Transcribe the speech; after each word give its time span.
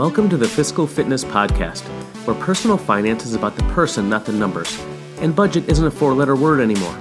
Welcome 0.00 0.30
to 0.30 0.38
the 0.38 0.48
Fiscal 0.48 0.86
Fitness 0.86 1.26
Podcast, 1.26 1.82
where 2.24 2.34
personal 2.36 2.78
finance 2.78 3.26
is 3.26 3.34
about 3.34 3.54
the 3.54 3.64
person, 3.64 4.08
not 4.08 4.24
the 4.24 4.32
numbers, 4.32 4.82
and 5.18 5.36
budget 5.36 5.68
isn't 5.68 5.86
a 5.86 5.90
four 5.90 6.14
letter 6.14 6.34
word 6.34 6.58
anymore. 6.60 6.96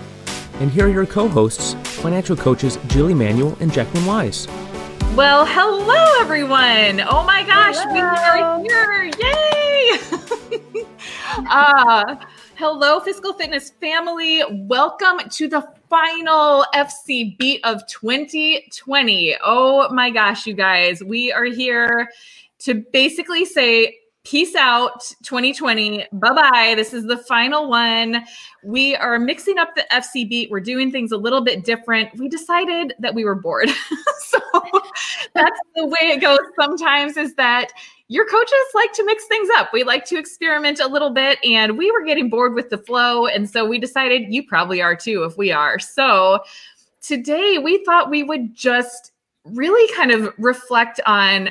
And 0.60 0.70
here 0.70 0.86
are 0.86 0.90
your 0.90 1.06
co 1.06 1.30
hosts, 1.30 1.76
financial 2.02 2.36
coaches 2.36 2.78
Jill 2.88 3.08
Emanuel 3.08 3.56
and 3.62 3.72
Jacqueline 3.72 4.06
Wise. 4.06 4.50
Well, 5.16 5.46
hello, 5.46 6.20
everyone. 6.20 7.00
Oh 7.10 7.24
my 7.24 7.46
gosh, 7.46 7.78
hello. 7.78 8.60
we 8.60 8.70
are 8.70 9.04
here. 9.04 9.04
Yay! 9.18 10.86
uh, 11.50 12.18
hello, 12.56 13.00
Fiscal 13.00 13.32
Fitness 13.32 13.70
family. 13.80 14.44
Welcome 14.52 15.22
to 15.30 15.48
the 15.48 15.66
final 15.90 16.66
FC 16.76 17.38
beat 17.38 17.64
of 17.64 17.88
2020. 17.88 19.38
Oh 19.42 19.90
my 19.90 20.10
gosh, 20.10 20.46
you 20.46 20.54
guys, 20.54 21.02
we 21.02 21.32
are 21.32 21.46
here 21.46 22.10
to 22.60 22.84
basically 22.92 23.46
say 23.46 23.96
peace 24.26 24.54
out 24.54 25.00
2020 25.24 26.06
bye 26.12 26.34
bye 26.34 26.74
this 26.76 26.94
is 26.94 27.06
the 27.06 27.18
final 27.18 27.70
one. 27.70 28.24
We 28.64 28.96
are 28.98 29.18
mixing 29.18 29.58
up 29.58 29.76
the 29.76 29.86
fc 29.92 30.28
beat. 30.28 30.52
We're 30.52 30.60
doing 30.60 30.92
things 30.92 31.12
a 31.12 31.18
little 31.18 31.42
bit 31.42 31.64
different. 31.64 32.10
We 32.18 32.28
decided 32.28 32.94
that 33.00 33.16
we 33.16 33.26
were 33.26 33.36
bored. 33.36 33.70
So 34.30 34.40
that's 35.34 35.60
the 35.76 35.88
way 35.88 36.10
it 36.10 36.22
goes 36.22 36.40
sometimes 36.60 37.18
is 37.18 37.34
that 37.36 37.72
your 38.10 38.28
coaches 38.28 38.54
like 38.76 38.92
to 38.94 39.06
mix 39.06 39.26
things 39.26 39.50
up. 39.58 39.70
We 39.74 39.84
like 39.84 40.06
to 40.06 40.20
experiment 40.20 40.80
a 40.80 40.88
little 40.88 41.10
bit 41.10 41.40
and 41.44 41.78
we 41.78 41.90
were 41.92 42.04
getting 42.04 42.30
bored 42.30 42.54
with 42.54 42.70
the 42.70 42.78
flow 42.78 43.26
and 43.26 43.50
so 43.50 43.66
we 43.66 43.80
decided 43.80 44.32
you 44.32 44.46
probably 44.46 44.82
are 44.82 44.96
too 44.96 45.24
if 45.24 45.36
we 45.36 45.52
are. 45.52 45.80
So 45.80 46.42
today 47.02 47.58
we 47.58 47.84
thought 47.86 48.12
we 48.12 48.22
would 48.22 48.54
just 48.54 49.14
really 49.46 49.92
kind 49.96 50.12
of 50.12 50.32
reflect 50.38 51.00
on 51.08 51.50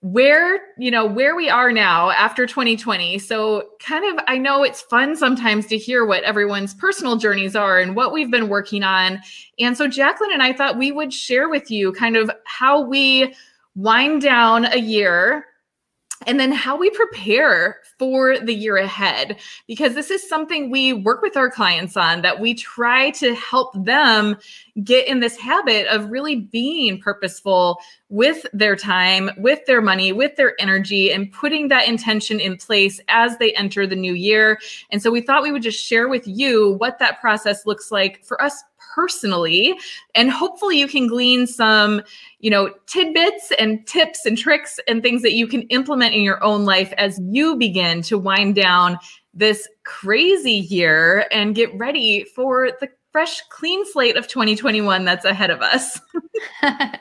where 0.00 0.60
you 0.78 0.92
know 0.92 1.04
where 1.04 1.34
we 1.34 1.50
are 1.50 1.72
now 1.72 2.10
after 2.10 2.46
2020 2.46 3.18
so 3.18 3.68
kind 3.80 4.04
of 4.04 4.24
i 4.28 4.38
know 4.38 4.62
it's 4.62 4.80
fun 4.82 5.16
sometimes 5.16 5.66
to 5.66 5.76
hear 5.76 6.06
what 6.06 6.22
everyone's 6.22 6.72
personal 6.72 7.16
journeys 7.16 7.56
are 7.56 7.80
and 7.80 7.96
what 7.96 8.12
we've 8.12 8.30
been 8.30 8.48
working 8.48 8.84
on. 8.84 9.18
And 9.58 9.76
so 9.76 9.88
jacqueline 9.88 10.32
and 10.32 10.42
i 10.42 10.52
thought 10.52 10.78
we 10.78 10.92
would 10.92 11.12
share 11.12 11.48
with 11.48 11.68
you 11.68 11.92
kind 11.92 12.16
of 12.16 12.30
how 12.44 12.80
we 12.80 13.34
wind 13.74 14.22
down 14.22 14.66
a 14.66 14.78
year 14.78 15.46
and 16.26 16.38
then 16.38 16.52
how 16.52 16.76
we 16.76 16.90
prepare 16.90 17.80
for 17.98 18.38
the 18.38 18.54
year 18.54 18.76
ahead 18.76 19.38
because 19.66 19.94
this 19.94 20.10
is 20.10 20.26
something 20.28 20.70
we 20.70 20.92
work 20.92 21.22
with 21.22 21.36
our 21.36 21.50
clients 21.50 21.96
on 21.96 22.22
that 22.22 22.40
we 22.40 22.54
try 22.54 23.10
to 23.10 23.34
help 23.34 23.72
them 23.84 24.36
get 24.82 25.06
in 25.06 25.20
this 25.20 25.36
habit 25.36 25.86
of 25.88 26.10
really 26.10 26.36
being 26.36 27.00
purposeful 27.00 27.78
with 28.08 28.46
their 28.52 28.76
time 28.76 29.30
with 29.38 29.64
their 29.66 29.82
money 29.82 30.12
with 30.12 30.36
their 30.36 30.60
energy 30.60 31.12
and 31.12 31.30
putting 31.32 31.68
that 31.68 31.86
intention 31.86 32.40
in 32.40 32.56
place 32.56 33.00
as 33.08 33.36
they 33.38 33.52
enter 33.54 33.86
the 33.86 33.96
new 33.96 34.14
year. 34.14 34.58
And 34.90 35.02
so 35.02 35.10
we 35.10 35.20
thought 35.20 35.42
we 35.42 35.52
would 35.52 35.62
just 35.62 35.84
share 35.84 36.08
with 36.08 36.26
you 36.26 36.72
what 36.78 36.98
that 36.98 37.20
process 37.20 37.66
looks 37.66 37.90
like 37.92 38.24
for 38.24 38.40
us 38.40 38.62
personally 38.94 39.78
and 40.14 40.30
hopefully 40.30 40.78
you 40.78 40.88
can 40.88 41.06
glean 41.06 41.46
some 41.46 42.02
you 42.40 42.50
know 42.50 42.72
tidbits 42.86 43.52
and 43.58 43.86
tips 43.86 44.24
and 44.24 44.38
tricks 44.38 44.78
and 44.88 45.02
things 45.02 45.22
that 45.22 45.32
you 45.32 45.46
can 45.46 45.62
implement 45.62 46.14
in 46.14 46.22
your 46.22 46.42
own 46.42 46.64
life 46.64 46.92
as 46.98 47.20
you 47.24 47.56
begin 47.56 48.02
to 48.02 48.18
wind 48.18 48.54
down 48.54 48.98
this 49.34 49.68
crazy 49.84 50.52
year 50.52 51.26
and 51.30 51.54
get 51.54 51.72
ready 51.78 52.24
for 52.34 52.70
the 52.80 52.88
fresh 53.12 53.40
clean 53.50 53.84
slate 53.92 54.16
of 54.16 54.26
2021 54.28 55.04
that's 55.04 55.24
ahead 55.24 55.50
of 55.50 55.60
us 55.62 56.00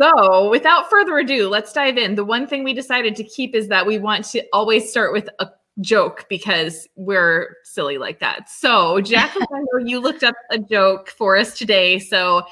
So, 0.00 0.50
without 0.50 0.90
further 0.90 1.18
ado, 1.18 1.48
let's 1.48 1.72
dive 1.72 1.96
in. 1.96 2.16
The 2.16 2.24
one 2.24 2.46
thing 2.48 2.64
we 2.64 2.74
decided 2.74 3.14
to 3.16 3.24
keep 3.24 3.54
is 3.54 3.68
that 3.68 3.86
we 3.86 3.98
want 3.98 4.24
to 4.26 4.42
always 4.52 4.90
start 4.90 5.12
with 5.12 5.28
a 5.38 5.48
joke 5.80 6.26
because 6.28 6.88
we're 6.96 7.56
silly 7.64 7.98
like 7.98 8.20
that. 8.20 8.48
So, 8.48 9.00
Jack, 9.00 9.34
I 9.36 9.44
know 9.50 9.84
you 9.84 10.00
looked 10.00 10.22
up 10.22 10.36
a 10.50 10.58
joke 10.58 11.08
for 11.10 11.36
us 11.36 11.56
today. 11.56 11.98
So, 11.98 12.42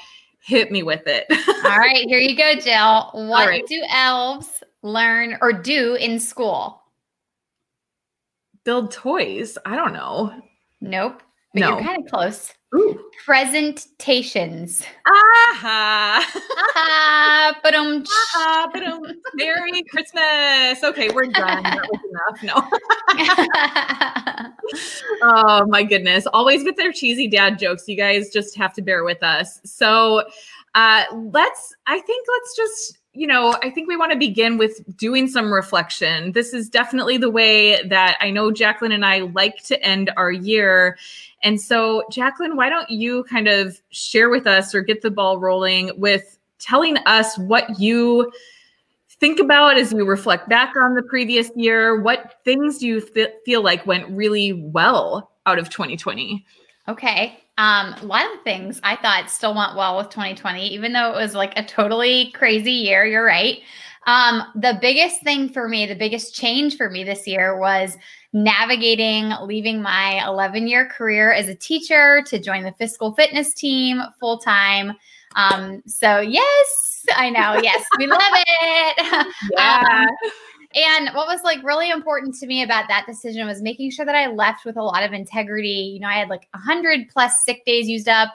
hit 0.43 0.71
me 0.71 0.83
with 0.83 1.03
it. 1.07 1.25
All 1.65 1.77
right, 1.77 2.05
here 2.07 2.19
you 2.19 2.35
go, 2.35 2.55
Jill. 2.55 3.11
What 3.13 3.47
right. 3.47 3.65
do 3.65 3.81
elves 3.89 4.63
learn 4.81 5.37
or 5.41 5.53
do 5.53 5.95
in 5.95 6.19
school? 6.19 6.81
Build 8.65 8.91
toys. 8.91 9.57
I 9.65 9.75
don't 9.75 9.93
know. 9.93 10.33
Nope. 10.81 11.21
But 11.53 11.59
no. 11.59 11.69
you're 11.69 11.81
kind 11.81 12.03
of 12.03 12.09
close. 12.09 12.53
Ooh. 12.75 12.99
Presentations. 13.23 14.83
Aha. 15.05 16.25
Aha. 16.75 17.59
But 17.61 17.75
um. 17.75 18.03
Aha. 18.35 18.69
But 18.73 18.83
um. 18.83 19.03
Merry 19.35 19.83
Christmas. 19.83 20.83
Okay, 20.83 21.09
we're 21.09 21.27
done. 21.27 21.61
That 21.63 21.87
was 21.91 22.01
enough. 22.09 22.43
No. 22.43 22.67
oh 25.21 25.65
my 25.67 25.83
goodness. 25.83 26.25
Always 26.33 26.63
with 26.63 26.75
their 26.75 26.91
cheesy 26.91 27.27
dad 27.27 27.59
jokes. 27.59 27.87
You 27.87 27.95
guys 27.95 28.29
just 28.31 28.57
have 28.57 28.73
to 28.73 28.81
bear 28.81 29.03
with 29.03 29.21
us. 29.21 29.61
So, 29.63 30.23
uh, 30.73 31.03
let's. 31.13 31.75
I 31.85 31.99
think 31.99 32.27
let's 32.27 32.55
just 32.55 32.97
you 33.13 33.27
know, 33.27 33.55
I 33.61 33.69
think 33.69 33.87
we 33.87 33.95
want 33.95 34.11
to 34.11 34.17
begin 34.17 34.57
with 34.57 34.81
doing 34.97 35.27
some 35.27 35.53
reflection. 35.53 36.31
This 36.31 36.51
is 36.53 36.67
definitely 36.67 37.17
the 37.17 37.29
way 37.29 37.81
that 37.87 38.17
I 38.19 38.31
know 38.31 38.51
Jacqueline 38.51 38.91
and 38.91 39.05
I 39.05 39.19
like 39.19 39.63
to 39.65 39.81
end 39.83 40.11
our 40.17 40.31
year. 40.31 40.97
And 41.43 41.61
so, 41.61 42.03
Jacqueline, 42.11 42.55
why 42.55 42.69
don't 42.69 42.89
you 42.89 43.23
kind 43.25 43.47
of 43.47 43.79
share 43.91 44.29
with 44.29 44.47
us 44.47 44.73
or 44.73 44.81
get 44.81 45.03
the 45.03 45.11
ball 45.11 45.37
rolling 45.37 45.91
with 45.95 46.39
telling 46.57 46.97
us 47.05 47.37
what 47.37 47.79
you 47.79 48.31
think 49.19 49.39
about 49.39 49.77
as 49.77 49.93
you 49.93 50.05
reflect 50.05 50.49
back 50.49 50.75
on 50.75 50.95
the 50.95 51.03
previous 51.03 51.51
year? 51.55 52.01
What 52.01 52.39
things 52.43 52.79
do 52.79 52.87
you 52.87 53.01
feel 53.45 53.61
like 53.61 53.85
went 53.85 54.09
really 54.09 54.53
well 54.53 55.31
out 55.45 55.59
of 55.59 55.69
2020? 55.69 56.43
Okay. 56.87 57.42
Um, 57.57 57.93
a 58.01 58.05
lot 58.05 58.25
of 58.33 58.41
things 58.43 58.79
I 58.83 58.95
thought 58.95 59.29
still 59.29 59.53
went 59.53 59.75
well 59.75 59.97
with 59.97 60.09
2020, 60.09 60.67
even 60.73 60.93
though 60.93 61.11
it 61.11 61.15
was 61.15 61.35
like 61.35 61.53
a 61.55 61.63
totally 61.63 62.31
crazy 62.31 62.71
year. 62.71 63.05
You're 63.05 63.25
right. 63.25 63.59
Um, 64.05 64.43
the 64.55 64.77
biggest 64.81 65.21
thing 65.23 65.49
for 65.49 65.69
me, 65.69 65.85
the 65.85 65.95
biggest 65.95 66.35
change 66.35 66.77
for 66.77 66.89
me 66.89 67.03
this 67.03 67.27
year 67.27 67.57
was 67.57 67.95
navigating 68.33 69.31
leaving 69.43 69.81
my 69.81 70.25
11 70.27 70.67
year 70.67 70.87
career 70.89 71.31
as 71.31 71.47
a 71.47 71.55
teacher 71.55 72.23
to 72.25 72.39
join 72.39 72.63
the 72.63 72.71
fiscal 72.73 73.13
fitness 73.13 73.53
team 73.53 74.01
full 74.19 74.39
time. 74.39 74.93
Um, 75.35 75.83
so, 75.85 76.19
yes, 76.19 77.05
I 77.15 77.29
know. 77.29 77.59
Yes, 77.61 77.83
we 77.97 78.07
love 78.07 78.21
it. 78.21 79.27
Yeah. 79.51 79.83
Um, 79.87 80.07
and 80.75 81.09
what 81.13 81.27
was 81.27 81.43
like 81.43 81.63
really 81.63 81.89
important 81.89 82.35
to 82.35 82.47
me 82.47 82.63
about 82.63 82.87
that 82.87 83.05
decision 83.05 83.45
was 83.45 83.61
making 83.61 83.91
sure 83.91 84.05
that 84.05 84.15
I 84.15 84.27
left 84.27 84.65
with 84.65 84.77
a 84.77 84.83
lot 84.83 85.03
of 85.03 85.13
integrity. 85.13 85.91
You 85.93 85.99
know, 85.99 86.07
I 86.07 86.15
had 86.15 86.29
like 86.29 86.47
100 86.53 87.09
plus 87.09 87.43
sick 87.45 87.63
days 87.65 87.87
used 87.87 88.07
up 88.07 88.33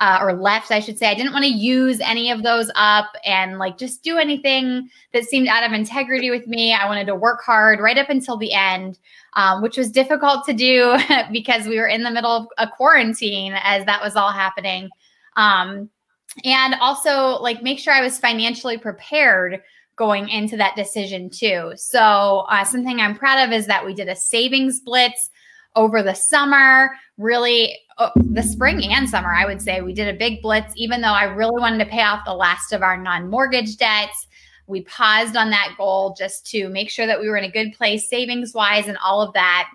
uh, 0.00 0.18
or 0.22 0.32
left, 0.32 0.70
I 0.70 0.80
should 0.80 0.98
say. 0.98 1.08
I 1.08 1.14
didn't 1.14 1.32
want 1.32 1.44
to 1.44 1.50
use 1.50 2.00
any 2.00 2.30
of 2.30 2.42
those 2.42 2.70
up 2.74 3.12
and 3.24 3.58
like 3.58 3.76
just 3.76 4.02
do 4.02 4.16
anything 4.16 4.88
that 5.12 5.24
seemed 5.24 5.48
out 5.48 5.62
of 5.62 5.72
integrity 5.72 6.30
with 6.30 6.46
me. 6.46 6.72
I 6.72 6.86
wanted 6.86 7.06
to 7.06 7.14
work 7.14 7.42
hard 7.42 7.80
right 7.80 7.98
up 7.98 8.08
until 8.08 8.38
the 8.38 8.52
end, 8.52 8.98
um, 9.34 9.60
which 9.60 9.76
was 9.76 9.90
difficult 9.90 10.46
to 10.46 10.54
do 10.54 10.96
because 11.32 11.66
we 11.66 11.78
were 11.78 11.88
in 11.88 12.02
the 12.02 12.10
middle 12.10 12.30
of 12.30 12.46
a 12.56 12.66
quarantine 12.66 13.54
as 13.62 13.84
that 13.84 14.02
was 14.02 14.16
all 14.16 14.32
happening. 14.32 14.88
Um, 15.36 15.90
and 16.44 16.74
also, 16.80 17.40
like, 17.40 17.62
make 17.62 17.78
sure 17.78 17.92
I 17.92 18.02
was 18.02 18.18
financially 18.18 18.78
prepared 18.78 19.60
going 20.00 20.30
into 20.30 20.56
that 20.56 20.74
decision 20.76 21.28
too. 21.28 21.72
So, 21.76 22.46
uh, 22.48 22.64
something 22.64 23.00
I'm 23.00 23.14
proud 23.14 23.46
of 23.46 23.52
is 23.52 23.66
that 23.66 23.84
we 23.84 23.92
did 23.92 24.08
a 24.08 24.16
savings 24.16 24.80
blitz 24.80 25.28
over 25.76 26.02
the 26.02 26.14
summer, 26.14 26.90
really 27.18 27.78
oh, 27.98 28.10
the 28.16 28.42
spring 28.42 28.82
and 28.86 29.08
summer, 29.08 29.30
I 29.30 29.44
would 29.44 29.60
say 29.60 29.82
we 29.82 29.92
did 29.92 30.12
a 30.12 30.18
big 30.18 30.40
blitz, 30.40 30.72
even 30.74 31.02
though 31.02 31.08
I 31.08 31.24
really 31.24 31.60
wanted 31.60 31.84
to 31.84 31.90
pay 31.90 32.00
off 32.00 32.24
the 32.24 32.32
last 32.34 32.72
of 32.72 32.82
our 32.82 32.96
non 32.96 33.28
mortgage 33.28 33.76
debts. 33.76 34.26
We 34.66 34.84
paused 34.84 35.36
on 35.36 35.50
that 35.50 35.74
goal 35.76 36.16
just 36.18 36.46
to 36.52 36.70
make 36.70 36.88
sure 36.88 37.06
that 37.06 37.20
we 37.20 37.28
were 37.28 37.36
in 37.36 37.44
a 37.44 37.50
good 37.50 37.74
place 37.74 38.08
savings 38.08 38.54
wise 38.54 38.88
and 38.88 38.96
all 39.04 39.20
of 39.20 39.34
that. 39.34 39.68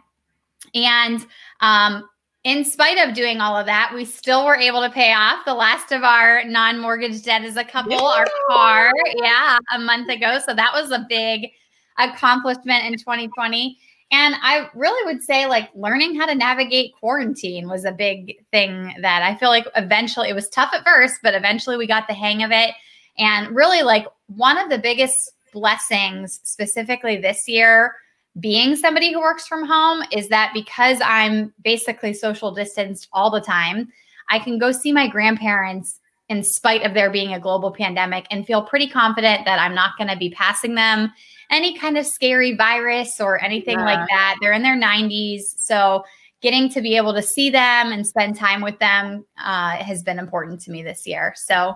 And 0.74 1.24
um, 1.60 2.10
in 2.46 2.64
spite 2.64 3.00
of 3.00 3.16
doing 3.16 3.42
all 3.42 3.58
of 3.58 3.66
that, 3.66 3.92
we 3.94 4.06
still 4.06 4.46
were 4.46 4.56
able 4.56 4.82
to 4.82 4.90
pay 4.90 5.12
off 5.12 5.44
the 5.46 5.54
last 5.54 5.92
of 5.92 6.04
our 6.04 6.44
non 6.46 6.80
mortgage 6.80 7.24
debt 7.24 7.44
as 7.44 7.58
a 7.58 7.64
couple, 7.64 7.94
yeah. 7.94 8.00
our 8.00 8.28
car, 8.48 8.94
yeah, 9.16 9.58
a 9.74 9.80
month 9.80 10.10
ago. 10.10 10.38
So 10.46 10.54
that 10.54 10.72
was 10.72 10.92
a 10.92 11.06
big 11.10 11.50
accomplishment 11.98 12.86
in 12.86 12.98
2020. 13.00 13.80
And 14.12 14.36
I 14.44 14.70
really 14.76 15.12
would 15.12 15.24
say, 15.24 15.48
like, 15.48 15.72
learning 15.74 16.16
how 16.16 16.28
to 16.28 16.36
navigate 16.36 16.94
quarantine 17.00 17.68
was 17.68 17.84
a 17.84 17.92
big 17.92 18.36
thing 18.52 18.94
that 19.02 19.24
I 19.24 19.36
feel 19.36 19.50
like 19.50 19.66
eventually 19.76 20.30
it 20.30 20.36
was 20.36 20.48
tough 20.50 20.70
at 20.72 20.86
first, 20.86 21.22
but 21.24 21.34
eventually 21.34 21.78
we 21.78 21.88
got 21.88 22.08
the 22.08 22.14
hang 22.14 22.44
of 22.44 22.52
it. 22.52 22.76
And 23.18 23.56
really, 23.56 23.82
like, 23.82 24.06
one 24.28 24.60
of 24.60 24.70
the 24.70 24.78
biggest 24.78 25.32
blessings 25.52 26.42
specifically 26.44 27.18
this 27.18 27.48
year, 27.48 27.96
being 28.40 28.76
somebody 28.76 29.14
who 29.14 29.20
works 29.20 29.48
from 29.48 29.66
home, 29.66 30.04
is 30.12 30.30
that 30.30 30.52
because 30.54 31.00
I'm 31.04 31.54
basically 31.64 32.14
social 32.14 32.54
distanced 32.54 33.08
all 33.14 33.30
the 33.30 33.42
time, 33.42 33.90
I 34.30 34.40
can 34.40 34.58
go 34.58 34.72
see 34.72 34.92
my 34.92 35.08
grandparents 35.08 36.00
in 36.28 36.44
spite 36.44 36.82
of 36.82 36.94
there 36.94 37.12
being 37.12 37.34
a 37.34 37.40
global 37.40 37.72
pandemic 37.72 38.26
and 38.32 38.46
feel 38.46 38.64
pretty 38.64 38.90
confident 38.90 39.46
that 39.46 39.60
I'm 39.60 39.76
not 39.76 39.92
going 39.98 40.10
to 40.10 40.18
be 40.18 40.32
passing 40.32 40.76
them 40.76 41.14
any 41.52 41.78
kind 41.78 41.98
of 41.98 42.06
scary 42.06 42.56
virus 42.56 43.22
or 43.22 43.42
anything 43.44 43.78
yeah. 43.78 43.86
like 43.86 44.08
that. 44.10 44.38
They're 44.42 44.54
in 44.54 44.64
their 44.64 44.78
90s. 44.78 45.44
So 45.58 46.04
getting 46.42 46.70
to 46.70 46.82
be 46.82 46.98
able 46.98 47.14
to 47.14 47.22
see 47.22 47.50
them 47.50 47.92
and 47.92 48.06
spend 48.06 48.36
time 48.36 48.62
with 48.62 48.78
them 48.80 49.26
uh, 49.44 49.78
has 49.78 50.04
been 50.04 50.20
important 50.20 50.62
to 50.62 50.72
me 50.72 50.84
this 50.84 51.08
year. 51.08 51.34
So, 51.36 51.76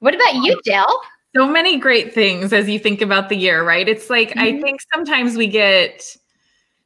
what 0.00 0.14
about 0.14 0.34
you, 0.34 0.60
Jill? 0.64 1.00
So 1.34 1.46
many 1.46 1.78
great 1.78 2.12
things 2.12 2.52
as 2.52 2.68
you 2.68 2.78
think 2.78 3.00
about 3.00 3.28
the 3.28 3.36
year, 3.36 3.64
right? 3.64 3.88
It's 3.88 4.10
like, 4.10 4.30
mm-hmm. 4.30 4.40
I 4.40 4.60
think 4.60 4.80
sometimes 4.92 5.36
we 5.36 5.46
get 5.46 6.16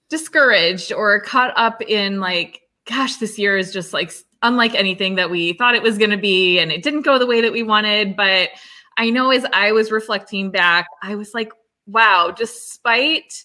discouraged 0.09 0.93
or 0.93 1.21
caught 1.21 1.53
up 1.57 1.83
in 1.83 2.21
like, 2.21 2.61
gosh, 2.87 3.17
this 3.17 3.39
year 3.39 3.59
is 3.59 3.73
just 3.73 3.93
like 3.93 4.13
unlike 4.43 4.75
anything 4.75 5.17
that 5.17 5.31
we 5.31 5.55
thought 5.55 5.75
it 5.75 5.83
was 5.83 5.99
going 5.99 6.11
to 6.11 6.17
be. 6.17 6.59
And 6.61 6.71
it 6.71 6.83
didn't 6.83 7.03
go 7.03 7.19
the 7.19 7.27
way 7.27 7.41
that 7.41 7.53
we 7.53 7.65
wanted. 7.65 8.15
But 8.15 8.51
I 8.97 9.11
know 9.11 9.31
as 9.31 9.45
I 9.53 9.73
was 9.73 9.91
reflecting 9.91 10.51
back, 10.51 10.87
I 11.03 11.17
was 11.17 11.35
like, 11.35 11.53
wow, 11.87 12.33
despite 12.37 13.45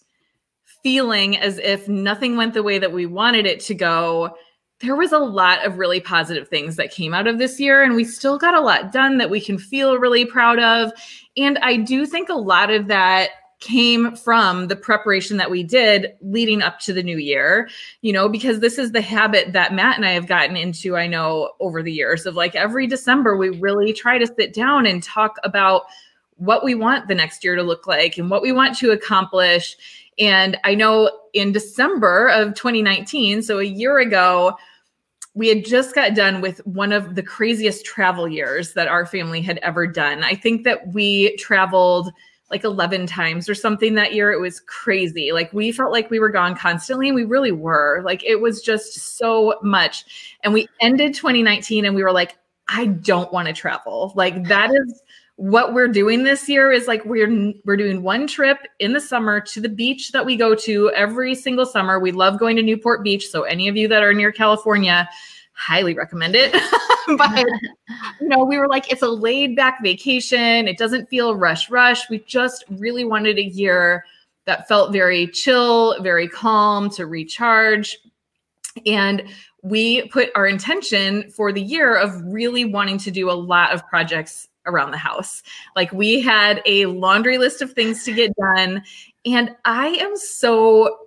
feeling 0.83 1.37
as 1.37 1.57
if 1.57 1.87
nothing 1.87 2.37
went 2.37 2.53
the 2.53 2.63
way 2.63 2.79
that 2.79 2.93
we 2.93 3.05
wanted 3.05 3.45
it 3.45 3.59
to 3.61 3.75
go, 3.75 4.35
there 4.81 4.95
was 4.95 5.11
a 5.11 5.19
lot 5.19 5.65
of 5.65 5.77
really 5.77 5.99
positive 5.99 6.47
things 6.47 6.75
that 6.75 6.91
came 6.91 7.13
out 7.13 7.27
of 7.27 7.37
this 7.37 7.59
year, 7.59 7.83
and 7.83 7.95
we 7.95 8.03
still 8.03 8.37
got 8.37 8.55
a 8.55 8.61
lot 8.61 8.91
done 8.91 9.17
that 9.17 9.29
we 9.29 9.39
can 9.39 9.57
feel 9.57 9.97
really 9.97 10.25
proud 10.25 10.59
of. 10.59 10.91
And 11.37 11.57
I 11.59 11.77
do 11.77 12.05
think 12.05 12.29
a 12.29 12.33
lot 12.33 12.71
of 12.71 12.87
that 12.87 13.29
came 13.61 14.15
from 14.15 14.67
the 14.67 14.75
preparation 14.75 15.37
that 15.37 15.51
we 15.51 15.61
did 15.63 16.13
leading 16.21 16.63
up 16.63 16.79
to 16.79 16.93
the 16.93 17.03
new 17.03 17.17
year, 17.17 17.69
you 18.01 18.11
know, 18.11 18.27
because 18.27 18.59
this 18.59 18.79
is 18.79 18.91
the 18.91 19.01
habit 19.01 19.53
that 19.53 19.73
Matt 19.73 19.97
and 19.97 20.05
I 20.05 20.11
have 20.11 20.27
gotten 20.27 20.57
into, 20.57 20.97
I 20.97 21.05
know, 21.05 21.51
over 21.59 21.83
the 21.83 21.93
years 21.93 22.25
of 22.25 22.35
like 22.35 22.55
every 22.55 22.87
December, 22.87 23.37
we 23.37 23.51
really 23.51 23.93
try 23.93 24.17
to 24.17 24.25
sit 24.25 24.53
down 24.53 24.87
and 24.87 25.01
talk 25.01 25.37
about 25.43 25.83
what 26.37 26.65
we 26.65 26.73
want 26.73 27.07
the 27.07 27.13
next 27.13 27.43
year 27.43 27.55
to 27.55 27.61
look 27.61 27.85
like 27.85 28.17
and 28.17 28.31
what 28.31 28.41
we 28.41 28.51
want 28.51 28.75
to 28.79 28.91
accomplish. 28.91 29.77
And 30.17 30.57
I 30.63 30.73
know 30.73 31.11
in 31.33 31.51
December 31.51 32.29
of 32.29 32.55
2019, 32.55 33.43
so 33.43 33.59
a 33.59 33.63
year 33.63 33.99
ago, 33.99 34.57
we 35.33 35.47
had 35.47 35.63
just 35.63 35.95
got 35.95 36.13
done 36.13 36.41
with 36.41 36.65
one 36.65 36.91
of 36.91 37.15
the 37.15 37.23
craziest 37.23 37.85
travel 37.85 38.27
years 38.27 38.73
that 38.73 38.87
our 38.87 39.05
family 39.05 39.41
had 39.41 39.59
ever 39.59 39.87
done. 39.87 40.23
I 40.23 40.35
think 40.35 40.63
that 40.65 40.93
we 40.93 41.35
traveled 41.37 42.11
like 42.49 42.65
11 42.65 43.07
times 43.07 43.47
or 43.47 43.55
something 43.55 43.95
that 43.95 44.13
year. 44.13 44.31
It 44.31 44.41
was 44.41 44.59
crazy. 44.59 45.31
Like 45.31 45.53
we 45.53 45.71
felt 45.71 45.93
like 45.93 46.09
we 46.09 46.19
were 46.19 46.29
gone 46.29 46.55
constantly 46.55 47.07
and 47.07 47.15
we 47.15 47.23
really 47.23 47.53
were. 47.53 48.01
Like 48.03 48.23
it 48.25 48.41
was 48.41 48.61
just 48.61 49.17
so 49.17 49.55
much. 49.63 50.35
And 50.43 50.53
we 50.53 50.67
ended 50.81 51.13
2019 51.13 51.85
and 51.85 51.95
we 51.95 52.03
were 52.03 52.11
like, 52.11 52.37
I 52.67 52.87
don't 52.87 53.31
want 53.31 53.47
to 53.47 53.53
travel. 53.53 54.11
Like 54.15 54.43
that 54.49 54.69
is 54.69 55.01
what 55.41 55.73
we're 55.73 55.87
doing 55.87 56.23
this 56.23 56.47
year 56.47 56.71
is 56.71 56.87
like 56.87 57.03
we're 57.03 57.51
we're 57.65 57.75
doing 57.75 58.03
one 58.03 58.27
trip 58.27 58.59
in 58.77 58.93
the 58.93 59.01
summer 59.01 59.41
to 59.41 59.59
the 59.59 59.67
beach 59.67 60.11
that 60.11 60.23
we 60.23 60.35
go 60.35 60.53
to 60.53 60.91
every 60.91 61.33
single 61.33 61.65
summer. 61.65 61.99
We 61.99 62.11
love 62.11 62.37
going 62.37 62.57
to 62.57 62.61
Newport 62.61 63.03
Beach, 63.03 63.27
so 63.27 63.41
any 63.41 63.67
of 63.67 63.75
you 63.75 63.87
that 63.87 64.03
are 64.03 64.13
near 64.13 64.31
California, 64.31 65.09
highly 65.53 65.95
recommend 65.95 66.35
it. 66.35 66.51
but 67.17 67.39
you 68.19 68.27
know, 68.27 68.45
we 68.45 68.59
were 68.59 68.67
like 68.67 68.91
it's 68.91 69.01
a 69.01 69.09
laid 69.09 69.55
back 69.55 69.81
vacation. 69.81 70.67
It 70.67 70.77
doesn't 70.77 71.09
feel 71.09 71.35
rush 71.35 71.71
rush. 71.71 72.07
We 72.07 72.19
just 72.27 72.63
really 72.69 73.03
wanted 73.03 73.39
a 73.39 73.45
year 73.45 74.05
that 74.45 74.67
felt 74.67 74.93
very 74.93 75.25
chill, 75.25 75.99
very 76.03 76.27
calm 76.27 76.87
to 76.91 77.07
recharge. 77.07 77.97
And 78.85 79.23
we 79.63 80.07
put 80.09 80.29
our 80.35 80.45
intention 80.45 81.31
for 81.31 81.51
the 81.51 81.63
year 81.63 81.95
of 81.95 82.13
really 82.25 82.63
wanting 82.63 82.99
to 82.99 83.09
do 83.09 83.31
a 83.31 83.33
lot 83.33 83.73
of 83.73 83.87
projects 83.87 84.47
around 84.65 84.91
the 84.91 84.97
house. 84.97 85.43
Like 85.75 85.91
we 85.91 86.21
had 86.21 86.61
a 86.65 86.85
laundry 86.87 87.37
list 87.37 87.61
of 87.61 87.73
things 87.73 88.03
to 88.05 88.13
get 88.13 88.31
done. 88.35 88.83
And 89.25 89.55
I 89.65 89.87
am 89.87 90.15
so 90.15 90.97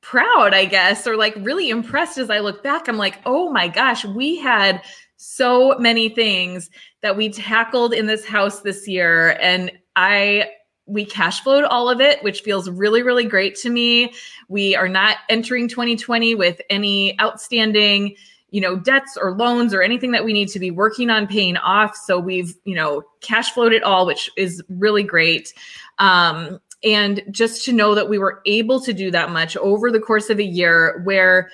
proud, 0.00 0.54
I 0.54 0.64
guess, 0.66 1.06
or 1.06 1.16
like 1.16 1.34
really 1.36 1.68
impressed 1.68 2.18
as 2.18 2.30
I 2.30 2.38
look 2.38 2.62
back. 2.62 2.88
I'm 2.88 2.96
like, 2.96 3.18
oh 3.26 3.50
my 3.50 3.68
gosh, 3.68 4.04
we 4.04 4.38
had 4.38 4.82
so 5.16 5.76
many 5.78 6.08
things 6.08 6.70
that 7.02 7.16
we 7.16 7.28
tackled 7.28 7.92
in 7.92 8.06
this 8.06 8.24
house 8.24 8.60
this 8.60 8.86
year. 8.86 9.36
And 9.40 9.72
I 9.96 10.50
we 10.86 11.04
cash 11.04 11.40
flowed 11.40 11.64
all 11.64 11.90
of 11.90 12.00
it, 12.00 12.22
which 12.22 12.42
feels 12.42 12.70
really, 12.70 13.02
really 13.02 13.24
great 13.24 13.56
to 13.56 13.70
me. 13.70 14.12
We 14.48 14.76
are 14.76 14.88
not 14.88 15.16
entering 15.28 15.68
2020 15.68 16.36
with 16.36 16.60
any 16.70 17.20
outstanding 17.20 18.14
you 18.50 18.60
know 18.60 18.76
debts 18.76 19.16
or 19.16 19.32
loans 19.32 19.74
or 19.74 19.82
anything 19.82 20.12
that 20.12 20.24
we 20.24 20.32
need 20.32 20.48
to 20.48 20.58
be 20.58 20.70
working 20.70 21.10
on 21.10 21.26
paying 21.26 21.56
off. 21.56 21.96
So 21.96 22.18
we've 22.18 22.54
you 22.64 22.74
know 22.74 23.02
cash 23.20 23.50
flowed 23.50 23.72
it 23.72 23.82
all 23.82 24.06
which 24.06 24.30
is 24.36 24.62
really 24.68 25.02
great. 25.02 25.52
Um, 25.98 26.60
and 26.84 27.22
just 27.30 27.64
to 27.64 27.72
know 27.72 27.94
that 27.94 28.08
we 28.08 28.18
were 28.18 28.42
able 28.46 28.80
to 28.80 28.92
do 28.92 29.10
that 29.10 29.30
much 29.30 29.56
over 29.56 29.90
the 29.90 30.00
course 30.00 30.30
of 30.30 30.38
a 30.38 30.44
year 30.44 31.00
where 31.04 31.50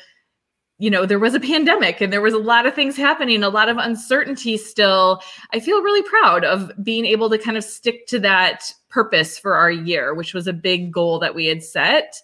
you 0.79 0.91
know 0.91 1.06
there 1.06 1.19
was 1.19 1.35
a 1.35 1.41
pandemic 1.41 2.00
and 2.00 2.12
there 2.12 2.21
was 2.21 2.35
a 2.35 2.39
lot 2.39 2.67
of 2.67 2.75
things 2.75 2.97
happening 2.97 3.43
a 3.44 3.49
lot 3.49 3.69
of 3.69 3.77
uncertainty 3.77 4.56
still 4.56 5.23
i 5.53 5.61
feel 5.61 5.81
really 5.81 6.03
proud 6.03 6.44
of 6.44 6.73
being 6.83 7.06
able 7.06 7.31
to 7.31 7.39
kind 7.39 7.56
of 7.56 7.62
stick 7.62 8.06
to 8.09 8.19
that 8.19 8.73
purpose 8.89 9.39
for 9.39 9.55
our 9.55 9.71
year 9.71 10.12
which 10.12 10.35
was 10.35 10.49
a 10.49 10.53
big 10.53 10.93
goal 10.93 11.19
that 11.19 11.35
we 11.35 11.47
had 11.47 11.62
set. 11.62 12.17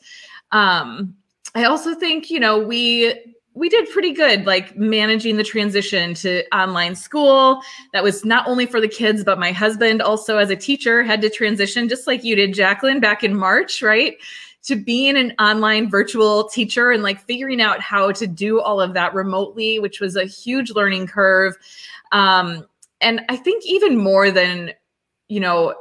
Um, 0.50 1.14
i 1.54 1.64
also 1.64 1.94
think 1.94 2.30
you 2.30 2.40
know 2.40 2.58
we 2.58 3.14
we 3.54 3.68
did 3.68 3.88
pretty 3.90 4.12
good 4.12 4.46
like 4.46 4.76
managing 4.76 5.36
the 5.36 5.44
transition 5.44 6.14
to 6.14 6.44
online 6.56 6.94
school. 6.94 7.60
That 7.92 8.04
was 8.04 8.24
not 8.24 8.46
only 8.46 8.66
for 8.66 8.80
the 8.80 8.88
kids 8.88 9.24
but 9.24 9.38
my 9.38 9.52
husband 9.52 10.00
also 10.00 10.38
as 10.38 10.50
a 10.50 10.56
teacher 10.56 11.02
had 11.02 11.20
to 11.22 11.30
transition 11.30 11.88
just 11.88 12.06
like 12.06 12.22
you 12.24 12.36
did 12.36 12.54
jacqueline 12.54 13.00
back 13.00 13.24
in 13.24 13.34
march 13.36 13.82
right? 13.82 14.16
To 14.64 14.76
being 14.76 15.16
an 15.16 15.32
online 15.40 15.88
virtual 15.88 16.48
teacher 16.48 16.90
and 16.90 17.02
like 17.02 17.20
figuring 17.20 17.60
out 17.60 17.80
how 17.80 18.12
to 18.12 18.26
do 18.26 18.60
all 18.60 18.80
of 18.80 18.94
that 18.94 19.14
remotely 19.14 19.78
which 19.78 20.00
was 20.00 20.14
a 20.14 20.24
huge 20.24 20.70
learning 20.70 21.06
curve. 21.06 21.56
Um, 22.12 22.64
and 23.00 23.20
i 23.28 23.36
think 23.36 23.64
even 23.64 23.96
more 23.96 24.30
than 24.30 24.72
you 25.28 25.40
know 25.40 25.74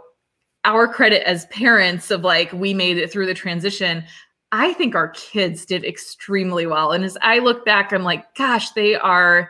our 0.66 0.88
credit 0.88 1.28
as 1.28 1.46
parents 1.48 2.12
of 2.12 2.22
like 2.22 2.52
we 2.52 2.74
made 2.74 2.98
it 2.98 3.12
through 3.12 3.26
the 3.26 3.34
transition 3.34 4.04
I 4.52 4.74
think 4.74 4.96
our 4.96 5.10
kids 5.10 5.66
did 5.66 5.84
extremely 5.84 6.66
well. 6.66 6.92
And 6.92 7.04
as 7.04 7.18
I 7.22 7.40
look 7.40 7.66
back, 7.66 7.92
I'm 7.92 8.04
like, 8.04 8.34
gosh, 8.36 8.72
they 8.72 8.96
are 8.96 9.50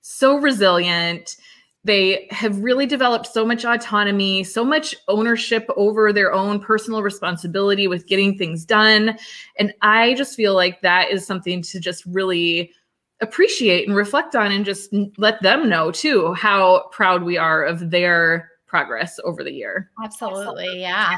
so 0.00 0.36
resilient. 0.36 1.36
They 1.84 2.28
have 2.30 2.58
really 2.58 2.86
developed 2.86 3.26
so 3.26 3.44
much 3.44 3.64
autonomy, 3.64 4.44
so 4.44 4.64
much 4.64 4.94
ownership 5.08 5.66
over 5.76 6.12
their 6.12 6.32
own 6.32 6.60
personal 6.60 7.02
responsibility 7.02 7.88
with 7.88 8.06
getting 8.06 8.36
things 8.36 8.64
done. 8.64 9.16
And 9.58 9.72
I 9.82 10.14
just 10.14 10.36
feel 10.36 10.54
like 10.54 10.80
that 10.82 11.10
is 11.10 11.26
something 11.26 11.62
to 11.62 11.80
just 11.80 12.04
really 12.06 12.72
appreciate 13.20 13.86
and 13.86 13.96
reflect 13.96 14.34
on 14.34 14.50
and 14.50 14.64
just 14.64 14.92
let 15.16 15.40
them 15.42 15.68
know 15.68 15.90
too 15.92 16.34
how 16.34 16.88
proud 16.90 17.22
we 17.22 17.36
are 17.38 17.64
of 17.64 17.90
their 17.90 18.50
progress 18.66 19.20
over 19.24 19.44
the 19.44 19.52
year. 19.52 19.90
Absolutely. 20.02 20.80
Yeah. 20.80 21.16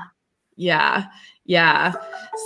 Yeah. 0.56 1.06
Yeah. 1.46 1.92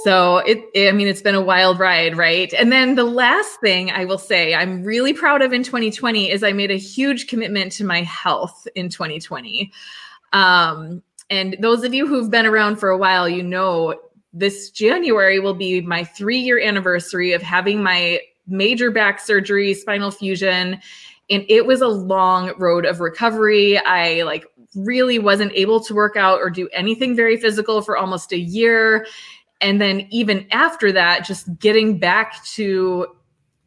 So 0.02 0.38
it, 0.38 0.64
it, 0.74 0.88
I 0.88 0.92
mean, 0.92 1.06
it's 1.06 1.22
been 1.22 1.36
a 1.36 1.40
wild 1.40 1.78
ride, 1.78 2.16
right? 2.16 2.52
And 2.54 2.72
then 2.72 2.96
the 2.96 3.04
last 3.04 3.60
thing 3.60 3.90
I 3.90 4.04
will 4.04 4.18
say 4.18 4.54
I'm 4.54 4.82
really 4.82 5.12
proud 5.12 5.40
of 5.40 5.52
in 5.52 5.62
2020 5.62 6.30
is 6.30 6.42
I 6.42 6.52
made 6.52 6.72
a 6.72 6.76
huge 6.76 7.28
commitment 7.28 7.70
to 7.72 7.84
my 7.84 8.02
health 8.02 8.66
in 8.74 8.88
2020. 8.88 9.72
Um, 10.32 11.02
and 11.30 11.56
those 11.60 11.84
of 11.84 11.94
you 11.94 12.06
who've 12.08 12.30
been 12.30 12.46
around 12.46 12.76
for 12.76 12.88
a 12.88 12.98
while, 12.98 13.28
you 13.28 13.42
know, 13.42 13.94
this 14.32 14.70
January 14.70 15.38
will 15.38 15.54
be 15.54 15.80
my 15.80 16.02
three 16.02 16.38
year 16.38 16.60
anniversary 16.60 17.32
of 17.32 17.42
having 17.42 17.82
my 17.82 18.20
major 18.48 18.90
back 18.90 19.20
surgery, 19.20 19.74
spinal 19.74 20.10
fusion. 20.10 20.80
And 21.30 21.44
it 21.48 21.66
was 21.66 21.82
a 21.82 21.88
long 21.88 22.52
road 22.58 22.84
of 22.84 23.00
recovery. 23.00 23.78
I 23.78 24.22
like 24.22 24.46
really 24.74 25.18
wasn't 25.18 25.52
able 25.54 25.80
to 25.80 25.94
work 25.94 26.16
out 26.16 26.40
or 26.40 26.50
do 26.50 26.68
anything 26.72 27.16
very 27.16 27.36
physical 27.36 27.82
for 27.82 27.96
almost 27.96 28.32
a 28.32 28.38
year. 28.38 29.06
And 29.60 29.80
then 29.80 30.06
even 30.10 30.46
after 30.50 30.92
that, 30.92 31.24
just 31.24 31.58
getting 31.58 31.98
back 31.98 32.44
to, 32.54 33.06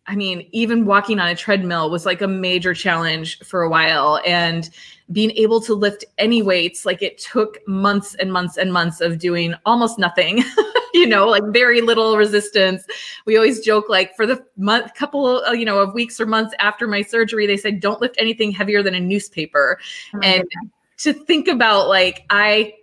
I 0.08 0.15
mean, 0.15 0.48
even 0.51 0.86
walking 0.86 1.20
on 1.20 1.27
a 1.27 1.36
treadmill 1.36 1.89
was 1.89 2.05
like 2.05 2.22
a 2.22 2.27
major 2.27 2.74
challenge 2.74 3.39
for 3.39 3.63
a 3.63 3.70
while. 3.70 4.22
And 4.25 4.70
being 5.12 5.31
able 5.31 5.60
to 5.62 5.74
lift 5.74 6.05
any 6.17 6.41
weights, 6.41 6.86
like 6.86 7.01
it 7.01 7.17
took 7.17 7.58
months 7.67 8.15
and 8.15 8.31
months 8.31 8.58
and 8.58 8.72
months 8.72 9.01
of 9.01 9.20
doing 9.20 9.53
almost 9.65 10.00
nothing. 10.00 10.43
you 10.93 11.08
know, 11.08 11.27
like 11.27 11.43
very 11.48 11.81
little 11.81 12.17
resistance. 12.17 12.86
We 13.25 13.36
always 13.36 13.60
joke 13.60 13.89
like 13.89 14.15
for 14.15 14.25
the 14.25 14.43
month, 14.58 14.93
couple, 14.93 15.41
of, 15.41 15.55
you 15.55 15.65
know, 15.65 15.79
of 15.79 15.93
weeks 15.93 16.20
or 16.20 16.25
months 16.25 16.53
after 16.60 16.88
my 16.88 17.01
surgery, 17.01 17.48
they 17.48 17.58
said 17.58 17.79
don't 17.79 18.01
lift 18.01 18.15
anything 18.17 18.51
heavier 18.51 18.84
than 18.84 18.96
a 18.96 19.00
newspaper. 19.00 19.79
Oh 20.13 20.20
and 20.20 20.46
to 21.01 21.13
think 21.13 21.48
about 21.48 21.88
like 21.88 22.25
I 22.29 22.74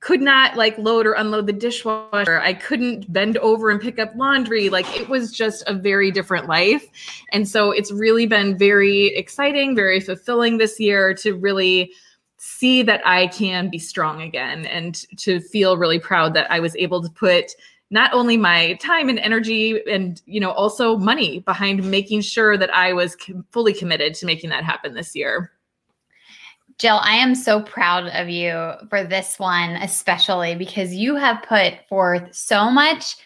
could 0.00 0.20
not 0.20 0.56
like 0.56 0.78
load 0.78 1.06
or 1.06 1.12
unload 1.14 1.46
the 1.46 1.52
dishwasher. 1.52 2.40
I 2.40 2.54
couldn't 2.54 3.12
bend 3.12 3.36
over 3.38 3.68
and 3.68 3.80
pick 3.80 3.98
up 3.98 4.14
laundry. 4.14 4.68
Like 4.68 4.86
it 4.96 5.08
was 5.08 5.32
just 5.32 5.64
a 5.66 5.74
very 5.74 6.10
different 6.10 6.46
life. 6.46 6.86
And 7.32 7.48
so 7.48 7.72
it's 7.72 7.90
really 7.90 8.26
been 8.26 8.56
very 8.56 9.08
exciting, 9.16 9.74
very 9.74 10.00
fulfilling 10.00 10.58
this 10.58 10.78
year 10.78 11.14
to 11.14 11.34
really 11.34 11.92
see 12.36 12.82
that 12.84 13.04
I 13.04 13.26
can 13.26 13.68
be 13.68 13.80
strong 13.80 14.22
again 14.22 14.64
and 14.66 14.94
to 15.18 15.40
feel 15.40 15.76
really 15.76 15.98
proud 15.98 16.34
that 16.34 16.50
I 16.50 16.60
was 16.60 16.76
able 16.76 17.02
to 17.02 17.10
put 17.10 17.50
not 17.90 18.12
only 18.12 18.36
my 18.36 18.74
time 18.74 19.08
and 19.08 19.18
energy 19.18 19.80
and 19.90 20.22
you 20.26 20.38
know 20.38 20.52
also 20.52 20.96
money 20.96 21.40
behind 21.40 21.82
making 21.90 22.20
sure 22.20 22.56
that 22.56 22.72
I 22.72 22.92
was 22.92 23.16
com- 23.16 23.44
fully 23.50 23.72
committed 23.72 24.14
to 24.14 24.26
making 24.26 24.50
that 24.50 24.62
happen 24.62 24.94
this 24.94 25.16
year. 25.16 25.50
Jill, 26.78 27.00
I 27.02 27.16
am 27.16 27.34
so 27.34 27.60
proud 27.60 28.06
of 28.08 28.28
you 28.28 28.72
for 28.88 29.02
this 29.02 29.38
one, 29.38 29.70
especially 29.76 30.54
because 30.54 30.94
you 30.94 31.16
have 31.16 31.42
put 31.42 31.74
forth 31.88 32.32
so 32.32 32.70
much 32.70 33.16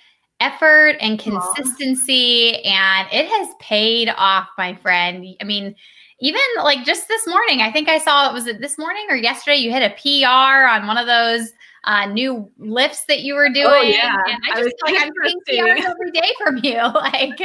effort 0.40 0.96
and 1.00 1.18
consistency, 1.18 2.52
Aww. 2.52 2.66
and 2.66 3.08
it 3.12 3.26
has 3.28 3.48
paid 3.60 4.08
off, 4.16 4.48
my 4.56 4.74
friend. 4.76 5.24
I 5.40 5.44
mean, 5.44 5.74
even 6.20 6.40
like 6.62 6.84
just 6.86 7.08
this 7.08 7.26
morning, 7.26 7.60
I 7.60 7.70
think 7.70 7.90
I 7.90 7.98
saw 7.98 8.30
it 8.30 8.32
was 8.32 8.46
it 8.46 8.60
this 8.60 8.78
morning 8.78 9.06
or 9.10 9.16
yesterday, 9.16 9.58
you 9.58 9.70
hit 9.70 9.82
a 9.82 9.90
PR 10.00 10.66
on 10.68 10.86
one 10.86 10.96
of 10.96 11.06
those 11.06 11.52
uh, 11.84 12.06
new 12.06 12.50
lifts 12.58 13.04
that 13.06 13.20
you 13.20 13.34
were 13.34 13.48
doing. 13.48 13.66
Oh, 13.66 13.82
yeah. 13.82 14.16
And 14.28 14.40
I 14.50 14.62
just 14.62 14.76
I 14.86 14.92
like 14.92 15.02
I'm 15.02 15.12
seeing 15.46 15.64
PRs 15.66 15.84
every 15.84 16.10
day 16.12 16.32
from 16.42 16.60
you. 16.62 16.78
Like 16.94 17.38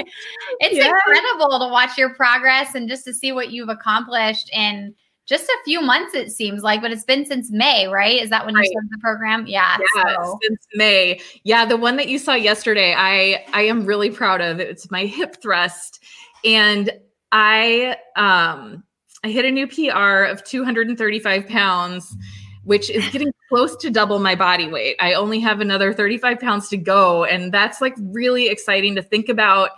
it's 0.59 0.75
yeah. 0.75 0.87
incredible 0.87 1.59
to 1.59 1.67
watch 1.69 1.97
your 1.97 2.13
progress 2.13 2.75
and 2.75 2.87
just 2.87 3.03
to 3.05 3.13
see 3.13 3.31
what 3.31 3.51
you've 3.51 3.69
accomplished 3.69 4.49
in 4.53 4.93
just 5.27 5.43
a 5.49 5.57
few 5.65 5.81
months, 5.81 6.13
it 6.15 6.31
seems 6.31 6.63
like, 6.63 6.81
but 6.81 6.91
it's 6.91 7.03
been 7.03 7.25
since 7.25 7.51
May, 7.51 7.87
right? 7.87 8.21
Is 8.21 8.29
that 8.29 8.45
when 8.45 8.55
right. 8.55 8.63
you 8.63 8.71
started 8.71 8.89
the 8.91 8.97
program? 8.99 9.45
Yeah. 9.45 9.77
Yeah, 9.95 10.15
so. 10.15 10.39
since 10.41 10.65
May. 10.73 11.19
Yeah, 11.43 11.65
the 11.65 11.75
one 11.75 11.97
that 11.97 12.07
you 12.07 12.17
saw 12.17 12.33
yesterday, 12.33 12.95
I 12.97 13.45
I 13.51 13.63
am 13.63 13.85
really 13.85 14.09
proud 14.09 14.39
of. 14.39 14.61
It's 14.61 14.89
my 14.89 15.05
hip 15.05 15.41
thrust. 15.41 16.01
And 16.45 16.91
I 17.33 17.97
um 18.15 18.83
I 19.23 19.29
hit 19.29 19.43
a 19.43 19.51
new 19.51 19.67
PR 19.67 20.23
of 20.23 20.45
235 20.45 21.47
pounds, 21.47 22.15
which 22.63 22.89
is 22.89 23.07
getting 23.09 23.33
close 23.49 23.75
to 23.77 23.89
double 23.89 24.19
my 24.19 24.35
body 24.35 24.69
weight. 24.69 24.95
I 25.01 25.13
only 25.13 25.41
have 25.41 25.59
another 25.59 25.93
35 25.93 26.39
pounds 26.39 26.69
to 26.69 26.77
go. 26.77 27.25
And 27.25 27.51
that's 27.51 27.81
like 27.81 27.95
really 27.99 28.47
exciting 28.47 28.95
to 28.95 29.01
think 29.01 29.27
about. 29.27 29.71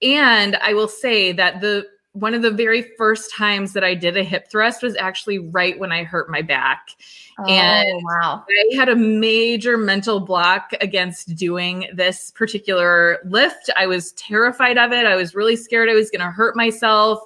And 0.00 0.56
I 0.56 0.72
will 0.72 0.88
say 0.88 1.32
that 1.32 1.60
the 1.60 1.86
one 2.12 2.34
of 2.34 2.42
the 2.42 2.50
very 2.50 2.82
first 2.96 3.32
times 3.32 3.72
that 3.74 3.84
I 3.84 3.94
did 3.94 4.16
a 4.16 4.24
hip 4.24 4.50
thrust 4.50 4.82
was 4.82 4.96
actually 4.96 5.38
right 5.38 5.78
when 5.78 5.92
I 5.92 6.04
hurt 6.04 6.30
my 6.30 6.42
back. 6.42 6.90
Oh, 7.38 7.44
and 7.44 8.02
wow. 8.02 8.44
I 8.48 8.76
had 8.76 8.88
a 8.88 8.96
major 8.96 9.76
mental 9.76 10.18
block 10.18 10.72
against 10.80 11.36
doing 11.36 11.88
this 11.94 12.32
particular 12.32 13.18
lift. 13.24 13.70
I 13.76 13.86
was 13.86 14.12
terrified 14.12 14.78
of 14.78 14.92
it. 14.92 15.06
I 15.06 15.16
was 15.16 15.34
really 15.34 15.54
scared 15.54 15.88
I 15.88 15.94
was 15.94 16.10
going 16.10 16.24
to 16.24 16.30
hurt 16.30 16.56
myself. 16.56 17.20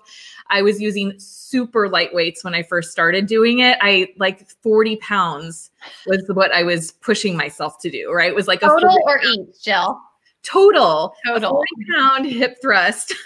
I 0.50 0.60
was 0.60 0.80
using 0.80 1.14
super 1.18 1.88
light 1.88 2.12
weights 2.12 2.44
when 2.44 2.54
I 2.54 2.62
first 2.62 2.92
started 2.92 3.26
doing 3.26 3.60
it. 3.60 3.78
I 3.80 4.08
like 4.18 4.50
40 4.62 4.96
pounds 4.96 5.70
was 6.06 6.22
what 6.28 6.52
I 6.52 6.62
was 6.62 6.92
pushing 6.92 7.36
myself 7.36 7.78
to 7.80 7.90
do, 7.90 8.12
right? 8.12 8.28
It 8.28 8.34
was 8.34 8.48
like 8.48 8.60
total 8.60 8.76
a 8.76 8.80
total 8.82 8.98
or 9.06 9.20
each, 9.22 9.62
Jill? 9.62 9.98
Total. 10.42 11.14
Total. 11.26 11.50
40 11.50 11.66
pound 11.94 12.26
hip 12.26 12.58
thrust. 12.60 13.14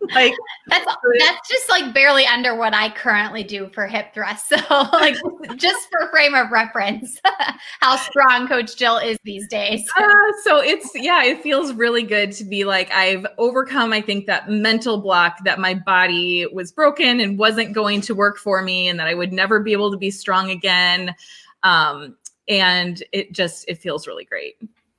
like 0.14 0.34
that's 0.68 0.86
that's 1.18 1.48
just 1.48 1.68
like 1.68 1.92
barely 1.92 2.24
under 2.26 2.54
what 2.54 2.74
I 2.74 2.90
currently 2.90 3.42
do 3.42 3.68
for 3.72 3.86
hip 3.86 4.14
thrust. 4.14 4.52
So 4.68 4.88
like 4.92 5.16
just 5.56 5.88
for 5.90 6.08
frame 6.10 6.34
of 6.34 6.50
reference, 6.50 7.20
how 7.80 7.96
strong 7.96 8.48
Coach 8.48 8.76
Jill 8.76 8.98
is 8.98 9.18
these 9.24 9.46
days. 9.48 9.88
Uh, 9.96 10.32
so 10.44 10.60
it's 10.60 10.90
yeah, 10.94 11.22
it 11.24 11.42
feels 11.42 11.72
really 11.72 12.02
good 12.02 12.32
to 12.32 12.44
be 12.44 12.64
like 12.64 12.90
I've 12.92 13.26
overcome. 13.38 13.92
I 13.92 14.00
think 14.00 14.26
that 14.26 14.50
mental 14.50 14.98
block 14.98 15.38
that 15.44 15.58
my 15.58 15.74
body 15.74 16.46
was 16.52 16.72
broken 16.72 17.20
and 17.20 17.38
wasn't 17.38 17.72
going 17.72 18.00
to 18.02 18.14
work 18.14 18.38
for 18.38 18.62
me, 18.62 18.88
and 18.88 18.98
that 18.98 19.06
I 19.06 19.14
would 19.14 19.32
never 19.32 19.60
be 19.60 19.72
able 19.72 19.90
to 19.90 19.98
be 19.98 20.10
strong 20.10 20.50
again. 20.50 21.14
Um, 21.62 22.16
and 22.48 23.02
it 23.12 23.32
just 23.32 23.64
it 23.68 23.78
feels 23.78 24.06
really 24.06 24.24
great. 24.24 24.56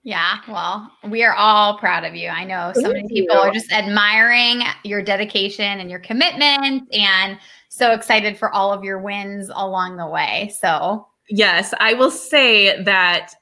Yeah, 0.09 0.39
well, 0.47 0.91
we 1.07 1.23
are 1.23 1.35
all 1.35 1.77
proud 1.77 2.03
of 2.03 2.15
you. 2.15 2.29
I 2.29 2.43
know 2.43 2.71
so 2.73 2.81
Thank 2.81 2.95
many 2.95 3.07
people 3.09 3.35
you. 3.35 3.41
are 3.41 3.51
just 3.51 3.71
admiring 3.71 4.63
your 4.83 5.03
dedication 5.03 5.79
and 5.79 5.87
your 5.87 5.99
commitment 5.99 6.91
and 6.91 7.37
so 7.69 7.91
excited 7.91 8.35
for 8.35 8.51
all 8.51 8.73
of 8.73 8.83
your 8.83 8.97
wins 8.97 9.51
along 9.53 9.97
the 9.97 10.07
way. 10.07 10.51
So, 10.59 11.05
yes, 11.29 11.75
I 11.79 11.93
will 11.93 12.09
say 12.09 12.81
that 12.81 13.35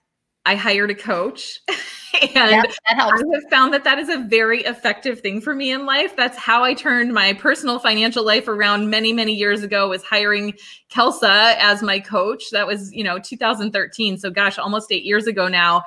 I 0.46 0.56
hired 0.56 0.92
a 0.92 0.96
coach 0.96 1.58
and 2.36 2.52
yep, 2.52 2.74
I 2.90 2.96
have 2.96 3.50
found 3.50 3.74
that 3.74 3.86
that 3.86 3.98
is 3.98 4.10
a 4.10 4.18
very 4.28 4.60
effective 4.64 5.22
thing 5.22 5.40
for 5.40 5.56
me 5.56 5.72
in 5.72 5.86
life. 5.86 6.18
That's 6.18 6.38
how 6.38 6.66
I 6.66 6.74
turned 6.74 7.14
my 7.14 7.32
personal 7.32 7.80
financial 7.80 8.26
life 8.26 8.50
around 8.50 8.90
many, 8.90 9.14
many 9.14 9.34
years 9.34 9.64
ago 9.64 9.88
was 9.88 10.04
hiring 10.04 10.54
Kelsa 10.92 11.56
as 11.60 11.82
my 11.82 12.02
coach. 12.02 12.50
That 12.52 12.68
was, 12.68 12.94
you 12.94 13.06
know, 13.06 13.20
2013. 13.20 14.18
So 14.18 14.30
gosh, 14.30 14.58
almost 14.58 14.92
eight 14.92 15.06
years 15.06 15.28
ago 15.28 15.48
now 15.48 15.84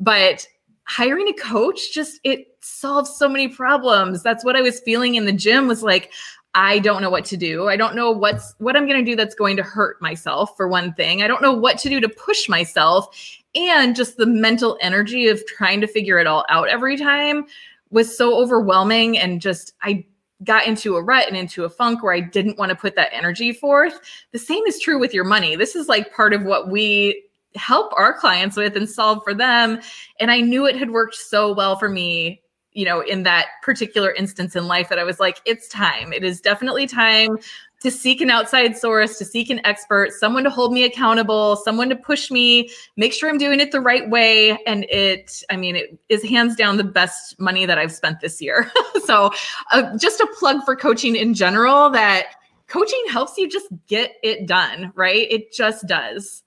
but 0.00 0.46
hiring 0.88 1.28
a 1.28 1.32
coach 1.34 1.92
just 1.92 2.18
it 2.24 2.46
solves 2.60 3.16
so 3.16 3.28
many 3.28 3.48
problems. 3.48 4.22
That's 4.22 4.44
what 4.44 4.56
i 4.56 4.62
was 4.62 4.80
feeling 4.80 5.14
in 5.14 5.26
the 5.26 5.32
gym 5.32 5.68
was 5.68 5.82
like 5.82 6.12
i 6.54 6.78
don't 6.78 7.02
know 7.02 7.10
what 7.10 7.26
to 7.26 7.36
do. 7.36 7.68
I 7.68 7.76
don't 7.76 7.94
know 7.94 8.10
what's 8.10 8.54
what 8.58 8.76
i'm 8.76 8.86
going 8.86 9.04
to 9.04 9.10
do 9.10 9.16
that's 9.16 9.34
going 9.34 9.56
to 9.56 9.62
hurt 9.62 10.00
myself 10.00 10.56
for 10.56 10.66
one 10.66 10.94
thing. 10.94 11.22
I 11.22 11.28
don't 11.28 11.42
know 11.42 11.52
what 11.52 11.78
to 11.78 11.88
do 11.88 12.00
to 12.00 12.08
push 12.08 12.48
myself. 12.48 13.14
And 13.54 13.96
just 13.96 14.16
the 14.16 14.26
mental 14.26 14.78
energy 14.80 15.28
of 15.28 15.44
trying 15.46 15.80
to 15.80 15.86
figure 15.86 16.18
it 16.18 16.26
all 16.26 16.44
out 16.48 16.68
every 16.68 16.96
time 16.96 17.46
was 17.90 18.16
so 18.16 18.34
overwhelming 18.34 19.18
and 19.18 19.40
just 19.40 19.74
i 19.82 20.04
got 20.44 20.66
into 20.66 20.94
a 20.94 21.02
rut 21.02 21.26
and 21.26 21.36
into 21.36 21.64
a 21.64 21.70
funk 21.70 22.02
where 22.02 22.14
i 22.14 22.20
didn't 22.20 22.58
want 22.58 22.70
to 22.70 22.76
put 22.76 22.94
that 22.96 23.12
energy 23.12 23.52
forth. 23.52 24.00
The 24.32 24.38
same 24.38 24.64
is 24.64 24.80
true 24.80 24.98
with 24.98 25.12
your 25.12 25.24
money. 25.24 25.54
This 25.56 25.76
is 25.76 25.88
like 25.88 26.14
part 26.14 26.32
of 26.32 26.44
what 26.44 26.70
we 26.70 27.27
help 27.54 27.92
our 27.96 28.12
clients 28.12 28.56
with 28.56 28.76
and 28.76 28.88
solve 28.88 29.22
for 29.24 29.34
them. 29.34 29.80
And 30.20 30.30
I 30.30 30.40
knew 30.40 30.66
it 30.66 30.76
had 30.76 30.90
worked 30.90 31.14
so 31.14 31.52
well 31.52 31.76
for 31.76 31.88
me, 31.88 32.42
you 32.72 32.84
know, 32.84 33.00
in 33.00 33.22
that 33.24 33.46
particular 33.62 34.12
instance 34.12 34.54
in 34.54 34.66
life 34.66 34.88
that 34.88 34.98
I 34.98 35.04
was 35.04 35.18
like, 35.18 35.40
it's 35.44 35.68
time. 35.68 36.12
It 36.12 36.24
is 36.24 36.40
definitely 36.40 36.86
time 36.86 37.38
to 37.80 37.90
seek 37.90 38.20
an 38.20 38.30
outside 38.30 38.76
source, 38.76 39.18
to 39.18 39.24
seek 39.24 39.50
an 39.50 39.60
expert, 39.64 40.12
someone 40.12 40.42
to 40.44 40.50
hold 40.50 40.72
me 40.72 40.82
accountable, 40.84 41.56
someone 41.56 41.88
to 41.88 41.96
push 41.96 42.30
me, 42.30 42.68
make 42.96 43.12
sure 43.12 43.28
I'm 43.28 43.38
doing 43.38 43.60
it 43.60 43.70
the 43.70 43.80
right 43.80 44.08
way. 44.10 44.58
And 44.64 44.84
it, 44.90 45.42
I 45.48 45.56
mean, 45.56 45.76
it 45.76 45.96
is 46.08 46.24
hands 46.24 46.56
down 46.56 46.76
the 46.76 46.84
best 46.84 47.38
money 47.38 47.66
that 47.66 47.78
I've 47.78 47.92
spent 47.92 48.20
this 48.20 48.40
year. 48.42 48.70
so, 49.04 49.30
uh, 49.72 49.96
just 49.96 50.20
a 50.20 50.28
plug 50.38 50.64
for 50.64 50.74
coaching 50.74 51.14
in 51.14 51.34
general 51.34 51.88
that 51.90 52.26
coaching 52.66 53.02
helps 53.08 53.38
you 53.38 53.48
just 53.48 53.68
get 53.86 54.16
it 54.22 54.46
done, 54.46 54.92
right? 54.96 55.26
It 55.30 55.52
just 55.52 55.86
does. 55.86 56.42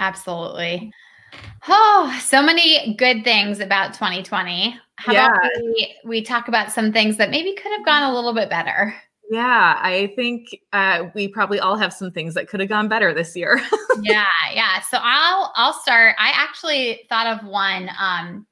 Absolutely. 0.00 0.92
Oh, 1.68 2.18
so 2.20 2.42
many 2.42 2.94
good 2.94 3.22
things 3.22 3.60
about 3.60 3.94
2020. 3.94 4.76
How 4.96 5.12
yeah. 5.12 5.26
about 5.26 5.50
we, 5.62 5.94
we 6.04 6.22
talk 6.22 6.48
about 6.48 6.72
some 6.72 6.92
things 6.92 7.16
that 7.18 7.30
maybe 7.30 7.54
could 7.54 7.70
have 7.72 7.84
gone 7.84 8.02
a 8.02 8.14
little 8.14 8.34
bit 8.34 8.50
better? 8.50 8.94
Yeah, 9.30 9.78
I 9.80 10.12
think 10.16 10.48
uh, 10.72 11.04
we 11.14 11.28
probably 11.28 11.60
all 11.60 11.76
have 11.76 11.92
some 11.92 12.10
things 12.10 12.34
that 12.34 12.48
could 12.48 12.58
have 12.58 12.68
gone 12.68 12.88
better 12.88 13.14
this 13.14 13.36
year. 13.36 13.62
yeah, 14.02 14.26
yeah. 14.52 14.80
So 14.80 14.98
I'll 15.00 15.52
I'll 15.54 15.72
start. 15.74 16.16
I 16.18 16.32
actually 16.34 17.02
thought 17.08 17.26
of 17.28 17.46
one 17.46 17.88
um, 18.00 18.46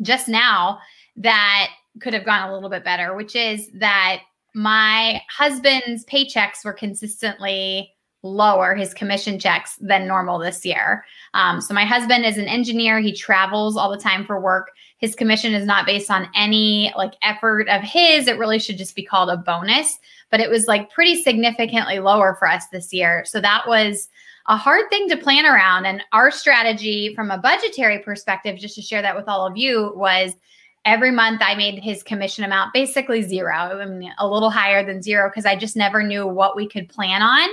just 0.00 0.28
now 0.28 0.78
that 1.16 1.68
could 2.00 2.14
have 2.14 2.24
gone 2.24 2.48
a 2.48 2.54
little 2.54 2.70
bit 2.70 2.82
better, 2.82 3.14
which 3.14 3.36
is 3.36 3.68
that 3.74 4.22
my 4.54 5.20
husband's 5.28 6.04
paychecks 6.06 6.64
were 6.64 6.72
consistently 6.72 7.91
lower 8.22 8.74
his 8.74 8.94
commission 8.94 9.38
checks 9.38 9.76
than 9.80 10.06
normal 10.06 10.38
this 10.38 10.64
year. 10.64 11.04
Um, 11.34 11.60
so 11.60 11.74
my 11.74 11.84
husband 11.84 12.24
is 12.24 12.38
an 12.38 12.46
engineer. 12.46 13.00
He 13.00 13.12
travels 13.12 13.76
all 13.76 13.90
the 13.90 13.98
time 13.98 14.24
for 14.24 14.40
work. 14.40 14.70
His 14.98 15.14
commission 15.14 15.54
is 15.54 15.66
not 15.66 15.86
based 15.86 16.10
on 16.10 16.28
any 16.34 16.92
like 16.96 17.14
effort 17.22 17.68
of 17.68 17.82
his. 17.82 18.28
It 18.28 18.38
really 18.38 18.60
should 18.60 18.78
just 18.78 18.94
be 18.94 19.02
called 19.02 19.30
a 19.30 19.36
bonus, 19.36 19.98
but 20.30 20.40
it 20.40 20.48
was 20.48 20.68
like 20.68 20.90
pretty 20.90 21.20
significantly 21.20 21.98
lower 21.98 22.36
for 22.38 22.48
us 22.48 22.68
this 22.68 22.92
year. 22.92 23.24
So 23.26 23.40
that 23.40 23.66
was 23.66 24.08
a 24.46 24.56
hard 24.56 24.88
thing 24.90 25.08
to 25.08 25.16
plan 25.16 25.44
around. 25.44 25.86
And 25.86 26.02
our 26.12 26.30
strategy 26.30 27.14
from 27.14 27.30
a 27.30 27.38
budgetary 27.38 27.98
perspective, 27.98 28.58
just 28.58 28.76
to 28.76 28.82
share 28.82 29.02
that 29.02 29.16
with 29.16 29.28
all 29.28 29.46
of 29.46 29.56
you, 29.56 29.92
was 29.96 30.34
every 30.84 31.10
month 31.10 31.40
I 31.44 31.54
made 31.54 31.78
his 31.78 32.02
commission 32.02 32.44
amount 32.44 32.72
basically 32.72 33.22
zero. 33.22 33.54
I 33.54 33.84
mean, 33.84 34.12
a 34.18 34.26
little 34.26 34.50
higher 34.50 34.84
than 34.84 35.02
zero 35.02 35.28
because 35.28 35.46
I 35.46 35.54
just 35.54 35.76
never 35.76 36.02
knew 36.02 36.26
what 36.26 36.56
we 36.56 36.68
could 36.68 36.88
plan 36.88 37.22
on. 37.22 37.48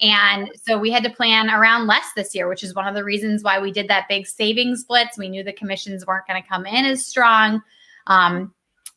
And 0.00 0.50
so 0.60 0.78
we 0.78 0.90
had 0.90 1.04
to 1.04 1.10
plan 1.10 1.48
around 1.48 1.86
less 1.86 2.12
this 2.16 2.34
year, 2.34 2.48
which 2.48 2.64
is 2.64 2.74
one 2.74 2.88
of 2.88 2.94
the 2.94 3.04
reasons 3.04 3.44
why 3.44 3.60
we 3.60 3.70
did 3.70 3.88
that 3.88 4.08
big 4.08 4.26
savings 4.26 4.84
blitz. 4.84 5.16
We 5.16 5.28
knew 5.28 5.44
the 5.44 5.52
commissions 5.52 6.04
weren't 6.04 6.26
going 6.26 6.42
to 6.42 6.48
come 6.48 6.66
in 6.66 6.84
as 6.84 7.06
strong. 7.06 7.62
Um, 8.08 8.52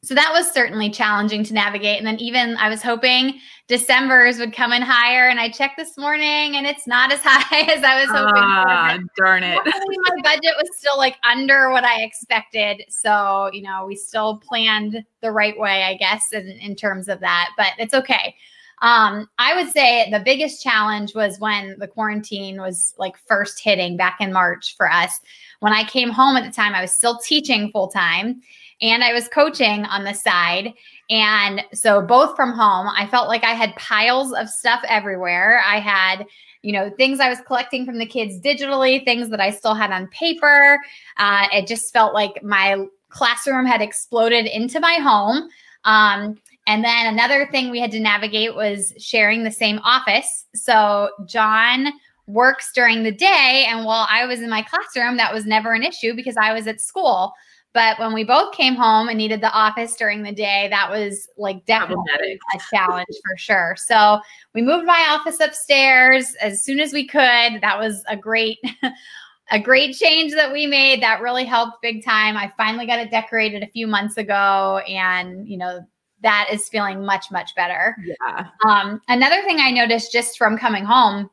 so 0.05 0.13
that 0.13 0.31
was 0.31 0.51
certainly 0.51 0.89
challenging 0.89 1.43
to 1.45 1.53
navigate. 1.53 1.97
And 1.97 2.05
then 2.05 2.19
even 2.19 2.55
I 2.57 2.69
was 2.69 2.83
hoping 2.83 3.39
December's 3.67 4.37
would 4.37 4.53
come 4.53 4.71
in 4.71 4.83
higher, 4.83 5.27
and 5.27 5.39
I 5.39 5.49
checked 5.49 5.77
this 5.77 5.97
morning, 5.97 6.55
and 6.55 6.67
it's 6.67 6.85
not 6.85 7.11
as 7.11 7.19
high 7.23 7.61
as 7.61 7.83
I 7.83 8.01
was 8.01 8.09
hoping. 8.09 8.33
Ah, 8.35 8.97
darn 9.17 9.43
it! 9.43 9.59
my 9.65 10.21
budget 10.21 10.53
was 10.57 10.69
still 10.77 10.97
like 10.97 11.15
under 11.29 11.71
what 11.71 11.83
I 11.83 12.03
expected, 12.03 12.83
so 12.89 13.49
you 13.51 13.63
know 13.63 13.85
we 13.87 13.95
still 13.95 14.37
planned 14.47 15.03
the 15.21 15.31
right 15.31 15.57
way, 15.59 15.83
I 15.83 15.95
guess, 15.95 16.31
in, 16.31 16.47
in 16.47 16.75
terms 16.75 17.07
of 17.07 17.19
that. 17.21 17.49
But 17.57 17.71
it's 17.79 17.95
okay. 17.95 18.35
Um, 18.81 19.27
I 19.39 19.55
would 19.55 19.71
say 19.71 20.09
the 20.11 20.19
biggest 20.19 20.61
challenge 20.61 21.15
was 21.15 21.39
when 21.39 21.75
the 21.79 21.87
quarantine 21.87 22.61
was 22.61 22.93
like 22.97 23.15
first 23.25 23.61
hitting 23.63 23.97
back 23.97 24.17
in 24.19 24.33
March 24.33 24.75
for 24.77 24.91
us. 24.91 25.19
When 25.65 25.73
I 25.73 25.83
came 25.83 26.11
home 26.11 26.37
at 26.37 26.45
the 26.45 26.51
time, 26.51 26.75
I 26.75 26.81
was 26.81 26.91
still 26.91 27.17
teaching 27.17 27.71
full 27.71 27.87
time 27.87 28.39
and 28.83 29.03
I 29.03 29.13
was 29.13 29.27
coaching 29.27 29.83
on 29.85 30.03
the 30.03 30.13
side. 30.13 30.71
And 31.09 31.63
so, 31.73 32.03
both 32.03 32.35
from 32.35 32.51
home, 32.51 32.87
I 32.95 33.07
felt 33.07 33.27
like 33.27 33.43
I 33.43 33.55
had 33.55 33.75
piles 33.75 34.31
of 34.31 34.47
stuff 34.47 34.83
everywhere. 34.87 35.63
I 35.65 35.79
had, 35.79 36.27
you 36.61 36.71
know, 36.71 36.91
things 36.97 37.19
I 37.19 37.29
was 37.29 37.41
collecting 37.47 37.83
from 37.83 37.97
the 37.97 38.05
kids 38.05 38.39
digitally, 38.39 39.03
things 39.03 39.29
that 39.29 39.41
I 39.41 39.49
still 39.49 39.73
had 39.73 39.89
on 39.89 40.05
paper. 40.09 40.79
Uh, 41.17 41.47
it 41.51 41.65
just 41.65 41.91
felt 41.91 42.13
like 42.13 42.43
my 42.43 42.85
classroom 43.09 43.65
had 43.65 43.81
exploded 43.81 44.45
into 44.45 44.79
my 44.79 44.99
home. 45.01 45.49
Um, 45.83 46.37
and 46.67 46.83
then 46.83 47.07
another 47.07 47.47
thing 47.47 47.71
we 47.71 47.79
had 47.79 47.91
to 47.93 47.99
navigate 47.99 48.53
was 48.53 48.93
sharing 48.99 49.43
the 49.43 49.49
same 49.49 49.79
office. 49.79 50.45
So, 50.53 51.09
John 51.25 51.87
works 52.27 52.71
during 52.73 53.03
the 53.03 53.11
day. 53.11 53.65
And 53.67 53.85
while 53.85 54.07
I 54.09 54.25
was 54.25 54.41
in 54.41 54.49
my 54.49 54.63
classroom, 54.63 55.17
that 55.17 55.33
was 55.33 55.45
never 55.45 55.73
an 55.73 55.83
issue 55.83 56.15
because 56.15 56.37
I 56.37 56.53
was 56.53 56.67
at 56.67 56.81
school. 56.81 57.33
But 57.73 57.99
when 57.99 58.13
we 58.13 58.23
both 58.23 58.53
came 58.53 58.73
home 58.73 59.09
and 59.09 59.17
needed 59.17 59.41
the 59.41 59.51
office 59.51 59.97
during 59.97 60.23
the 60.23 60.31
day, 60.31 60.69
that 60.69 60.89
was 60.89 61.27
like 61.37 61.65
definitely 61.65 62.39
a 62.55 62.59
challenge 62.73 63.05
for 63.09 63.37
sure. 63.37 63.75
So 63.77 64.21
we 64.53 64.61
moved 64.61 64.85
my 64.85 65.05
office 65.09 65.41
upstairs 65.41 66.35
as 66.41 66.63
soon 66.63 66.79
as 66.79 66.93
we 66.93 67.05
could. 67.05 67.19
That 67.61 67.77
was 67.77 68.01
a 68.07 68.15
great 68.15 68.59
a 69.51 69.59
great 69.59 69.93
change 69.93 70.33
that 70.33 70.53
we 70.53 70.65
made 70.65 71.03
that 71.03 71.21
really 71.21 71.43
helped 71.43 71.81
big 71.81 72.03
time. 72.03 72.37
I 72.37 72.51
finally 72.55 72.87
got 72.87 72.99
it 72.99 73.11
decorated 73.11 73.61
a 73.61 73.67
few 73.67 73.87
months 73.87 74.15
ago 74.15 74.79
and, 74.87 75.45
you 75.47 75.57
know, 75.57 75.85
that 76.21 76.47
is 76.51 76.69
feeling 76.69 77.05
much 77.05 77.25
much 77.29 77.53
better. 77.55 77.97
Yeah. 78.05 78.47
Um 78.65 79.01
another 79.09 79.43
thing 79.43 79.59
I 79.59 79.69
noticed 79.69 80.13
just 80.13 80.37
from 80.37 80.57
coming 80.57 80.85
home 80.85 81.29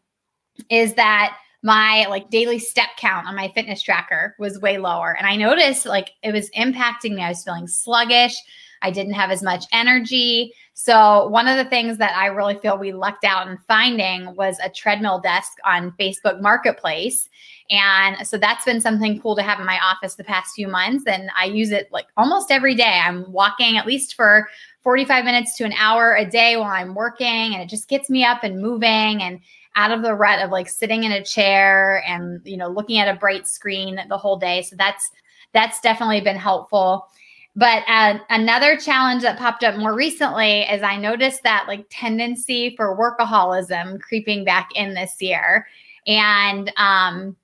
is 0.70 0.94
that 0.94 1.36
my 1.62 2.06
like 2.10 2.28
daily 2.30 2.58
step 2.58 2.88
count 2.96 3.26
on 3.26 3.36
my 3.36 3.48
fitness 3.54 3.82
tracker 3.82 4.34
was 4.38 4.60
way 4.60 4.78
lower. 4.78 5.16
And 5.16 5.26
I 5.26 5.36
noticed 5.36 5.86
like 5.86 6.10
it 6.22 6.32
was 6.32 6.50
impacting 6.50 7.14
me. 7.14 7.22
I 7.22 7.28
was 7.28 7.44
feeling 7.44 7.68
sluggish. 7.68 8.34
I 8.82 8.90
didn't 8.90 9.12
have 9.14 9.30
as 9.30 9.42
much 9.42 9.64
energy. 9.72 10.52
So, 10.74 11.28
one 11.28 11.46
of 11.46 11.56
the 11.56 11.70
things 11.70 11.98
that 11.98 12.16
I 12.16 12.26
really 12.26 12.56
feel 12.56 12.78
we 12.78 12.92
lucked 12.92 13.24
out 13.24 13.46
in 13.46 13.58
finding 13.68 14.34
was 14.34 14.58
a 14.62 14.68
treadmill 14.68 15.20
desk 15.20 15.52
on 15.64 15.92
Facebook 15.92 16.40
Marketplace. 16.40 17.28
And 17.70 18.26
so 18.26 18.36
that's 18.36 18.64
been 18.64 18.80
something 18.80 19.20
cool 19.20 19.36
to 19.36 19.42
have 19.42 19.60
in 19.60 19.66
my 19.66 19.78
office 19.78 20.16
the 20.16 20.24
past 20.24 20.54
few 20.54 20.68
months. 20.68 21.04
And 21.06 21.30
I 21.38 21.44
use 21.44 21.70
it 21.70 21.90
like 21.92 22.06
almost 22.16 22.50
every 22.50 22.74
day. 22.74 23.00
I'm 23.02 23.30
walking 23.32 23.78
at 23.78 23.86
least 23.86 24.14
for 24.14 24.48
45 24.82 25.24
minutes 25.24 25.56
to 25.56 25.64
an 25.64 25.72
hour 25.74 26.14
a 26.16 26.28
day 26.28 26.56
while 26.56 26.72
I'm 26.72 26.94
working, 26.94 27.54
and 27.54 27.62
it 27.62 27.68
just 27.68 27.88
gets 27.88 28.10
me 28.10 28.24
up 28.24 28.42
and 28.42 28.60
moving. 28.60 29.22
And 29.22 29.40
out 29.76 29.90
of 29.90 30.02
the 30.02 30.14
rut 30.14 30.40
of 30.40 30.50
like 30.50 30.68
sitting 30.68 31.04
in 31.04 31.12
a 31.12 31.24
chair 31.24 32.02
and 32.06 32.40
you 32.44 32.56
know 32.56 32.68
looking 32.68 32.98
at 32.98 33.14
a 33.14 33.18
bright 33.18 33.46
screen 33.48 33.98
the 34.08 34.18
whole 34.18 34.36
day. 34.36 34.62
So 34.62 34.76
that's 34.76 35.10
that's 35.52 35.80
definitely 35.80 36.20
been 36.20 36.36
helpful. 36.36 37.08
But 37.54 37.82
uh, 37.86 38.18
another 38.30 38.78
challenge 38.78 39.22
that 39.22 39.38
popped 39.38 39.62
up 39.62 39.76
more 39.76 39.94
recently 39.94 40.62
is 40.62 40.82
i 40.82 40.96
noticed 40.96 41.42
that 41.42 41.66
like 41.68 41.86
tendency 41.90 42.74
for 42.76 42.96
workaholism 42.96 44.00
creeping 44.00 44.44
back 44.44 44.70
in 44.74 44.94
this 44.94 45.20
year. 45.20 45.66
And 46.06 46.72
um 46.76 47.36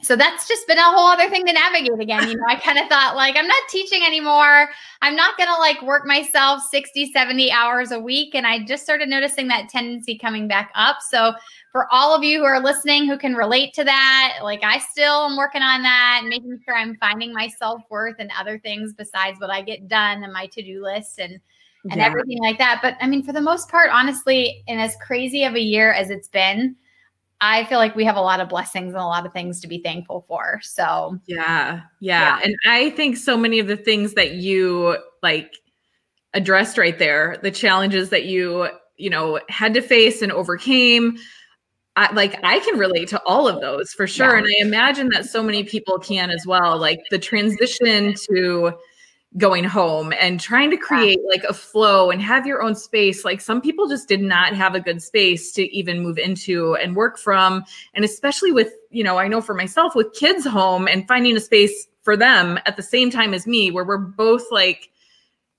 so 0.00 0.14
that's 0.14 0.46
just 0.46 0.64
been 0.68 0.78
a 0.78 0.82
whole 0.82 1.08
other 1.08 1.28
thing 1.28 1.44
to 1.44 1.52
navigate 1.52 1.98
again. 1.98 2.28
You 2.28 2.36
know 2.36 2.44
i 2.48 2.54
kind 2.54 2.78
of 2.78 2.88
thought 2.88 3.16
like 3.16 3.36
i'm 3.36 3.48
not 3.48 3.62
teaching 3.68 4.04
anymore. 4.04 4.68
I'm 5.02 5.16
not 5.16 5.36
going 5.36 5.48
to 5.48 5.58
like 5.58 5.82
work 5.82 6.06
myself 6.06 6.62
60 6.70 7.10
70 7.12 7.50
hours 7.50 7.90
a 7.90 7.98
week. 7.98 8.36
And 8.36 8.46
i 8.46 8.64
just 8.64 8.84
started 8.84 9.08
noticing 9.08 9.48
that 9.48 9.68
tendency 9.68 10.16
coming 10.16 10.46
back 10.46 10.70
up. 10.76 10.98
So 11.10 11.32
for 11.78 11.86
all 11.92 12.12
of 12.12 12.24
you 12.24 12.40
who 12.40 12.44
are 12.44 12.60
listening 12.60 13.06
who 13.06 13.16
can 13.16 13.36
relate 13.36 13.72
to 13.72 13.84
that, 13.84 14.38
like 14.42 14.64
I 14.64 14.78
still 14.78 15.26
am 15.26 15.36
working 15.36 15.62
on 15.62 15.84
that 15.84 16.18
and 16.18 16.28
making 16.28 16.58
sure 16.64 16.76
I'm 16.76 16.96
finding 16.96 17.32
my 17.32 17.46
self 17.46 17.82
worth 17.88 18.16
and 18.18 18.32
other 18.36 18.58
things 18.58 18.94
besides 18.94 19.38
what 19.38 19.48
I 19.48 19.62
get 19.62 19.86
done 19.86 20.24
and 20.24 20.32
my 20.32 20.46
to 20.46 20.60
do 20.62 20.82
list 20.82 21.20
and 21.20 21.38
and 21.84 22.00
yeah. 22.00 22.06
everything 22.06 22.38
like 22.40 22.58
that. 22.58 22.80
But 22.82 22.96
I 23.00 23.06
mean, 23.06 23.22
for 23.22 23.32
the 23.32 23.40
most 23.40 23.68
part, 23.68 23.90
honestly, 23.92 24.64
in 24.66 24.80
as 24.80 24.96
crazy 25.06 25.44
of 25.44 25.54
a 25.54 25.60
year 25.60 25.92
as 25.92 26.10
it's 26.10 26.26
been, 26.26 26.74
I 27.40 27.62
feel 27.66 27.78
like 27.78 27.94
we 27.94 28.04
have 28.06 28.16
a 28.16 28.20
lot 28.20 28.40
of 28.40 28.48
blessings 28.48 28.92
and 28.92 29.00
a 29.00 29.06
lot 29.06 29.24
of 29.24 29.32
things 29.32 29.60
to 29.60 29.68
be 29.68 29.78
thankful 29.78 30.24
for. 30.26 30.58
So 30.64 31.20
yeah, 31.26 31.82
yeah, 32.00 32.38
yeah. 32.38 32.40
and 32.42 32.56
I 32.66 32.90
think 32.90 33.16
so 33.16 33.36
many 33.36 33.60
of 33.60 33.68
the 33.68 33.76
things 33.76 34.14
that 34.14 34.32
you 34.32 34.96
like 35.22 35.54
addressed 36.34 36.76
right 36.76 36.98
there, 36.98 37.38
the 37.40 37.52
challenges 37.52 38.10
that 38.10 38.24
you 38.24 38.68
you 38.96 39.10
know 39.10 39.38
had 39.48 39.74
to 39.74 39.80
face 39.80 40.22
and 40.22 40.32
overcame 40.32 41.16
I, 41.98 42.12
like 42.12 42.38
I 42.44 42.60
can 42.60 42.78
relate 42.78 43.08
to 43.08 43.20
all 43.26 43.48
of 43.48 43.60
those 43.60 43.90
for 43.92 44.06
sure. 44.06 44.34
Yeah. 44.34 44.38
And 44.38 44.46
I 44.46 44.64
imagine 44.64 45.08
that 45.08 45.26
so 45.26 45.42
many 45.42 45.64
people 45.64 45.98
can 45.98 46.30
as 46.30 46.46
well. 46.46 46.78
Like 46.78 47.00
the 47.10 47.18
transition 47.18 48.14
to 48.30 48.72
going 49.36 49.64
home 49.64 50.14
and 50.18 50.40
trying 50.40 50.70
to 50.70 50.76
create 50.76 51.18
like 51.28 51.42
a 51.42 51.52
flow 51.52 52.10
and 52.10 52.22
have 52.22 52.46
your 52.46 52.62
own 52.62 52.76
space. 52.76 53.24
Like 53.24 53.40
some 53.40 53.60
people 53.60 53.88
just 53.88 54.08
did 54.08 54.22
not 54.22 54.54
have 54.54 54.76
a 54.76 54.80
good 54.80 55.02
space 55.02 55.52
to 55.52 55.76
even 55.76 56.00
move 56.00 56.18
into 56.18 56.76
and 56.76 56.94
work 56.94 57.18
from. 57.18 57.64
And 57.94 58.04
especially 58.04 58.52
with, 58.52 58.72
you 58.90 59.02
know, 59.02 59.18
I 59.18 59.26
know 59.26 59.40
for 59.40 59.54
myself 59.54 59.96
with 59.96 60.14
kids 60.14 60.46
home 60.46 60.86
and 60.86 61.06
finding 61.08 61.36
a 61.36 61.40
space 61.40 61.88
for 62.02 62.16
them 62.16 62.60
at 62.64 62.76
the 62.76 62.82
same 62.82 63.10
time 63.10 63.34
as 63.34 63.44
me, 63.44 63.72
where 63.72 63.84
we're 63.84 63.98
both 63.98 64.44
like, 64.52 64.88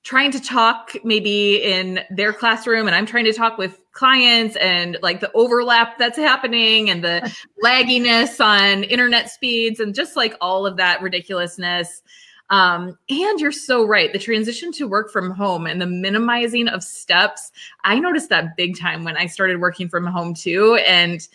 trying 0.03 0.31
to 0.31 0.41
talk 0.41 0.95
maybe 1.03 1.61
in 1.61 1.99
their 2.09 2.31
classroom 2.31 2.87
and 2.87 2.95
I'm 2.95 3.05
trying 3.05 3.25
to 3.25 3.33
talk 3.33 3.57
with 3.57 3.79
clients 3.91 4.55
and 4.57 4.97
like 5.01 5.19
the 5.19 5.31
overlap 5.33 5.97
that's 5.97 6.17
happening 6.17 6.89
and 6.89 7.03
the 7.03 7.35
lagginess 7.63 8.43
on 8.43 8.83
internet 8.85 9.29
speeds 9.29 9.79
and 9.79 9.93
just 9.93 10.15
like 10.15 10.35
all 10.39 10.65
of 10.65 10.77
that 10.77 11.01
ridiculousness. 11.01 12.01
Um, 12.49 12.97
and 13.09 13.39
you're 13.39 13.51
so 13.51 13.85
right. 13.85 14.11
The 14.11 14.19
transition 14.19 14.71
to 14.73 14.87
work 14.87 15.11
from 15.11 15.31
home 15.31 15.67
and 15.67 15.79
the 15.79 15.85
minimizing 15.85 16.67
of 16.67 16.83
steps, 16.83 17.51
I 17.83 17.99
noticed 17.99 18.29
that 18.29 18.55
big 18.57 18.79
time 18.79 19.03
when 19.03 19.17
I 19.17 19.27
started 19.27 19.59
working 19.59 19.89
from 19.89 20.05
home 20.07 20.33
too. 20.33 20.75
And 20.87 21.27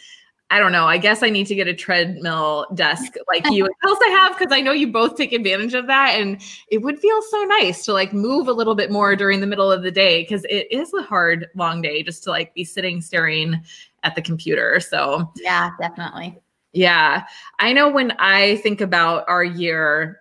I 0.55 0.61
don't 0.61 0.71
know. 0.71 0.87
I 0.87 0.99
guess 0.99 1.25
I 1.25 1.31
need 1.31 1.49
to 1.49 1.57
get 1.57 1.67
a 1.67 1.75
treadmill 1.75 2.67
desk 2.75 3.15
like 3.27 3.45
you. 3.51 3.65
Else 3.85 3.99
I 4.07 4.11
have? 4.11 4.39
Because 4.39 4.53
I 4.53 4.61
know 4.61 4.71
you 4.71 4.87
both 4.87 5.17
take 5.17 5.33
advantage 5.33 5.75
of 5.75 5.89
that. 5.89 6.11
And 6.11 6.41
it 6.69 6.79
would 6.79 7.01
feel 7.01 7.21
so 7.23 7.43
nice 7.43 7.85
to 7.87 7.93
like 7.93 8.13
move 8.13 8.47
a 8.47 8.53
little 8.53 8.77
bit 8.77 8.93
more 8.93 9.17
during 9.17 9.41
the 9.41 9.49
middle 9.49 9.73
of 9.73 9.83
the 9.83 9.91
day 9.91 10.23
because 10.23 10.45
it 10.45 10.69
is 10.71 10.95
a 10.95 11.03
hard, 11.03 11.49
long 11.57 11.83
day 11.83 12.05
just 12.05 12.23
to 12.23 12.31
like 12.31 12.55
be 12.55 12.63
sitting 12.63 13.03
staring 13.03 13.65
at 14.05 14.15
the 14.15 14.23
computer. 14.23 14.79
So, 14.79 15.29
yeah, 15.43 15.71
definitely. 15.81 16.39
Yeah. 16.73 17.25
I 17.59 17.73
know 17.73 17.89
when 17.89 18.13
I 18.21 18.59
think 18.59 18.81
about 18.81 19.25
our 19.27 19.43
year, 19.43 20.21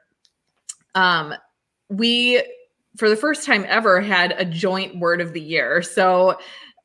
um, 0.96 1.36
we, 1.90 2.42
for 2.98 3.08
the 3.08 3.16
first 3.16 3.46
time 3.46 3.68
ever, 3.68 4.02
had 4.02 4.34
a 4.40 4.46
joint 4.46 4.98
word 4.98 5.22
of 5.22 5.34
the 5.34 5.42
year. 5.42 5.84
So, 5.84 6.40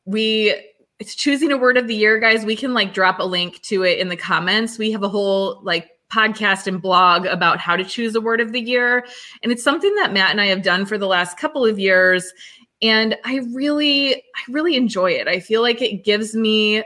we 0.05 0.55
it's 0.99 1.15
choosing 1.15 1.53
a 1.53 1.57
word 1.57 1.77
of 1.77 1.87
the 1.87 1.95
year, 1.95 2.19
guys. 2.19 2.45
We 2.45 2.57
can 2.57 2.75
like 2.75 2.93
drop 2.93 3.21
a 3.21 3.25
link 3.25 3.63
to 3.63 3.85
it 3.85 3.99
in 3.99 4.09
the 4.09 4.17
comments. 4.17 4.79
We 4.79 4.91
have 4.93 5.03
a 5.03 5.09
whole 5.09 5.61
like 5.63 5.91
podcast 6.11 6.67
and 6.67 6.81
blog 6.81 7.27
about 7.27 7.59
how 7.59 7.77
to 7.77 7.85
choose 7.85 8.15
a 8.15 8.21
word 8.21 8.41
of 8.41 8.53
the 8.53 8.61
year. 8.61 9.07
And 9.43 9.53
it's 9.53 9.63
something 9.63 9.95
that 9.97 10.13
Matt 10.13 10.31
and 10.31 10.41
I 10.41 10.47
have 10.47 10.63
done 10.63 10.87
for 10.87 10.99
the 10.99 11.07
last 11.07 11.39
couple 11.39 11.65
of 11.65 11.79
years. 11.79 12.33
And 12.81 13.17
I 13.25 13.41
really, 13.53 14.17
I 14.17 14.43
really 14.51 14.77
enjoy 14.77 15.13
it. 15.13 15.29
I 15.29 15.41
feel 15.41 15.63
like 15.63 15.83
it 15.83 16.05
gives 16.05 16.35
me, 16.35 16.83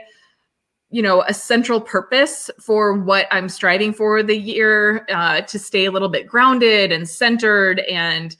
you 0.89 1.01
know, 1.01 1.23
a 1.23 1.33
central 1.33 1.79
purpose 1.79 2.51
for 2.59 2.93
what 2.93 3.27
I'm 3.31 3.49
striving 3.49 3.93
for 3.93 4.21
the 4.21 4.37
year 4.37 5.07
uh, 5.09 5.41
to 5.41 5.57
stay 5.57 5.85
a 5.85 5.91
little 5.91 6.09
bit 6.09 6.27
grounded 6.27 6.91
and 6.91 7.07
centered. 7.07 7.79
And 7.81 8.35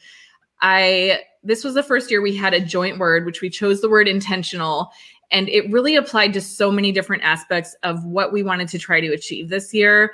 I, 0.62 1.22
this 1.44 1.64
was 1.64 1.74
the 1.74 1.84
first 1.84 2.12
year 2.12 2.22
we 2.22 2.36
had 2.36 2.54
a 2.54 2.60
joint 2.60 3.00
word, 3.00 3.26
which 3.26 3.42
we 3.42 3.50
chose 3.50 3.82
the 3.82 3.90
word 3.90 4.08
intentional. 4.08 4.92
And 5.32 5.50
it 5.50 5.70
really 5.72 5.96
applied 5.96 6.34
to 6.34 6.42
so 6.42 6.72
many 6.72 6.92
different 6.92 7.24
aspects 7.24 7.76
of 7.84 8.04
what 8.06 8.32
we 8.32 8.44
wanted 8.44 8.68
to 8.70 8.80
try 8.80 9.02
to 9.02 9.08
achieve 9.08 9.50
this 9.50 9.74
year. 9.74 10.14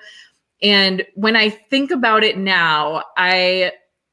And 0.62 1.06
when 1.16 1.36
I 1.36 1.50
think 1.50 1.92
about 1.92 2.24
it 2.24 2.38
now, 2.38 3.04
I 3.18 3.72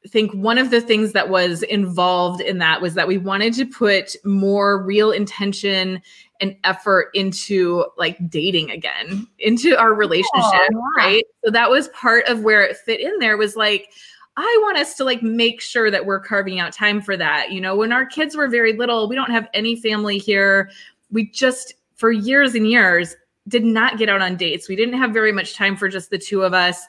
think 0.09 0.33
one 0.33 0.59
of 0.59 0.71
the 0.71 0.81
things 0.81 1.13
that 1.13 1.29
was 1.29 1.63
involved 1.65 2.41
in 2.41 2.59
that 2.59 2.81
was 2.81 2.95
that 2.95 3.09
we 3.09 3.19
wanted 3.19 3.53
to 3.55 3.67
put 3.67 4.15
more 4.25 4.83
real 4.83 5.11
intention 5.11 6.01
and 6.41 6.55
effort 6.65 7.09
into 7.15 7.85
like 7.97 8.17
dating 8.29 8.71
again, 8.71 9.27
into 9.39 9.77
our 9.77 9.95
relationship, 9.95 10.31
oh, 10.35 10.91
yeah. 10.99 11.05
right? 11.05 11.25
So 11.45 11.51
that 11.51 11.71
was 11.71 11.89
part 11.89 12.25
of 12.29 12.43
where 12.43 12.63
it 12.63 12.77
fit 12.77 13.01
in 13.01 13.19
there 13.19 13.37
was 13.37 13.57
like, 13.57 13.91
I 14.37 14.59
want 14.63 14.79
us 14.79 14.95
to 14.97 15.05
like 15.05 15.23
make 15.23 15.61
sure 15.61 15.91
that 15.91 16.05
we're 16.05 16.21
carving 16.21 16.61
out 16.61 16.73
time 16.73 17.01
for 17.01 17.17
that. 17.17 17.53
You 17.53 17.61
know, 17.61 17.75
when 17.75 17.93
our 17.93 18.05
kids 18.05 18.37
were 18.37 18.49
very 18.49 18.75
little, 18.75 19.09
we 19.09 19.17
don't 19.17 19.31
have 19.31 19.49
any 19.55 19.77
family 19.77 20.19
here. 20.19 20.71
We 21.11 21.31
just, 21.31 21.75
for 21.95 22.13
years 22.13 22.55
and 22.55 22.69
years, 22.69 23.17
did 23.49 23.65
not 23.65 23.97
get 23.99 24.09
out 24.09 24.21
on 24.21 24.37
dates. 24.37 24.69
We 24.69 24.77
didn't 24.77 24.99
have 24.99 25.13
very 25.13 25.33
much 25.33 25.55
time 25.55 25.77
for 25.77 25.89
just 25.89 26.11
the 26.11 26.19
two 26.19 26.43
of 26.43 26.53
us. 26.53 26.85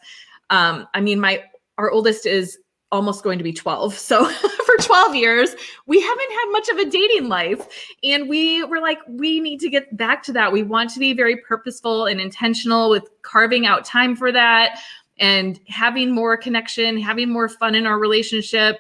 Um, 0.50 0.88
I 0.94 1.02
mean, 1.02 1.20
my 1.20 1.44
our 1.78 1.92
oldest 1.92 2.26
is 2.26 2.58
almost 2.92 3.24
going 3.24 3.38
to 3.38 3.44
be 3.44 3.54
12. 3.54 3.94
So 3.94 4.26
for 4.66 4.76
12 4.80 5.16
years, 5.16 5.56
we 5.86 6.02
haven't 6.02 6.32
had 6.32 6.52
much 6.52 6.70
of 6.70 6.78
a 6.78 6.86
dating 6.86 7.28
life. 7.28 7.68
And 8.04 8.30
we 8.30 8.64
were 8.64 8.80
like, 8.80 9.00
we 9.08 9.40
need 9.40 9.60
to 9.60 9.70
get 9.70 9.96
back 9.96 10.24
to 10.24 10.34
that. 10.34 10.52
We 10.52 10.64
want 10.64 10.90
to 10.92 11.00
be 11.00 11.14
very 11.14 11.38
purposeful 11.38 12.06
and 12.06 12.20
intentional 12.20 12.90
with 12.90 13.08
carving 13.22 13.66
out 13.66 13.86
time 13.86 14.16
for 14.16 14.32
that 14.32 14.80
and 15.20 15.60
having 15.68 16.12
more 16.12 16.38
connection, 16.38 16.98
having 16.98 17.30
more 17.30 17.50
fun 17.50 17.76
in 17.76 17.86
our 17.86 18.00
relationship. 18.00 18.80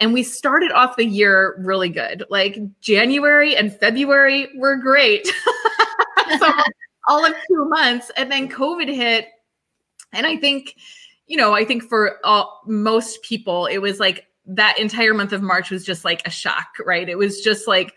And 0.00 0.12
we 0.12 0.22
started 0.22 0.72
off 0.72 0.96
the 0.96 1.04
year 1.04 1.56
really 1.58 1.88
good. 1.88 2.24
Like 2.30 2.58
January 2.80 3.56
and 3.56 3.76
February 3.78 4.48
were 4.56 4.76
great. 4.76 5.26
so 6.38 6.52
all 7.08 7.24
of 7.24 7.34
two 7.48 7.64
months. 7.66 8.10
And 8.16 8.30
then 8.30 8.48
COVID 8.48 8.92
hit. 8.92 9.28
And 10.12 10.26
I 10.26 10.36
think, 10.36 10.76
you 11.26 11.36
know, 11.36 11.54
I 11.54 11.64
think 11.64 11.84
for 11.84 12.18
all, 12.24 12.62
most 12.66 13.22
people, 13.22 13.66
it 13.66 13.78
was 13.78 14.00
like 14.00 14.26
that 14.46 14.78
entire 14.78 15.14
month 15.14 15.32
of 15.32 15.42
March 15.42 15.70
was 15.70 15.84
just 15.84 16.04
like 16.04 16.26
a 16.26 16.30
shock, 16.30 16.76
right? 16.84 17.08
It 17.08 17.16
was 17.16 17.40
just 17.40 17.66
like, 17.66 17.94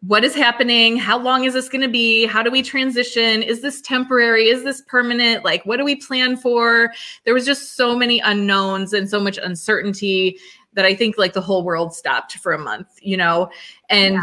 what 0.00 0.24
is 0.24 0.34
happening? 0.34 0.96
How 0.96 1.18
long 1.18 1.44
is 1.44 1.54
this 1.54 1.68
going 1.68 1.82
to 1.82 1.88
be? 1.88 2.26
How 2.26 2.42
do 2.42 2.50
we 2.50 2.62
transition? 2.62 3.42
Is 3.42 3.62
this 3.62 3.80
temporary? 3.80 4.48
Is 4.48 4.62
this 4.62 4.82
permanent? 4.82 5.44
Like, 5.44 5.64
what 5.64 5.78
do 5.78 5.84
we 5.84 5.96
plan 5.96 6.36
for? 6.36 6.92
There 7.24 7.34
was 7.34 7.46
just 7.46 7.76
so 7.76 7.96
many 7.96 8.20
unknowns 8.20 8.92
and 8.92 9.08
so 9.08 9.18
much 9.18 9.38
uncertainty 9.42 10.38
that 10.74 10.84
I 10.84 10.94
think 10.94 11.16
like 11.16 11.32
the 11.32 11.40
whole 11.40 11.64
world 11.64 11.94
stopped 11.94 12.34
for 12.34 12.52
a 12.52 12.58
month, 12.58 12.88
you 13.00 13.16
know? 13.16 13.50
And 13.88 14.14
yeah. 14.14 14.20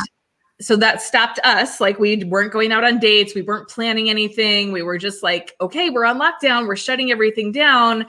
so 0.61 0.75
that 0.75 1.01
stopped 1.01 1.39
us. 1.43 1.81
Like, 1.81 1.99
we 1.99 2.23
weren't 2.23 2.53
going 2.53 2.71
out 2.71 2.83
on 2.83 2.99
dates, 2.99 3.33
we 3.33 3.41
weren't 3.41 3.67
planning 3.67 4.09
anything. 4.09 4.71
We 4.71 4.83
were 4.83 4.99
just 4.99 5.23
like, 5.23 5.55
okay, 5.59 5.89
we're 5.89 6.05
on 6.05 6.19
lockdown, 6.19 6.67
we're 6.67 6.75
shutting 6.75 7.11
everything 7.11 7.51
down. 7.51 8.05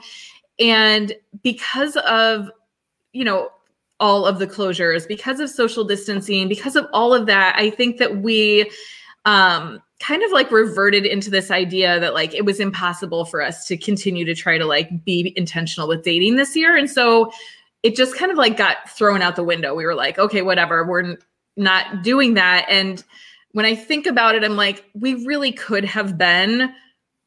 And 0.59 1.13
because 1.41 1.97
of, 1.97 2.51
you 3.11 3.25
know, 3.25 3.49
all 3.99 4.25
of 4.25 4.39
the 4.39 4.47
closures 4.47 5.07
because 5.07 5.39
of 5.39 5.49
social 5.49 5.83
distancing 5.83 6.47
because 6.47 6.75
of 6.75 6.85
all 6.93 7.13
of 7.13 7.25
that 7.25 7.55
i 7.57 7.69
think 7.69 7.97
that 7.97 8.17
we 8.17 8.69
um 9.25 9.81
kind 9.99 10.21
of 10.23 10.31
like 10.31 10.51
reverted 10.51 11.05
into 11.05 11.29
this 11.29 11.49
idea 11.49 11.99
that 11.99 12.13
like 12.13 12.33
it 12.33 12.43
was 12.43 12.59
impossible 12.59 13.23
for 13.23 13.41
us 13.41 13.65
to 13.65 13.77
continue 13.77 14.25
to 14.25 14.35
try 14.35 14.57
to 14.57 14.65
like 14.65 15.03
be 15.05 15.33
intentional 15.37 15.87
with 15.87 16.03
dating 16.03 16.35
this 16.35 16.55
year 16.55 16.75
and 16.75 16.89
so 16.89 17.31
it 17.83 17.95
just 17.95 18.17
kind 18.17 18.31
of 18.31 18.37
like 18.37 18.57
got 18.57 18.89
thrown 18.89 19.21
out 19.21 19.35
the 19.35 19.43
window 19.43 19.73
we 19.73 19.85
were 19.85 19.95
like 19.95 20.19
okay 20.19 20.41
whatever 20.41 20.85
we're 20.85 21.15
not 21.55 22.03
doing 22.03 22.33
that 22.33 22.65
and 22.69 23.05
when 23.53 23.65
i 23.65 23.73
think 23.73 24.05
about 24.05 24.35
it 24.35 24.43
i'm 24.43 24.57
like 24.57 24.83
we 24.93 25.25
really 25.25 25.53
could 25.53 25.85
have 25.85 26.17
been 26.17 26.73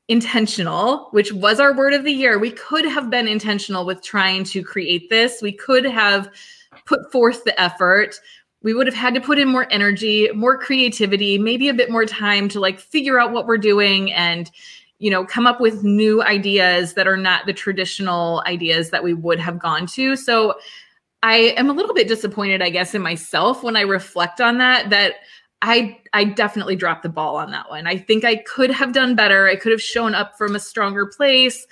intentional, 0.08 1.08
which 1.10 1.32
was 1.32 1.60
our 1.60 1.76
word 1.76 1.92
of 1.92 2.02
the 2.02 2.12
year. 2.12 2.38
We 2.38 2.50
could 2.50 2.86
have 2.86 3.10
been 3.10 3.28
intentional 3.28 3.84
with 3.84 4.02
trying 4.02 4.44
to 4.44 4.62
create 4.62 5.10
this. 5.10 5.42
We 5.42 5.52
could 5.52 5.84
have 5.84 6.30
put 6.88 7.12
forth 7.12 7.44
the 7.44 7.60
effort 7.60 8.18
we 8.62 8.74
would 8.74 8.86
have 8.86 8.96
had 8.96 9.14
to 9.14 9.20
put 9.20 9.38
in 9.38 9.48
more 9.48 9.66
energy 9.70 10.28
more 10.34 10.56
creativity 10.56 11.38
maybe 11.38 11.68
a 11.68 11.74
bit 11.74 11.90
more 11.90 12.06
time 12.06 12.48
to 12.48 12.58
like 12.58 12.80
figure 12.80 13.20
out 13.20 13.32
what 13.32 13.46
we're 13.46 13.58
doing 13.58 14.12
and 14.12 14.50
you 14.98 15.10
know 15.10 15.24
come 15.24 15.46
up 15.46 15.60
with 15.60 15.84
new 15.84 16.22
ideas 16.22 16.94
that 16.94 17.06
are 17.06 17.16
not 17.16 17.46
the 17.46 17.52
traditional 17.52 18.42
ideas 18.46 18.90
that 18.90 19.04
we 19.04 19.14
would 19.14 19.38
have 19.38 19.58
gone 19.58 19.86
to. 19.86 20.16
So 20.16 20.54
i 21.22 21.54
am 21.56 21.68
a 21.68 21.72
little 21.72 21.94
bit 21.94 22.06
disappointed 22.06 22.62
i 22.62 22.70
guess 22.70 22.94
in 22.94 23.02
myself 23.02 23.64
when 23.64 23.74
i 23.74 23.80
reflect 23.80 24.40
on 24.40 24.58
that 24.58 24.88
that 24.90 25.14
i 25.62 25.98
i 26.12 26.22
definitely 26.22 26.76
dropped 26.76 27.02
the 27.02 27.08
ball 27.08 27.36
on 27.36 27.50
that 27.50 27.68
one. 27.68 27.86
I 27.86 27.96
think 27.98 28.24
i 28.24 28.36
could 28.36 28.70
have 28.70 28.92
done 28.92 29.14
better. 29.14 29.48
I 29.48 29.56
could 29.56 29.72
have 29.72 29.82
shown 29.82 30.14
up 30.14 30.36
from 30.38 30.54
a 30.54 30.60
stronger 30.60 31.06
place. 31.06 31.66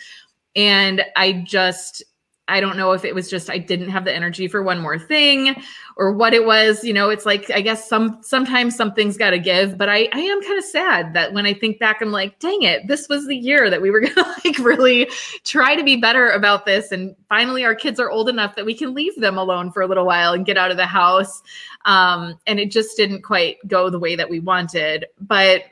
And 0.55 1.03
i 1.17 1.33
just 1.33 2.03
I 2.49 2.61
don't 2.61 2.77
know 2.77 2.93
if 2.93 3.05
it 3.05 3.15
was 3.15 3.29
just 3.29 3.51
I 3.51 3.59
didn't 3.59 3.89
have 3.89 4.05
the 4.05 4.15
energy 4.15 4.47
for 4.47 4.63
one 4.63 4.79
more 4.79 4.99
thing 4.99 5.61
or 5.97 6.13
what 6.13 6.33
it 6.33 6.47
was. 6.47 6.85
You 6.85 6.93
know, 6.93 7.11
it's 7.11 7.27
like 7.27 7.51
I 7.51 7.61
guess 7.61 7.89
some 7.89 8.19
sometimes 8.23 8.77
something's 8.77 9.17
got 9.17 9.31
to 9.31 9.39
give, 9.39 9.77
but 9.77 9.89
I 9.89 10.09
I 10.13 10.21
am 10.21 10.43
kind 10.43 10.59
of 10.59 10.65
sad 10.65 11.13
that 11.15 11.33
when 11.33 11.45
I 11.45 11.55
think 11.55 11.81
back, 11.81 12.01
I'm 12.01 12.13
like, 12.13 12.39
dang 12.39 12.63
it, 12.63 12.87
this 12.87 13.09
was 13.09 13.27
the 13.27 13.37
year 13.37 13.69
that 13.69 13.83
we 13.83 13.91
were 13.91 14.01
gonna 14.15 14.35
like 14.45 14.59
really 14.59 15.11
try 15.45 15.75
to 15.75 15.83
be 15.83 15.97
better 15.97 16.31
about 16.31 16.67
this, 16.67 16.93
and 16.93 17.17
finally 17.29 17.65
our 17.65 17.75
kids 17.75 17.99
are 17.99 18.11
old 18.11 18.29
enough 18.29 18.55
that 18.55 18.67
we 18.67 18.75
can 18.75 18.95
leave 18.95 19.17
them 19.17 19.39
alone 19.39 19.73
for 19.73 19.83
a 19.83 19.87
little 19.87 20.07
while 20.07 20.33
and 20.33 20.47
get 20.47 20.57
out 20.57 20.71
of 20.71 20.77
the 20.77 20.87
house. 20.87 21.43
Um, 21.85 22.39
and 22.47 22.61
it 22.61 22.71
just 22.71 22.97
didn't 22.97 23.23
quite 23.23 23.57
go 23.67 23.91
the 23.91 23.99
way 23.99 24.17
that 24.17 24.31
we 24.31 24.41
wanted, 24.41 25.07
but. 25.21 25.63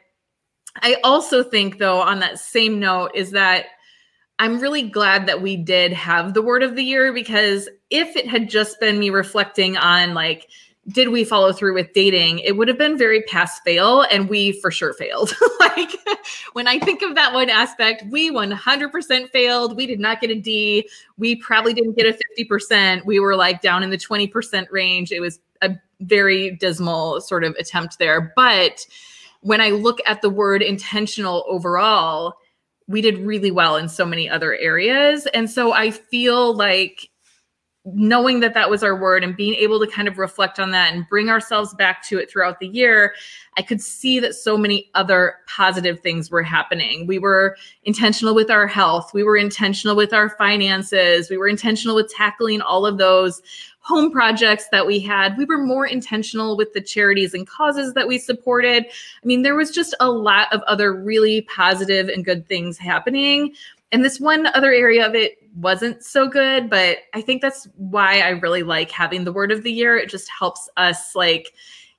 I 0.82 0.96
also 1.04 1.44
think, 1.44 1.78
though, 1.78 2.00
on 2.00 2.18
that 2.18 2.40
same 2.40 2.80
note, 2.80 3.12
is 3.14 3.30
that 3.30 3.66
I'm 4.38 4.58
really 4.58 4.82
glad 4.82 5.26
that 5.26 5.42
we 5.42 5.56
did 5.56 5.92
have 5.92 6.34
the 6.34 6.42
word 6.42 6.62
of 6.62 6.74
the 6.74 6.82
year 6.82 7.12
because 7.12 7.68
if 7.90 8.16
it 8.16 8.26
had 8.26 8.50
just 8.50 8.80
been 8.80 8.98
me 8.98 9.10
reflecting 9.10 9.76
on 9.76 10.14
like, 10.14 10.48
did 10.88 11.08
we 11.08 11.24
follow 11.24 11.52
through 11.52 11.74
with 11.74 11.92
dating? 11.94 12.40
It 12.40 12.56
would 12.56 12.68
have 12.68 12.76
been 12.76 12.98
very 12.98 13.22
pass 13.22 13.58
fail, 13.60 14.02
and 14.10 14.28
we 14.28 14.52
for 14.60 14.70
sure 14.70 14.92
failed. 14.92 15.34
like 15.60 15.90
when 16.52 16.66
I 16.66 16.78
think 16.78 17.00
of 17.02 17.14
that 17.14 17.32
one 17.32 17.48
aspect, 17.48 18.04
we 18.10 18.30
100% 18.30 19.30
failed. 19.30 19.76
We 19.76 19.86
did 19.86 19.98
not 19.98 20.20
get 20.20 20.30
a 20.30 20.34
D. 20.34 20.88
We 21.16 21.36
probably 21.36 21.72
didn't 21.72 21.96
get 21.96 22.06
a 22.06 22.18
50%. 22.38 23.06
We 23.06 23.18
were 23.18 23.34
like 23.34 23.62
down 23.62 23.82
in 23.82 23.90
the 23.90 23.96
20% 23.96 24.70
range. 24.70 25.10
It 25.10 25.20
was 25.20 25.40
a 25.62 25.74
very 26.00 26.56
dismal 26.56 27.20
sort 27.22 27.44
of 27.44 27.54
attempt 27.58 27.98
there. 27.98 28.32
But 28.36 28.86
when 29.40 29.60
I 29.60 29.70
look 29.70 30.00
at 30.06 30.20
the 30.20 30.30
word 30.30 30.60
intentional 30.62 31.44
overall, 31.48 32.36
we 32.86 33.00
did 33.00 33.18
really 33.18 33.50
well 33.50 33.76
in 33.76 33.88
so 33.88 34.04
many 34.04 34.28
other 34.28 34.54
areas. 34.56 35.26
And 35.34 35.50
so 35.50 35.72
I 35.72 35.90
feel 35.90 36.54
like 36.54 37.08
knowing 37.86 38.40
that 38.40 38.54
that 38.54 38.70
was 38.70 38.82
our 38.82 38.96
word 38.96 39.22
and 39.22 39.36
being 39.36 39.54
able 39.54 39.78
to 39.78 39.86
kind 39.86 40.08
of 40.08 40.16
reflect 40.16 40.58
on 40.58 40.70
that 40.70 40.94
and 40.94 41.06
bring 41.10 41.28
ourselves 41.28 41.74
back 41.74 42.02
to 42.02 42.18
it 42.18 42.30
throughout 42.30 42.58
the 42.58 42.66
year, 42.66 43.14
I 43.58 43.62
could 43.62 43.80
see 43.80 44.18
that 44.20 44.34
so 44.34 44.56
many 44.56 44.90
other 44.94 45.34
positive 45.46 46.00
things 46.00 46.30
were 46.30 46.42
happening. 46.42 47.06
We 47.06 47.18
were 47.18 47.56
intentional 47.82 48.34
with 48.34 48.50
our 48.50 48.66
health, 48.66 49.12
we 49.12 49.22
were 49.22 49.36
intentional 49.36 49.96
with 49.96 50.14
our 50.14 50.30
finances, 50.30 51.28
we 51.28 51.36
were 51.36 51.48
intentional 51.48 51.94
with 51.94 52.10
tackling 52.10 52.62
all 52.62 52.86
of 52.86 52.96
those 52.96 53.42
home 53.84 54.10
projects 54.10 54.68
that 54.70 54.86
we 54.86 54.98
had. 54.98 55.36
We 55.36 55.44
were 55.44 55.58
more 55.58 55.86
intentional 55.86 56.56
with 56.56 56.72
the 56.72 56.80
charities 56.80 57.34
and 57.34 57.46
causes 57.46 57.92
that 57.92 58.08
we 58.08 58.18
supported. 58.18 58.86
I 58.86 59.26
mean, 59.26 59.42
there 59.42 59.54
was 59.54 59.70
just 59.70 59.94
a 60.00 60.10
lot 60.10 60.50
of 60.52 60.62
other 60.62 60.94
really 60.94 61.42
positive 61.42 62.08
and 62.08 62.24
good 62.24 62.48
things 62.48 62.78
happening. 62.78 63.54
And 63.92 64.02
this 64.02 64.18
one 64.18 64.46
other 64.48 64.72
area 64.72 65.06
of 65.06 65.14
it 65.14 65.38
wasn't 65.56 66.02
so 66.02 66.26
good, 66.26 66.70
but 66.70 66.98
I 67.12 67.20
think 67.20 67.42
that's 67.42 67.68
why 67.76 68.20
I 68.20 68.30
really 68.30 68.62
like 68.62 68.90
having 68.90 69.24
the 69.24 69.32
word 69.32 69.52
of 69.52 69.62
the 69.62 69.72
year. 69.72 69.98
It 69.98 70.08
just 70.08 70.30
helps 70.30 70.68
us 70.76 71.14
like 71.14 71.52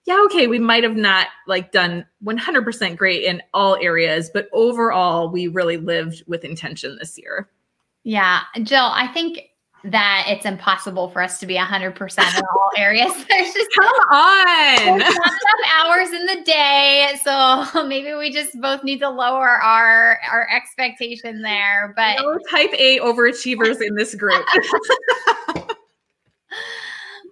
yeah, 0.05 0.21
okay, 0.25 0.45
we 0.45 0.59
might 0.59 0.83
have 0.83 0.95
not 0.95 1.29
like 1.47 1.71
done 1.71 2.05
100% 2.23 2.95
great 2.95 3.23
in 3.23 3.41
all 3.55 3.75
areas, 3.81 4.29
but 4.31 4.47
overall 4.53 5.31
we 5.31 5.47
really 5.47 5.77
lived 5.77 6.23
with 6.27 6.45
intention 6.45 6.95
this 6.99 7.17
year. 7.17 7.49
Yeah, 8.03 8.41
Jill, 8.61 8.91
I 8.93 9.07
think 9.07 9.49
that 9.85 10.25
it's 10.27 10.45
impossible 10.45 11.09
for 11.09 11.21
us 11.21 11.39
to 11.39 11.45
be 11.45 11.55
100% 11.55 12.37
in 12.37 12.43
all 12.43 12.69
areas. 12.77 13.13
There's 13.29 13.53
just 13.53 13.69
come 13.77 13.85
on. 14.11 14.99
There's 14.99 15.15
not 15.15 15.27
enough 15.27 15.71
hours 15.79 16.11
in 16.11 16.25
the 16.25 16.41
day. 16.43 17.13
So 17.23 17.85
maybe 17.87 18.13
we 18.15 18.31
just 18.31 18.59
both 18.59 18.83
need 18.83 18.99
to 18.99 19.09
lower 19.09 19.49
our 19.49 20.19
our 20.29 20.49
expectation 20.51 21.41
there. 21.41 21.93
But 21.95 22.17
no 22.19 22.39
type 22.49 22.71
A 22.73 22.99
overachievers 22.99 23.81
in 23.81 23.95
this 23.95 24.15
group. 24.15 24.43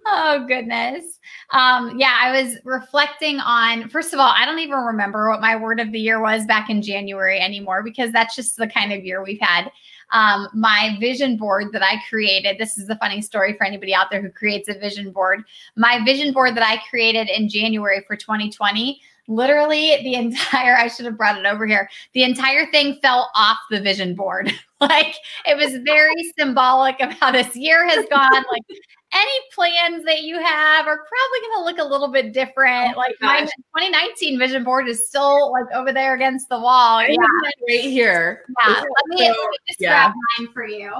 oh 0.06 0.44
goodness. 0.46 1.18
Um, 1.50 1.98
yeah, 1.98 2.16
I 2.20 2.42
was 2.42 2.56
reflecting 2.64 3.38
on, 3.38 3.88
first 3.88 4.12
of 4.12 4.18
all, 4.18 4.32
I 4.34 4.44
don't 4.44 4.58
even 4.58 4.78
remember 4.78 5.28
what 5.30 5.40
my 5.40 5.56
word 5.56 5.78
of 5.78 5.92
the 5.92 6.00
year 6.00 6.20
was 6.20 6.46
back 6.46 6.70
in 6.70 6.82
January 6.82 7.38
anymore 7.38 7.82
because 7.82 8.12
that's 8.12 8.34
just 8.34 8.56
the 8.56 8.66
kind 8.66 8.92
of 8.92 9.04
year 9.04 9.22
we've 9.22 9.40
had 9.40 9.70
um, 10.14 10.48
my 10.54 10.96
vision 11.00 11.36
board 11.36 11.72
that 11.72 11.82
I 11.82 12.00
created. 12.08 12.56
This 12.56 12.78
is 12.78 12.88
a 12.88 12.96
funny 12.96 13.20
story 13.20 13.52
for 13.58 13.64
anybody 13.64 13.94
out 13.94 14.10
there 14.10 14.22
who 14.22 14.30
creates 14.30 14.68
a 14.68 14.78
vision 14.78 15.10
board. 15.10 15.42
My 15.76 16.02
vision 16.04 16.32
board 16.32 16.56
that 16.56 16.66
I 16.66 16.80
created 16.88 17.28
in 17.28 17.48
January 17.48 18.02
for 18.06 18.16
2020 18.16 19.00
literally 19.26 20.02
the 20.02 20.14
entire 20.16 20.76
i 20.76 20.86
should 20.86 21.06
have 21.06 21.16
brought 21.16 21.38
it 21.38 21.46
over 21.46 21.66
here 21.66 21.88
the 22.12 22.22
entire 22.22 22.70
thing 22.70 22.98
fell 23.00 23.30
off 23.34 23.56
the 23.70 23.80
vision 23.80 24.14
board 24.14 24.52
like 24.82 25.14
it 25.46 25.56
was 25.56 25.80
very 25.82 26.30
symbolic 26.38 27.00
of 27.00 27.10
how 27.12 27.32
this 27.32 27.56
year 27.56 27.88
has 27.88 28.04
gone 28.10 28.44
like 28.52 28.62
any 29.14 29.32
plans 29.52 30.04
that 30.04 30.22
you 30.22 30.34
have 30.36 30.86
are 30.86 30.98
probably 30.98 31.40
going 31.40 31.58
to 31.58 31.64
look 31.64 31.78
a 31.78 31.84
little 31.84 32.08
bit 32.08 32.32
different. 32.32 32.94
Oh 32.96 32.98
like 32.98 33.14
my 33.20 33.40
2019 33.40 34.38
vision 34.38 34.64
board 34.64 34.88
is 34.88 35.06
still 35.06 35.52
like 35.52 35.66
over 35.74 35.92
there 35.92 36.14
against 36.14 36.48
the 36.48 36.58
wall. 36.58 37.00
Yeah, 37.02 37.16
right 37.68 37.80
here. 37.80 38.44
Yeah, 38.66 38.74
let 38.74 38.86
me, 39.08 39.18
so, 39.18 39.24
let 39.24 39.34
me 39.34 39.56
describe 39.68 39.78
yeah. 39.80 40.12
mine 40.38 40.52
for 40.52 40.66
you. 40.66 40.92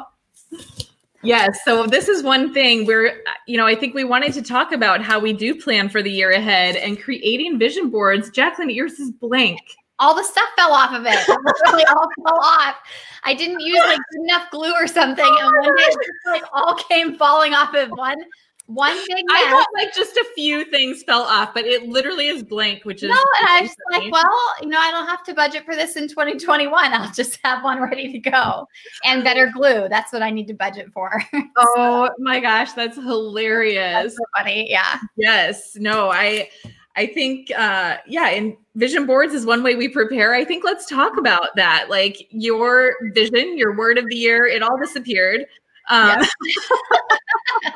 Yes. 1.23 1.59
So 1.65 1.87
this 1.87 2.09
is 2.09 2.23
one 2.23 2.53
thing 2.53 2.87
where, 2.87 3.23
you 3.47 3.57
know, 3.57 3.67
I 3.67 3.75
think 3.75 3.95
we 3.95 4.05
wanted 4.05 4.35
to 4.35 4.43
talk 4.43 4.73
about 4.73 5.03
how 5.03 5.19
we 5.19 5.33
do 5.33 5.55
plan 5.55 5.89
for 5.89 6.03
the 6.03 6.11
year 6.11 6.31
ahead 6.31 6.77
and 6.77 7.01
creating 7.01 7.59
vision 7.59 7.89
boards. 7.89 8.31
Jacqueline, 8.31 8.71
yours 8.71 9.01
is 9.01 9.11
blank. 9.11 9.61
All 9.99 10.15
the 10.15 10.25
stuff 10.25 10.49
fell 10.57 10.73
off 10.73 10.93
of 10.93 11.05
it. 11.07 11.29
Literally 11.29 11.85
all 11.85 12.09
fell 12.27 12.41
off. 12.43 12.77
I 13.25 13.35
didn't 13.35 13.61
use 13.61 13.79
like 13.79 13.99
enough 14.23 14.51
glue 14.51 14.73
or 14.73 14.87
something. 14.87 15.25
And 15.25 15.53
one 15.61 15.77
day 15.77 15.85
it 15.85 16.09
like 16.27 16.45
all 16.53 16.75
came 16.75 17.17
falling 17.17 17.55
off 17.55 17.75
of 17.75 17.91
one 17.91 18.25
one 18.67 18.97
big 19.09 19.25
I 19.31 19.51
thought 19.51 19.67
like 19.75 19.95
just 19.95 20.17
a 20.17 20.25
few 20.35 20.65
things 20.65 21.03
fell 21.03 21.23
off, 21.23 21.53
but 21.53 21.67
it 21.67 21.87
literally 21.87 22.29
is 22.29 22.43
blank, 22.43 22.85
which 22.85 23.03
is 23.03 23.11
no. 23.11 23.17
And 23.41 23.49
I 23.49 23.61
was 23.61 23.77
like, 23.93 24.11
well, 24.11 24.41
you 24.63 24.69
know, 24.69 24.79
I 24.79 24.91
don't 24.91 25.07
have 25.07 25.23
to 25.25 25.35
budget 25.35 25.67
for 25.67 25.75
this 25.75 25.97
in 25.97 26.09
2021. 26.09 26.93
I'll 26.93 27.13
just 27.13 27.39
have 27.45 27.63
one 27.63 27.83
ready 27.83 28.11
to 28.11 28.19
go 28.19 28.67
and 29.05 29.23
better 29.23 29.51
glue. 29.53 29.89
That's 29.91 30.13
what 30.15 30.23
I 30.23 30.31
need 30.31 30.47
to 30.49 30.55
budget 30.55 30.91
for. 30.95 31.23
oh 31.59 32.11
my 32.19 32.41
gosh, 32.41 32.73
that's 32.73 32.97
hilarious. 32.97 34.03
That's 34.03 34.17
so 34.17 34.25
funny. 34.35 34.71
Yeah. 34.71 34.99
Yes. 35.17 35.77
No, 35.77 36.11
I 36.11 36.49
I 36.97 37.07
think 37.07 37.51
uh 37.57 37.97
yeah, 38.07 38.29
and 38.29 38.57
vision 38.77 39.07
boards 39.07 39.35
is 39.35 39.47
one 39.47 39.63
way 39.63 39.75
we 39.75 39.89
prepare. 39.89 40.35
I 40.35 40.45
think 40.45 40.65
let's 40.65 40.87
talk 40.87 41.17
about 41.19 41.55
that. 41.57 41.87
Like 41.89 42.27
your 42.31 42.97
vision, 43.13 43.59
your 43.59 43.77
word 43.77 43.99
of 43.99 44.09
the 44.09 44.17
year, 44.17 44.47
it 44.47 44.63
all 44.63 44.79
disappeared. 44.79 45.47
Um, 45.91 46.23
yeah. 46.23 47.73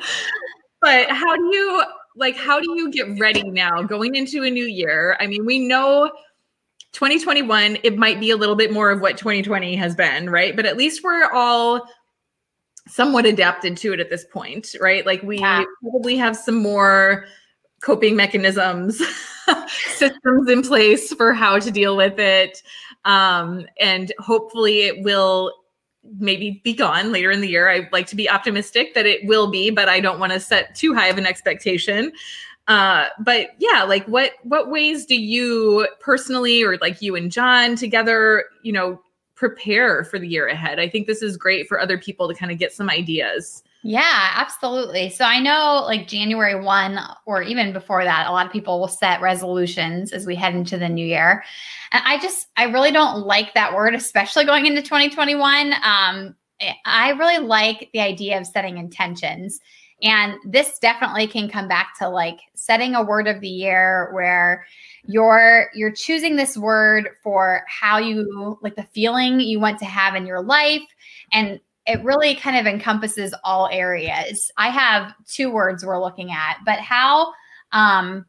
but 0.80 1.08
how 1.10 1.36
do 1.36 1.44
you 1.44 1.84
like 2.16 2.36
how 2.36 2.60
do 2.60 2.74
you 2.76 2.90
get 2.90 3.18
ready 3.18 3.48
now 3.50 3.82
going 3.82 4.14
into 4.14 4.44
a 4.44 4.50
new 4.50 4.64
year? 4.64 5.16
I 5.20 5.26
mean, 5.26 5.44
we 5.44 5.58
know 5.58 6.10
2021 6.92 7.78
it 7.82 7.96
might 7.96 8.20
be 8.20 8.30
a 8.30 8.36
little 8.36 8.56
bit 8.56 8.72
more 8.72 8.90
of 8.90 9.00
what 9.00 9.16
2020 9.16 9.76
has 9.76 9.94
been, 9.94 10.30
right? 10.30 10.54
But 10.54 10.66
at 10.66 10.76
least 10.76 11.02
we're 11.02 11.30
all 11.32 11.86
somewhat 12.88 13.26
adapted 13.26 13.76
to 13.78 13.92
it 13.92 14.00
at 14.00 14.10
this 14.10 14.24
point, 14.24 14.74
right? 14.80 15.06
Like 15.06 15.22
we 15.22 15.38
yeah. 15.38 15.64
probably 15.80 16.16
have 16.16 16.36
some 16.36 16.56
more 16.56 17.26
coping 17.82 18.16
mechanisms, 18.16 19.02
systems 19.88 20.48
in 20.48 20.62
place 20.62 21.12
for 21.12 21.34
how 21.34 21.58
to 21.58 21.70
deal 21.70 21.96
with 21.96 22.18
it. 22.18 22.62
Um, 23.04 23.66
and 23.78 24.12
hopefully 24.18 24.82
it 24.82 25.02
will 25.04 25.52
maybe 26.18 26.60
be 26.64 26.72
gone 26.72 27.12
later 27.12 27.30
in 27.30 27.40
the 27.40 27.48
year. 27.48 27.68
I 27.68 27.88
like 27.92 28.06
to 28.08 28.16
be 28.16 28.28
optimistic 28.28 28.94
that 28.94 29.06
it 29.06 29.26
will 29.26 29.50
be, 29.50 29.70
but 29.70 29.88
I 29.88 30.00
don't 30.00 30.18
want 30.18 30.32
to 30.32 30.40
set 30.40 30.74
too 30.74 30.94
high 30.94 31.08
of 31.08 31.18
an 31.18 31.26
expectation. 31.26 32.12
Uh, 32.68 33.06
but 33.18 33.50
yeah, 33.58 33.82
like 33.82 34.06
what 34.06 34.32
what 34.44 34.70
ways 34.70 35.04
do 35.04 35.20
you 35.20 35.88
personally 36.00 36.62
or 36.62 36.78
like 36.78 37.02
you 37.02 37.16
and 37.16 37.30
John 37.30 37.74
together, 37.74 38.44
you 38.62 38.72
know, 38.72 39.00
prepare 39.34 40.04
for 40.04 40.18
the 40.18 40.28
year 40.28 40.46
ahead? 40.46 40.78
I 40.78 40.88
think 40.88 41.06
this 41.06 41.22
is 41.22 41.36
great 41.36 41.68
for 41.68 41.80
other 41.80 41.98
people 41.98 42.28
to 42.28 42.34
kind 42.34 42.52
of 42.52 42.58
get 42.58 42.72
some 42.72 42.88
ideas. 42.88 43.64
Yeah, 43.84 44.30
absolutely. 44.36 45.10
So 45.10 45.24
I 45.24 45.40
know 45.40 45.82
like 45.84 46.06
January 46.06 46.54
1 46.60 47.00
or 47.26 47.42
even 47.42 47.72
before 47.72 48.04
that, 48.04 48.28
a 48.28 48.32
lot 48.32 48.46
of 48.46 48.52
people 48.52 48.78
will 48.78 48.86
set 48.88 49.20
resolutions 49.20 50.12
as 50.12 50.24
we 50.24 50.36
head 50.36 50.54
into 50.54 50.78
the 50.78 50.88
new 50.88 51.04
year. 51.04 51.42
And 51.90 52.02
I 52.06 52.18
just, 52.18 52.46
I 52.56 52.64
really 52.64 52.92
don't 52.92 53.26
like 53.26 53.54
that 53.54 53.74
word, 53.74 53.94
especially 53.94 54.44
going 54.44 54.66
into 54.66 54.82
2021. 54.82 55.72
Um, 55.82 56.36
I 56.86 57.10
really 57.10 57.38
like 57.44 57.90
the 57.92 58.00
idea 58.00 58.38
of 58.38 58.46
setting 58.46 58.78
intentions. 58.78 59.60
And 60.00 60.34
this 60.46 60.78
definitely 60.78 61.26
can 61.26 61.48
come 61.48 61.66
back 61.66 61.98
to 61.98 62.08
like 62.08 62.38
setting 62.54 62.94
a 62.94 63.02
word 63.02 63.26
of 63.26 63.40
the 63.40 63.48
year 63.48 64.10
where 64.12 64.64
you're 65.04 65.70
you're 65.74 65.92
choosing 65.92 66.36
this 66.36 66.56
word 66.56 67.08
for 67.22 67.64
how 67.68 67.98
you 67.98 68.58
like 68.62 68.76
the 68.76 68.82
feeling 68.82 69.40
you 69.40 69.58
want 69.60 69.78
to 69.80 69.84
have 69.84 70.14
in 70.14 70.26
your 70.26 70.42
life 70.42 70.82
and 71.32 71.60
it 71.86 72.02
really 72.04 72.34
kind 72.34 72.56
of 72.56 72.72
encompasses 72.72 73.34
all 73.44 73.68
areas. 73.70 74.50
I 74.56 74.68
have 74.68 75.14
two 75.26 75.50
words 75.50 75.84
we're 75.84 76.02
looking 76.02 76.30
at, 76.30 76.58
but 76.64 76.78
how 76.78 77.32
um 77.72 78.26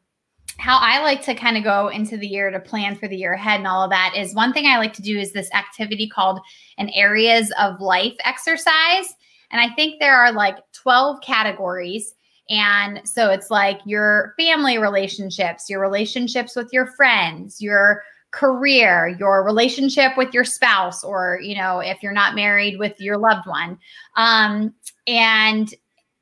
how 0.58 0.78
I 0.80 1.02
like 1.02 1.22
to 1.24 1.34
kind 1.34 1.56
of 1.56 1.64
go 1.64 1.88
into 1.88 2.16
the 2.16 2.26
year 2.26 2.50
to 2.50 2.60
plan 2.60 2.94
for 2.96 3.08
the 3.08 3.16
year 3.16 3.32
ahead 3.32 3.58
and 3.58 3.66
all 3.66 3.82
of 3.82 3.90
that 3.90 4.14
is 4.16 4.34
one 4.34 4.52
thing 4.52 4.66
I 4.66 4.78
like 4.78 4.92
to 4.94 5.02
do 5.02 5.18
is 5.18 5.32
this 5.32 5.52
activity 5.52 6.08
called 6.08 6.40
an 6.78 6.90
areas 6.90 7.52
of 7.58 7.80
life 7.80 8.14
exercise. 8.24 9.14
And 9.50 9.60
I 9.60 9.74
think 9.74 9.98
there 9.98 10.16
are 10.16 10.32
like 10.32 10.56
12 10.72 11.20
categories. 11.22 12.14
And 12.50 13.00
so 13.04 13.30
it's 13.30 13.50
like 13.50 13.80
your 13.84 14.34
family 14.38 14.78
relationships, 14.78 15.68
your 15.68 15.80
relationships 15.80 16.54
with 16.54 16.72
your 16.72 16.86
friends, 16.88 17.60
your 17.60 18.02
career, 18.34 19.16
your 19.20 19.44
relationship 19.44 20.16
with 20.16 20.34
your 20.34 20.44
spouse, 20.44 21.04
or, 21.04 21.38
you 21.40 21.54
know, 21.54 21.78
if 21.78 22.02
you're 22.02 22.12
not 22.12 22.34
married 22.34 22.78
with 22.78 23.00
your 23.00 23.16
loved 23.16 23.46
one. 23.46 23.78
Um, 24.16 24.74
and 25.06 25.72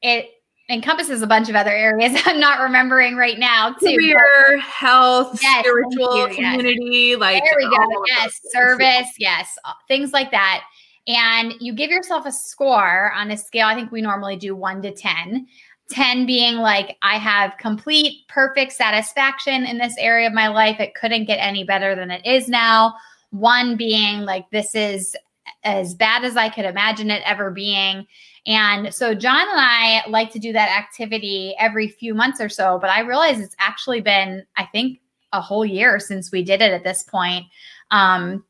it 0.03 0.31
encompasses 0.69 1.23
a 1.23 1.27
bunch 1.27 1.49
of 1.49 1.55
other 1.55 1.71
areas 1.71 2.13
I'm 2.27 2.39
not 2.39 2.61
remembering 2.61 3.17
right 3.17 3.39
now, 3.39 3.73
too. 3.73 3.97
Career, 3.97 4.59
health, 4.61 5.39
yes, 5.43 5.61
spiritual, 5.61 6.29
community, 6.35 7.09
yes. 7.11 7.19
like 7.19 7.43
there 7.43 7.55
we 7.57 7.65
go. 7.65 8.05
Yes, 8.09 8.39
service, 8.51 9.15
yes, 9.19 9.57
uh, 9.65 9.73
things 9.89 10.13
like 10.13 10.31
that. 10.33 10.65
And 11.09 11.55
you 11.61 11.73
give 11.73 11.91
yourself 11.91 12.27
a 12.27 12.33
score 12.33 13.13
on 13.13 13.31
a 13.31 13.37
scale. 13.37 13.67
I 13.67 13.75
think 13.75 13.91
we 13.91 14.03
normally 14.03 14.37
do 14.37 14.55
one 14.55 14.83
to 14.83 14.93
10. 14.93 15.47
10 15.91 16.27
being 16.27 16.57
like, 16.57 16.97
I 17.03 17.17
have 17.19 17.59
complete, 17.59 18.27
perfect 18.29 18.73
satisfaction 18.73 19.65
in 19.65 19.79
this 19.79 19.95
area 19.99 20.27
of 20.27 20.33
my 20.33 20.49
life. 20.49 20.81
It 20.81 20.95
couldn't 20.95 21.27
get 21.27 21.37
any 21.37 21.65
better 21.65 21.95
than 21.95 22.11
it 22.11 22.25
is 22.25 22.49
now. 22.49 22.95
One 23.31 23.77
being 23.77 24.21
like, 24.21 24.51
this 24.51 24.75
is 24.75 25.17
as 25.65 25.95
bad 25.95 26.25
as 26.25 26.37
I 26.37 26.49
could 26.49 26.65
imagine 26.65 27.11
it 27.11 27.23
ever 27.25 27.51
being. 27.51 28.07
And 28.47 28.93
so 28.93 29.15
John 29.15 29.49
and 29.49 29.61
I 29.61 30.03
like 30.09 30.33
to 30.33 30.39
do 30.39 30.53
that 30.53 30.77
activity 30.77 31.55
every 31.59 31.89
few 31.89 32.15
months 32.15 32.41
or 32.41 32.49
so, 32.49 32.79
but 32.81 32.91
I 32.91 33.01
realize 33.01 33.39
it's 33.39 33.57
actually 33.59 34.01
been, 34.01 34.45
I 34.57 34.65
think, 34.67 34.99
a 35.33 35.41
whole 35.41 35.65
year 35.65 35.99
since 35.99 36.33
we 36.33 36.43
did 36.43 36.61
it 36.61 36.73
at 36.73 36.85
this 36.85 37.05
point. 37.05 37.47
Um, 37.91 38.45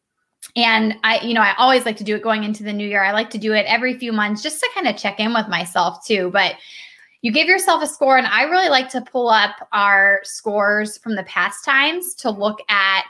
and 0.57 0.97
I, 1.05 1.21
you 1.21 1.35
know, 1.35 1.41
I 1.41 1.55
always 1.57 1.85
like 1.85 1.97
to 1.99 2.05
do 2.05 2.17
it 2.17 2.23
going 2.23 2.45
into 2.45 2.63
the 2.63 2.73
new 2.73 2.87
year. 2.87 3.03
I 3.03 3.13
like 3.13 3.31
to 3.31 3.39
do 3.39 3.53
it 3.53 3.67
every 3.67 3.97
few 3.99 4.13
months 4.13 4.43
just 4.43 4.61
to 4.61 4.69
kind 4.75 4.89
of 4.89 4.97
check 4.97 5.21
in 5.21 5.33
with 5.33 5.49
myself 5.49 6.05
too. 6.05 6.31
But 6.33 6.57
you 7.23 7.33
give 7.33 7.49
yourself 7.49 7.83
a 7.83 7.87
score. 7.87 8.19
And 8.19 8.27
I 8.27 8.43
really 8.43 8.69
like 8.69 8.89
to 8.91 9.01
pull 9.01 9.29
up 9.29 9.69
our 9.73 10.21
scores 10.25 10.99
from 10.99 11.15
the 11.15 11.23
past 11.23 11.65
times 11.65 12.15
to 12.17 12.31
look 12.31 12.59
at 12.69 13.05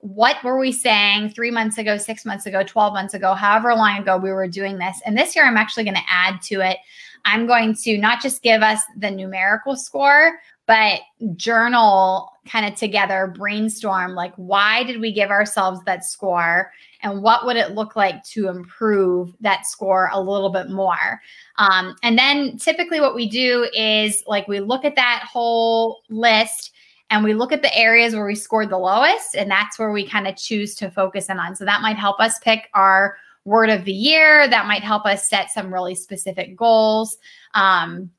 what 0.00 0.42
were 0.42 0.58
we 0.58 0.72
saying 0.72 1.30
three 1.30 1.50
months 1.50 1.76
ago, 1.76 1.96
six 1.96 2.24
months 2.24 2.46
ago, 2.46 2.62
12 2.62 2.92
months 2.94 3.14
ago, 3.14 3.34
however 3.34 3.74
long 3.74 3.98
ago 3.98 4.16
we 4.16 4.32
were 4.32 4.48
doing 4.48 4.78
this. 4.78 5.00
And 5.04 5.16
this 5.16 5.36
year, 5.36 5.44
I'm 5.44 5.56
actually 5.56 5.84
going 5.84 5.96
to 5.96 6.10
add 6.10 6.40
to 6.42 6.60
it. 6.60 6.78
I'm 7.24 7.46
going 7.46 7.74
to 7.82 7.98
not 7.98 8.22
just 8.22 8.42
give 8.42 8.62
us 8.62 8.80
the 8.96 9.10
numerical 9.10 9.76
score, 9.76 10.38
but 10.68 11.00
journal 11.34 12.30
kind 12.46 12.66
of 12.66 12.78
together, 12.78 13.32
brainstorm 13.34 14.12
like, 14.12 14.34
why 14.36 14.84
did 14.84 15.00
we 15.00 15.10
give 15.10 15.30
ourselves 15.30 15.80
that 15.86 16.04
score? 16.04 16.70
And 17.02 17.22
what 17.22 17.46
would 17.46 17.56
it 17.56 17.72
look 17.72 17.96
like 17.96 18.22
to 18.24 18.48
improve 18.48 19.34
that 19.40 19.66
score 19.66 20.10
a 20.12 20.20
little 20.20 20.50
bit 20.50 20.68
more? 20.68 21.22
Um, 21.56 21.96
and 22.02 22.18
then 22.18 22.58
typically, 22.58 23.00
what 23.00 23.14
we 23.14 23.28
do 23.28 23.66
is 23.72 24.22
like 24.26 24.46
we 24.46 24.60
look 24.60 24.84
at 24.84 24.96
that 24.96 25.24
whole 25.26 26.02
list 26.10 26.72
and 27.08 27.24
we 27.24 27.32
look 27.32 27.50
at 27.50 27.62
the 27.62 27.74
areas 27.74 28.14
where 28.14 28.26
we 28.26 28.34
scored 28.34 28.68
the 28.68 28.76
lowest, 28.76 29.34
and 29.34 29.50
that's 29.50 29.78
where 29.78 29.90
we 29.90 30.06
kind 30.06 30.28
of 30.28 30.36
choose 30.36 30.74
to 30.74 30.90
focus 30.90 31.30
in 31.30 31.38
on. 31.38 31.56
So 31.56 31.64
that 31.64 31.80
might 31.80 31.96
help 31.96 32.20
us 32.20 32.38
pick 32.40 32.68
our 32.74 33.16
word 33.46 33.70
of 33.70 33.86
the 33.86 33.92
year. 33.92 34.46
That 34.46 34.66
might 34.66 34.82
help 34.82 35.06
us 35.06 35.30
set 35.30 35.50
some 35.50 35.72
really 35.72 35.94
specific 35.94 36.56
goals. 36.56 37.16
Um, 37.54 38.10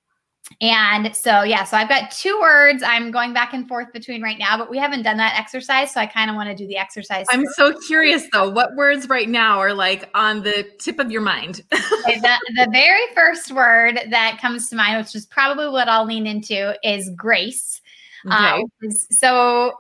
and 0.62 1.15
so, 1.15 1.43
yeah, 1.43 1.63
so 1.63 1.77
I've 1.77 1.88
got 1.88 2.12
two 2.12 2.38
words 2.39 2.83
I'm 2.83 3.12
going 3.12 3.33
back 3.33 3.53
and 3.53 3.67
forth 3.67 3.93
between 3.93 4.21
right 4.21 4.38
now, 4.38 4.57
but 4.57 4.69
we 4.69 4.77
haven't 4.77 5.03
done 5.03 5.17
that 5.17 5.39
exercise. 5.39 5.93
So 5.93 6.01
I 6.01 6.05
kind 6.05 6.29
of 6.29 6.35
want 6.35 6.49
to 6.49 6.55
do 6.55 6.67
the 6.67 6.77
exercise. 6.77 7.25
I'm 7.29 7.45
first. 7.45 7.55
so 7.55 7.79
curious 7.88 8.27
though, 8.31 8.49
what 8.49 8.75
words 8.75 9.07
right 9.07 9.29
now 9.29 9.59
are 9.59 9.73
like 9.73 10.09
on 10.13 10.43
the 10.43 10.67
tip 10.79 10.99
of 10.99 11.12
your 11.12 11.21
mind? 11.21 11.62
okay, 11.73 12.19
the, 12.19 12.38
the 12.55 12.67
very 12.71 13.05
first 13.15 13.51
word 13.51 13.99
that 14.09 14.39
comes 14.41 14.69
to 14.69 14.75
mind, 14.75 14.97
which 14.97 15.15
is 15.15 15.25
probably 15.25 15.69
what 15.69 15.88
I'll 15.88 16.05
lean 16.05 16.27
into, 16.27 16.75
is 16.83 17.09
grace. 17.15 17.81
Okay. 18.25 18.35
Uh, 18.35 18.89
so 19.12 19.73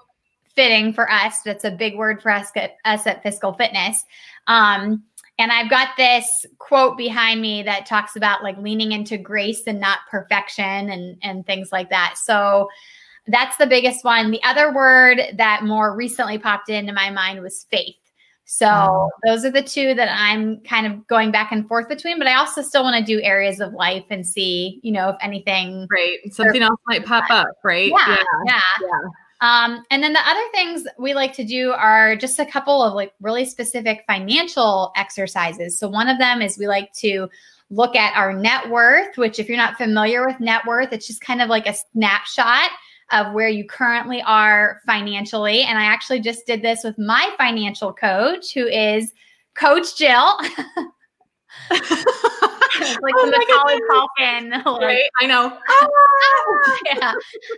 fitting 0.55 0.93
for 0.93 1.09
us. 1.09 1.41
That's 1.41 1.63
a 1.63 1.71
big 1.71 1.95
word 1.95 2.21
for 2.21 2.31
us 2.31 2.51
at, 2.55 2.75
us 2.83 3.07
at 3.07 3.23
Fiscal 3.23 3.53
Fitness. 3.53 4.05
Um, 4.47 5.03
and 5.39 5.53
I've 5.53 5.69
got 5.69 5.95
this 5.97 6.45
quote 6.59 6.97
behind 6.97 7.41
me 7.41 7.63
that 7.63 7.85
talks 7.85 8.17
about 8.17 8.43
like 8.43 8.57
leaning 8.57 8.91
into 8.91 9.17
grace 9.17 9.63
and 9.65 9.79
not 9.79 9.99
perfection 10.11 10.89
and, 10.89 11.17
and 11.23 11.45
things 11.45 11.71
like 11.71 11.89
that. 11.89 12.15
So 12.17 12.67
that's 13.27 13.55
the 13.55 13.65
biggest 13.65 14.03
one. 14.03 14.31
The 14.31 14.43
other 14.43 14.73
word 14.73 15.21
that 15.37 15.63
more 15.63 15.95
recently 15.95 16.37
popped 16.37 16.69
into 16.69 16.91
my 16.91 17.09
mind 17.09 17.41
was 17.41 17.65
faith. 17.71 17.95
So 18.43 18.65
mm. 18.67 19.09
those 19.25 19.45
are 19.45 19.51
the 19.51 19.63
two 19.63 19.93
that 19.93 20.09
I'm 20.11 20.59
kind 20.61 20.85
of 20.85 21.07
going 21.07 21.31
back 21.31 21.53
and 21.53 21.67
forth 21.67 21.87
between, 21.87 22.17
but 22.17 22.27
I 22.27 22.35
also 22.35 22.61
still 22.61 22.83
want 22.83 22.97
to 22.97 23.03
do 23.05 23.21
areas 23.21 23.61
of 23.61 23.73
life 23.73 24.05
and 24.09 24.27
see, 24.27 24.81
you 24.83 24.91
know, 24.91 25.09
if 25.09 25.15
anything. 25.21 25.87
Right. 25.89 26.17
Something 26.31 26.63
else 26.63 26.79
might 26.85 27.05
pop 27.05 27.25
up, 27.29 27.47
right? 27.63 27.91
Yeah. 27.95 28.07
Yeah. 28.07 28.23
yeah. 28.47 28.61
yeah. 28.81 29.09
Um, 29.41 29.85
and 29.89 30.03
then 30.03 30.13
the 30.13 30.27
other 30.27 30.43
things 30.51 30.85
we 30.97 31.13
like 31.13 31.33
to 31.33 31.45
do 31.45 31.71
are 31.71 32.15
just 32.15 32.39
a 32.39 32.45
couple 32.45 32.83
of 32.83 32.93
like 32.93 33.13
really 33.21 33.45
specific 33.45 34.03
financial 34.05 34.91
exercises. 34.97 35.79
So 35.79 35.87
one 35.87 36.09
of 36.09 36.17
them 36.17 36.41
is 36.41 36.57
we 36.57 36.67
like 36.67 36.91
to 36.95 37.29
look 37.69 37.95
at 37.95 38.15
our 38.17 38.33
net 38.33 38.69
worth, 38.69 39.17
which, 39.17 39.39
if 39.39 39.47
you're 39.47 39.57
not 39.57 39.77
familiar 39.77 40.25
with 40.25 40.39
net 40.39 40.65
worth, 40.65 40.91
it's 40.91 41.07
just 41.07 41.21
kind 41.21 41.41
of 41.41 41.49
like 41.49 41.67
a 41.67 41.73
snapshot 41.73 42.71
of 43.11 43.33
where 43.33 43.49
you 43.49 43.65
currently 43.65 44.21
are 44.23 44.81
financially. 44.85 45.61
And 45.63 45.77
I 45.77 45.83
actually 45.83 46.19
just 46.19 46.45
did 46.45 46.61
this 46.61 46.83
with 46.83 46.97
my 46.99 47.33
financial 47.37 47.93
coach, 47.93 48.53
who 48.53 48.67
is 48.67 49.13
Coach 49.55 49.97
Jill. 49.97 50.37
like 53.01 53.13
oh 53.17 53.25
the 53.25 53.37
Macaulay 53.37 53.79
Culkin. 53.89 54.65
right, 54.81 55.09
I 55.21 55.25
know. 55.25 55.57
yeah, 56.95 57.13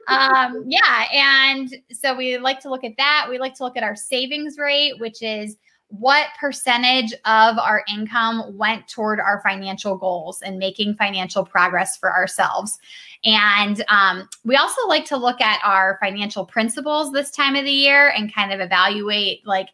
um, 0.07 0.63
yeah, 0.67 1.05
and 1.13 1.75
so 1.91 2.15
we 2.15 2.37
like 2.37 2.59
to 2.61 2.69
look 2.69 2.83
at 2.83 2.97
that. 2.97 3.27
We 3.29 3.37
like 3.37 3.55
to 3.55 3.63
look 3.63 3.77
at 3.77 3.83
our 3.83 3.95
savings 3.95 4.57
rate, 4.57 4.99
which 4.99 5.21
is 5.21 5.57
what 5.91 6.27
percentage 6.39 7.11
of 7.25 7.59
our 7.59 7.83
income 7.93 8.57
went 8.57 8.87
toward 8.87 9.19
our 9.19 9.41
financial 9.43 9.97
goals 9.97 10.41
and 10.41 10.57
making 10.57 10.95
financial 10.95 11.43
progress 11.43 11.97
for 11.97 12.13
ourselves. 12.13 12.79
And 13.25 13.83
um, 13.89 14.29
we 14.45 14.55
also 14.55 14.87
like 14.87 15.03
to 15.05 15.17
look 15.17 15.41
at 15.41 15.59
our 15.65 15.97
financial 16.01 16.45
principles 16.45 17.11
this 17.11 17.29
time 17.29 17.55
of 17.57 17.65
the 17.65 17.71
year 17.71 18.09
and 18.09 18.33
kind 18.33 18.53
of 18.53 18.61
evaluate 18.61 19.45
like, 19.45 19.67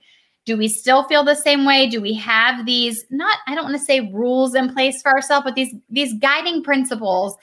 do 0.47 0.57
we 0.57 0.67
still 0.67 1.03
feel 1.03 1.23
the 1.23 1.35
same 1.35 1.65
way 1.65 1.87
do 1.87 2.01
we 2.01 2.13
have 2.13 2.65
these 2.65 3.05
not 3.11 3.37
i 3.45 3.53
don't 3.53 3.65
want 3.65 3.77
to 3.77 3.83
say 3.83 4.09
rules 4.11 4.55
in 4.55 4.73
place 4.73 5.01
for 5.01 5.11
ourselves 5.11 5.43
but 5.43 5.53
these 5.53 5.75
these 5.89 6.13
guiding 6.15 6.63
principles 6.63 7.37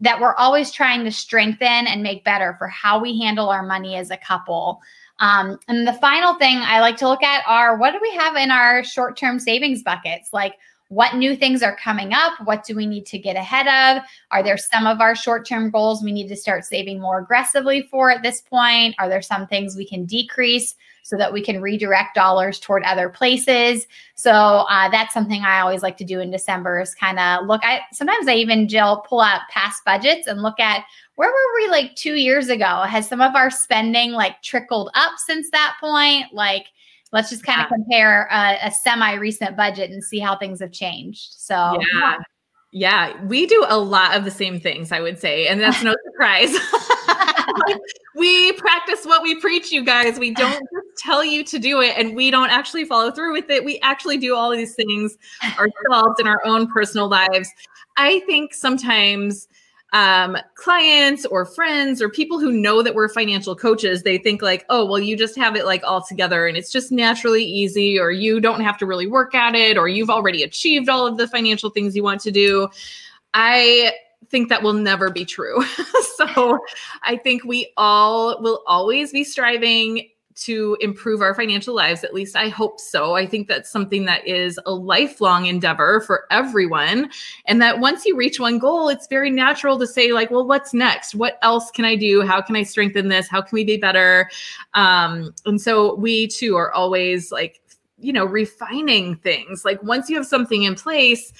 that 0.00 0.20
we're 0.20 0.34
always 0.34 0.70
trying 0.70 1.02
to 1.02 1.10
strengthen 1.10 1.86
and 1.86 2.02
make 2.02 2.22
better 2.24 2.54
for 2.58 2.68
how 2.68 3.00
we 3.00 3.18
handle 3.18 3.48
our 3.48 3.62
money 3.62 3.96
as 3.96 4.10
a 4.10 4.16
couple 4.18 4.82
um, 5.20 5.58
and 5.66 5.86
the 5.86 5.94
final 5.94 6.34
thing 6.34 6.58
I 6.58 6.80
like 6.80 6.96
to 6.98 7.08
look 7.08 7.22
at 7.22 7.42
are 7.46 7.76
what 7.76 7.92
do 7.92 7.98
we 8.00 8.12
have 8.14 8.36
in 8.36 8.50
our 8.50 8.84
short 8.84 9.16
term 9.16 9.38
savings 9.38 9.82
buckets? 9.82 10.30
Like, 10.32 10.54
what 10.90 11.16
new 11.16 11.36
things 11.36 11.62
are 11.62 11.76
coming 11.76 12.14
up? 12.14 12.32
What 12.44 12.64
do 12.64 12.74
we 12.74 12.86
need 12.86 13.04
to 13.06 13.18
get 13.18 13.36
ahead 13.36 13.66
of? 13.66 14.02
Are 14.30 14.42
there 14.42 14.56
some 14.56 14.86
of 14.86 15.00
our 15.00 15.14
short 15.14 15.46
term 15.46 15.70
goals 15.70 16.02
we 16.02 16.12
need 16.12 16.28
to 16.28 16.36
start 16.36 16.64
saving 16.64 17.00
more 17.00 17.18
aggressively 17.18 17.82
for 17.90 18.10
at 18.10 18.22
this 18.22 18.40
point? 18.40 18.94
Are 18.98 19.08
there 19.08 19.22
some 19.22 19.46
things 19.46 19.76
we 19.76 19.86
can 19.86 20.06
decrease 20.06 20.76
so 21.08 21.16
that 21.16 21.32
we 21.32 21.42
can 21.42 21.62
redirect 21.62 22.14
dollars 22.14 22.60
toward 22.60 22.82
other 22.84 23.08
places? 23.08 23.86
So 24.14 24.30
uh, 24.30 24.88
that's 24.90 25.14
something 25.14 25.42
I 25.42 25.60
always 25.60 25.82
like 25.82 25.96
to 25.98 26.04
do 26.04 26.20
in 26.20 26.30
December 26.30 26.80
is 26.80 26.94
kind 26.94 27.18
of 27.18 27.46
look. 27.46 27.62
I 27.64 27.80
sometimes 27.92 28.28
I 28.28 28.34
even 28.34 28.68
Jill 28.68 29.04
pull 29.08 29.20
out 29.20 29.42
past 29.50 29.84
budgets 29.84 30.26
and 30.26 30.42
look 30.42 30.60
at 30.60 30.84
where 31.14 31.30
were 31.30 31.54
we 31.56 31.68
like 31.68 31.94
two 31.94 32.14
years 32.14 32.48
ago? 32.48 32.82
Has 32.82 33.08
some 33.08 33.20
of 33.20 33.34
our 33.34 33.50
spending 33.50 34.12
like 34.12 34.42
trickled 34.42 34.90
up 34.94 35.12
since 35.16 35.50
that 35.50 35.76
point? 35.80 36.26
Like 36.32 36.66
let's 37.12 37.30
just 37.30 37.42
kind 37.42 37.62
of 37.62 37.68
compare 37.68 38.28
a, 38.30 38.58
a 38.66 38.70
semi 38.70 39.14
recent 39.14 39.56
budget 39.56 39.90
and 39.90 40.04
see 40.04 40.18
how 40.18 40.36
things 40.36 40.60
have 40.60 40.72
changed. 40.72 41.32
So, 41.32 41.54
yeah. 41.54 41.78
yeah. 41.94 42.16
Yeah, 42.70 43.24
we 43.24 43.46
do 43.46 43.64
a 43.66 43.78
lot 43.78 44.14
of 44.14 44.24
the 44.24 44.30
same 44.30 44.60
things, 44.60 44.92
I 44.92 45.00
would 45.00 45.18
say, 45.18 45.48
and 45.48 45.58
that's 45.58 45.82
no 45.82 45.94
surprise. 46.04 46.54
we 48.14 48.52
practice 48.52 49.04
what 49.04 49.22
we 49.22 49.34
preach, 49.40 49.70
you 49.72 49.84
guys. 49.84 50.18
We 50.18 50.32
don't 50.32 50.52
just 50.74 50.98
tell 50.98 51.24
you 51.24 51.44
to 51.44 51.58
do 51.58 51.80
it 51.80 51.96
and 51.96 52.14
we 52.16 52.30
don't 52.30 52.50
actually 52.50 52.84
follow 52.84 53.10
through 53.10 53.32
with 53.32 53.50
it. 53.50 53.64
We 53.64 53.78
actually 53.80 54.18
do 54.18 54.34
all 54.34 54.52
of 54.52 54.58
these 54.58 54.74
things 54.74 55.16
ourselves 55.58 56.20
in 56.20 56.26
our 56.26 56.40
own 56.44 56.66
personal 56.66 57.08
lives. 57.08 57.48
I 57.96 58.20
think 58.20 58.54
sometimes 58.54 59.48
um, 59.92 60.36
clients 60.54 61.24
or 61.26 61.46
friends 61.46 62.02
or 62.02 62.10
people 62.10 62.38
who 62.38 62.52
know 62.52 62.82
that 62.82 62.94
we're 62.94 63.08
financial 63.08 63.56
coaches, 63.56 64.02
they 64.02 64.18
think 64.18 64.42
like, 64.42 64.66
oh, 64.68 64.84
well, 64.84 64.98
you 64.98 65.16
just 65.16 65.36
have 65.36 65.56
it 65.56 65.64
like 65.64 65.82
all 65.84 66.04
together 66.04 66.46
and 66.46 66.56
it's 66.56 66.70
just 66.70 66.92
naturally 66.92 67.44
easy, 67.44 67.98
or 67.98 68.10
you 68.10 68.40
don't 68.40 68.60
have 68.60 68.76
to 68.78 68.86
really 68.86 69.06
work 69.06 69.34
at 69.34 69.54
it, 69.54 69.78
or 69.78 69.88
you've 69.88 70.10
already 70.10 70.42
achieved 70.42 70.88
all 70.88 71.06
of 71.06 71.16
the 71.16 71.26
financial 71.26 71.70
things 71.70 71.96
you 71.96 72.02
want 72.02 72.20
to 72.20 72.30
do. 72.30 72.68
I 73.32 73.92
think 74.30 74.48
that 74.48 74.62
will 74.62 74.74
never 74.74 75.10
be 75.10 75.24
true. 75.24 75.64
so 76.16 76.58
I 77.02 77.16
think 77.16 77.44
we 77.44 77.72
all 77.76 78.40
will 78.42 78.62
always 78.66 79.12
be 79.12 79.24
striving 79.24 80.08
to 80.38 80.76
improve 80.80 81.20
our 81.20 81.34
financial 81.34 81.74
lives. 81.74 82.04
At 82.04 82.14
least 82.14 82.36
I 82.36 82.48
hope 82.48 82.78
so. 82.78 83.16
I 83.16 83.26
think 83.26 83.48
that's 83.48 83.68
something 83.68 84.04
that 84.04 84.26
is 84.26 84.58
a 84.66 84.72
lifelong 84.72 85.46
endeavor 85.46 86.00
for 86.06 86.26
everyone. 86.30 87.10
And 87.46 87.60
that 87.60 87.80
once 87.80 88.04
you 88.04 88.16
reach 88.16 88.38
one 88.38 88.58
goal, 88.58 88.88
it's 88.88 89.08
very 89.08 89.30
natural 89.30 89.78
to 89.78 89.86
say, 89.86 90.12
like, 90.12 90.30
well, 90.30 90.46
what's 90.46 90.72
next? 90.72 91.16
What 91.16 91.38
else 91.42 91.70
can 91.72 91.84
I 91.84 91.96
do? 91.96 92.22
How 92.22 92.40
can 92.40 92.54
I 92.54 92.62
strengthen 92.62 93.08
this? 93.08 93.28
How 93.28 93.42
can 93.42 93.50
we 93.52 93.64
be 93.64 93.78
better? 93.78 94.30
Um, 94.74 95.34
and 95.44 95.60
so 95.60 95.96
we 95.96 96.28
too 96.28 96.56
are 96.56 96.72
always 96.72 97.32
like, 97.32 97.60
you 97.98 98.12
know, 98.12 98.24
refining 98.24 99.16
things. 99.16 99.64
Like 99.64 99.82
once 99.82 100.08
you 100.08 100.16
have 100.16 100.26
something 100.26 100.62
in 100.62 100.76
place, 100.76 101.32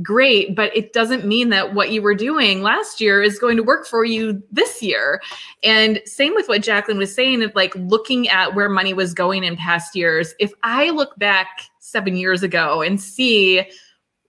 great, 0.00 0.56
but 0.56 0.74
it 0.76 0.92
doesn't 0.92 1.26
mean 1.26 1.50
that 1.50 1.74
what 1.74 1.90
you 1.90 2.00
were 2.00 2.14
doing 2.14 2.62
last 2.62 3.00
year 3.00 3.22
is 3.22 3.38
going 3.38 3.56
to 3.58 3.62
work 3.62 3.86
for 3.86 4.04
you 4.04 4.42
this 4.50 4.82
year. 4.82 5.20
And 5.62 6.00
same 6.06 6.34
with 6.34 6.48
what 6.48 6.62
Jacqueline 6.62 6.98
was 6.98 7.14
saying 7.14 7.42
of 7.42 7.54
like 7.54 7.74
looking 7.76 8.28
at 8.28 8.54
where 8.54 8.70
money 8.70 8.94
was 8.94 9.12
going 9.12 9.44
in 9.44 9.56
past 9.56 9.94
years. 9.94 10.34
If 10.38 10.52
I 10.62 10.90
look 10.90 11.18
back 11.18 11.46
seven 11.80 12.16
years 12.16 12.42
ago 12.42 12.80
and 12.80 13.00
see 13.00 13.68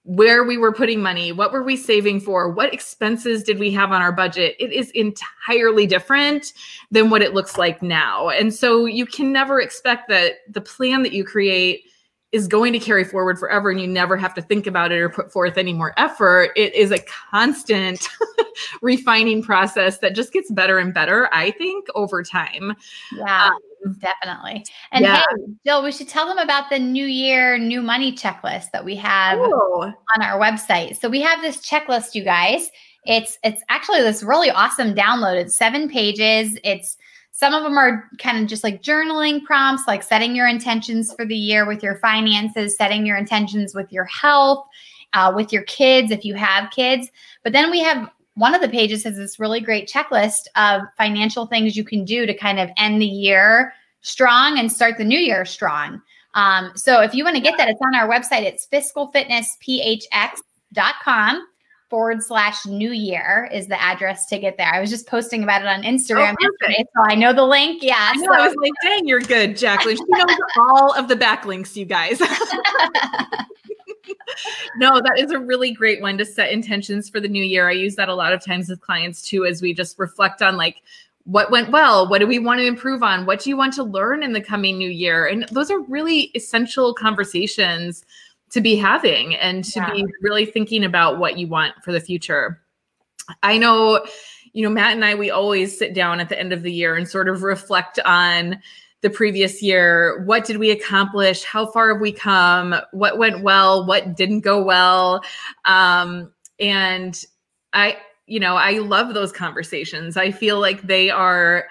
where 0.05 0.43
we 0.43 0.57
were 0.57 0.73
putting 0.73 1.01
money, 1.01 1.31
what 1.31 1.53
were 1.53 1.63
we 1.63 1.77
saving 1.77 2.19
for, 2.19 2.49
what 2.49 2.73
expenses 2.73 3.41
did 3.41 3.57
we 3.57 3.71
have 3.71 3.93
on 3.93 4.01
our 4.01 4.11
budget, 4.11 4.53
it 4.59 4.73
is 4.73 4.91
entirely 4.91 5.87
different 5.87 6.51
than 6.91 7.09
what 7.09 7.21
it 7.21 7.33
looks 7.33 7.57
like 7.57 7.81
now. 7.81 8.27
And 8.27 8.53
so 8.53 8.85
you 8.85 9.05
can 9.05 9.31
never 9.31 9.61
expect 9.61 10.09
that 10.09 10.39
the 10.49 10.59
plan 10.59 11.03
that 11.03 11.13
you 11.13 11.23
create 11.23 11.85
is 12.33 12.47
going 12.47 12.73
to 12.73 12.79
carry 12.79 13.03
forward 13.03 13.37
forever 13.37 13.69
and 13.69 13.79
you 13.79 13.87
never 13.87 14.17
have 14.17 14.33
to 14.33 14.41
think 14.41 14.65
about 14.65 14.91
it 14.91 14.97
or 14.97 15.07
put 15.07 15.31
forth 15.31 15.55
any 15.55 15.71
more 15.71 15.93
effort. 15.97 16.49
It 16.55 16.73
is 16.73 16.91
a 16.91 16.97
constant 16.97 18.09
refining 18.81 19.43
process 19.43 19.99
that 19.99 20.15
just 20.15 20.33
gets 20.33 20.49
better 20.51 20.79
and 20.79 20.91
better, 20.93 21.29
I 21.31 21.51
think, 21.51 21.85
over 21.93 22.23
time. 22.23 22.75
Yeah. 23.15 23.51
Um, 23.85 23.97
definitely. 23.99 24.65
And 24.91 25.05
yeah. 25.05 25.17
hey, 25.17 25.53
Jill, 25.63 25.83
we 25.83 25.91
should 25.91 26.09
tell 26.09 26.27
them 26.27 26.39
about 26.39 26.71
the 26.71 26.79
New 26.79 27.05
Year, 27.05 27.59
New 27.59 27.83
Money 27.83 28.11
checklist 28.11 28.71
that 28.71 28.83
we 28.83 28.95
have 28.95 29.37
oh. 29.39 29.93
on 30.15 30.23
our 30.23 30.39
website. 30.39 30.99
So 30.99 31.09
we 31.09 31.21
have 31.21 31.39
this 31.41 31.57
checklist, 31.57 32.15
you 32.15 32.23
guys. 32.23 32.71
It's 33.05 33.37
it's 33.43 33.61
actually 33.69 34.01
this 34.01 34.23
really 34.23 34.49
awesome 34.49 34.95
download. 34.95 35.35
It's 35.35 35.55
seven 35.55 35.87
pages. 35.87 36.57
It's 36.63 36.97
some 37.35 37.55
of 37.55 37.63
them 37.63 37.79
are 37.79 38.07
kind 38.19 38.37
of 38.37 38.45
just 38.47 38.63
like 38.63 38.83
journaling 38.83 39.43
prompts, 39.43 39.87
like 39.87 40.03
setting 40.03 40.35
your 40.35 40.47
intentions 40.47 41.11
for 41.15 41.25
the 41.25 41.35
year 41.35 41.65
with 41.65 41.81
your 41.81 41.97
finances, 41.97 42.77
setting 42.77 43.07
your 43.07 43.17
intentions 43.17 43.73
with 43.73 43.91
your 43.91 44.05
health, 44.05 44.63
uh, 45.13 45.33
with 45.35 45.51
your 45.51 45.63
kids, 45.63 46.11
if 46.11 46.23
you 46.23 46.35
have 46.35 46.69
kids. 46.69 47.09
But 47.43 47.51
then 47.51 47.71
we 47.71 47.81
have 47.81 48.07
one 48.35 48.53
of 48.53 48.61
the 48.61 48.69
pages 48.69 49.03
has 49.03 49.17
this 49.17 49.39
really 49.39 49.59
great 49.59 49.91
checklist 49.91 50.45
of 50.55 50.83
financial 50.95 51.47
things 51.47 51.75
you 51.75 51.83
can 51.83 52.05
do 52.05 52.27
to 52.27 52.35
kind 52.35 52.59
of 52.59 52.69
end 52.77 53.01
the 53.01 53.07
year 53.07 53.73
strong 54.01 54.59
and 54.59 54.71
start 54.71 54.99
the 54.99 55.03
new 55.03 55.19
year 55.19 55.43
strong. 55.43 56.03
Um, 56.35 56.71
so 56.75 57.01
if 57.01 57.15
you 57.15 57.23
want 57.23 57.35
to 57.35 57.41
get 57.41 57.57
that, 57.57 57.67
it's 57.67 57.81
on 57.81 57.95
our 57.95 58.07
website. 58.07 58.43
It's 58.43 58.67
fiscalfitnessphx.com 58.67 61.47
forward 61.93 62.23
slash 62.23 62.65
new 62.65 62.91
year 62.91 63.47
is 63.53 63.67
the 63.67 63.79
address 63.79 64.25
to 64.25 64.39
get 64.39 64.57
there. 64.57 64.73
I 64.73 64.81
was 64.81 64.89
just 64.89 65.05
posting 65.05 65.43
about 65.43 65.61
it 65.61 65.67
on 65.67 65.83
Instagram 65.83 66.33
oh, 66.41 66.49
yesterday, 66.49 66.83
so 66.95 67.03
I 67.03 67.13
know 67.13 67.33
the 67.33 67.45
link. 67.45 67.83
Yeah. 67.83 67.97
I, 67.99 68.15
know, 68.15 68.23
so. 68.23 68.33
I 68.33 68.47
was 68.47 68.55
like, 68.59 68.71
dang, 68.81 69.07
you're 69.07 69.19
good, 69.19 69.55
Jacqueline. 69.55 69.97
She 69.97 70.03
knows 70.07 70.35
all 70.57 70.91
of 70.95 71.07
the 71.07 71.15
backlinks, 71.15 71.75
you 71.75 71.85
guys. 71.85 72.19
no, 74.77 74.99
that 75.01 75.19
is 75.19 75.29
a 75.29 75.37
really 75.37 75.71
great 75.71 76.01
one 76.01 76.17
to 76.17 76.25
set 76.25 76.51
intentions 76.51 77.09
for 77.09 77.19
the 77.19 77.27
new 77.27 77.43
year. 77.43 77.69
I 77.69 77.73
use 77.73 77.95
that 77.97 78.09
a 78.09 78.15
lot 78.15 78.33
of 78.33 78.43
times 78.43 78.69
with 78.69 78.81
clients 78.81 79.21
too, 79.21 79.45
as 79.45 79.61
we 79.61 79.71
just 79.71 79.99
reflect 79.99 80.41
on 80.41 80.57
like, 80.57 80.81
what 81.25 81.51
went 81.51 81.69
well? 81.69 82.09
What 82.09 82.17
do 82.17 82.25
we 82.25 82.39
want 82.39 82.59
to 82.59 82.65
improve 82.65 83.03
on? 83.03 83.27
What 83.27 83.39
do 83.39 83.51
you 83.51 83.55
want 83.55 83.75
to 83.75 83.83
learn 83.83 84.23
in 84.23 84.33
the 84.33 84.41
coming 84.41 84.79
new 84.79 84.89
year? 84.89 85.27
And 85.27 85.47
those 85.51 85.69
are 85.69 85.81
really 85.81 86.31
essential 86.33 86.95
conversations 86.95 88.03
to 88.53 88.61
be 88.61 88.75
having 88.75 89.35
and 89.35 89.63
to 89.63 89.79
yeah. 89.79 89.91
be 89.91 90.05
really 90.21 90.45
thinking 90.45 90.83
about 90.83 91.17
what 91.17 91.37
you 91.37 91.47
want 91.47 91.73
for 91.83 91.91
the 91.91 91.99
future. 91.99 92.61
I 93.41 93.57
know, 93.57 94.05
you 94.53 94.63
know, 94.63 94.69
Matt 94.69 94.93
and 94.93 95.03
I, 95.03 95.15
we 95.15 95.31
always 95.31 95.77
sit 95.77 95.95
down 95.95 96.19
at 96.19 96.29
the 96.29 96.39
end 96.39 96.53
of 96.53 96.61
the 96.61 96.71
year 96.71 96.95
and 96.95 97.09
sort 97.09 97.27
of 97.27 97.41
reflect 97.41 97.99
on 98.05 98.61
the 99.01 99.09
previous 99.09 99.63
year. 99.63 100.23
What 100.25 100.45
did 100.45 100.57
we 100.57 100.69
accomplish? 100.69 101.43
How 101.43 101.65
far 101.65 101.93
have 101.93 102.01
we 102.01 102.11
come? 102.11 102.75
What 102.91 103.17
went 103.17 103.41
well? 103.41 103.87
What 103.87 104.15
didn't 104.15 104.41
go 104.41 104.63
well? 104.63 105.23
Um, 105.65 106.31
and 106.59 107.19
I, 107.73 107.97
you 108.27 108.39
know, 108.39 108.55
I 108.55 108.77
love 108.77 109.15
those 109.15 109.31
conversations. 109.31 110.15
I 110.15 110.29
feel 110.29 110.59
like 110.59 110.83
they 110.83 111.09
are 111.09 111.65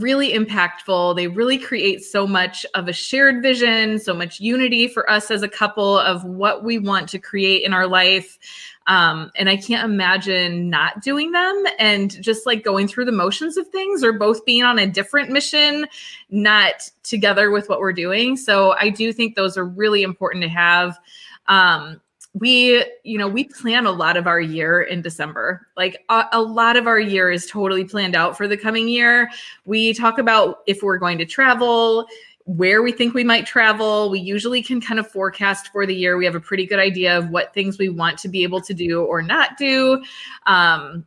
really 0.00 0.32
impactful. 0.32 1.16
They 1.16 1.28
really 1.28 1.58
create 1.58 2.02
so 2.04 2.26
much 2.26 2.64
of 2.74 2.88
a 2.88 2.92
shared 2.92 3.42
vision, 3.42 3.98
so 3.98 4.14
much 4.14 4.40
unity 4.40 4.88
for 4.88 5.08
us 5.10 5.30
as 5.30 5.42
a 5.42 5.48
couple 5.48 5.98
of 5.98 6.24
what 6.24 6.64
we 6.64 6.78
want 6.78 7.08
to 7.10 7.18
create 7.18 7.62
in 7.64 7.72
our 7.72 7.86
life. 7.86 8.38
Um, 8.86 9.30
and 9.36 9.48
I 9.48 9.56
can't 9.56 9.84
imagine 9.90 10.68
not 10.68 11.00
doing 11.00 11.32
them 11.32 11.64
and 11.78 12.22
just 12.22 12.44
like 12.44 12.62
going 12.62 12.86
through 12.86 13.06
the 13.06 13.12
motions 13.12 13.56
of 13.56 13.68
things 13.68 14.04
or 14.04 14.12
both 14.12 14.44
being 14.44 14.62
on 14.62 14.78
a 14.78 14.86
different 14.86 15.30
mission, 15.30 15.86
not 16.30 16.90
together 17.02 17.50
with 17.50 17.68
what 17.68 17.80
we're 17.80 17.94
doing. 17.94 18.36
So 18.36 18.74
I 18.78 18.90
do 18.90 19.12
think 19.12 19.36
those 19.36 19.56
are 19.56 19.64
really 19.64 20.02
important 20.02 20.42
to 20.42 20.50
have. 20.50 20.98
Um, 21.46 22.00
we 22.34 22.84
you 23.04 23.16
know 23.16 23.28
we 23.28 23.44
plan 23.44 23.86
a 23.86 23.92
lot 23.92 24.16
of 24.16 24.26
our 24.26 24.40
year 24.40 24.82
in 24.82 25.02
december. 25.02 25.66
Like 25.76 26.04
a, 26.08 26.24
a, 26.32 26.42
lot 26.42 26.76
of 26.76 26.86
our 26.86 26.98
year 26.98 27.30
is 27.30 27.46
totally 27.46 27.84
planned 27.84 28.16
out 28.16 28.36
for 28.36 28.48
the 28.48 28.56
coming 28.56 28.88
year. 28.88 29.30
We 29.64 29.94
talk 29.94 30.18
about 30.18 30.58
if 30.66 30.82
we're 30.82 30.98
going 30.98 31.18
to 31.18 31.26
travel 31.26 32.06
where 32.46 32.82
we 32.82 32.92
think 32.92 33.14
we 33.14 33.24
might 33.24 33.46
travel. 33.46 34.10
We 34.10 34.20
usually 34.20 34.62
can 34.62 34.80
kind 34.80 35.00
of 35.00 35.10
forecast 35.10 35.68
for 35.68 35.86
the 35.86 35.94
year. 35.94 36.16
We 36.16 36.26
have 36.26 36.34
a 36.34 36.40
pretty 36.40 36.66
good 36.66 36.78
idea 36.78 37.16
of 37.16 37.30
what 37.30 37.54
things 37.54 37.78
we 37.78 37.88
want 37.88 38.18
to 38.18 38.28
be 38.28 38.42
able 38.42 38.60
to 38.62 38.74
do 38.74 39.02
or 39.02 39.22
not 39.22 39.56
do. 39.56 40.02
Um, 40.46 41.06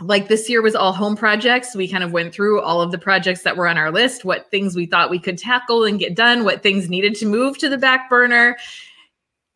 like 0.00 0.26
this 0.26 0.50
year 0.50 0.60
was 0.60 0.74
all 0.74 0.92
home 0.92 1.16
projects. 1.16 1.76
We 1.76 1.86
kind 1.86 2.02
of 2.02 2.10
went 2.10 2.34
through 2.34 2.60
all 2.60 2.80
of 2.80 2.90
the 2.90 2.98
projects 2.98 3.42
that 3.42 3.56
were 3.56 3.68
on 3.68 3.78
our 3.78 3.92
list, 3.92 4.24
what 4.24 4.50
things 4.50 4.74
we 4.74 4.86
thought 4.86 5.10
we 5.10 5.20
could 5.20 5.38
tackle 5.38 5.84
and 5.84 6.00
get 6.00 6.16
done, 6.16 6.42
what 6.42 6.64
things 6.64 6.90
needed 6.90 7.14
to 7.16 7.26
move 7.26 7.58
to 7.58 7.68
the 7.68 7.78
back 7.78 8.10
burner. 8.10 8.56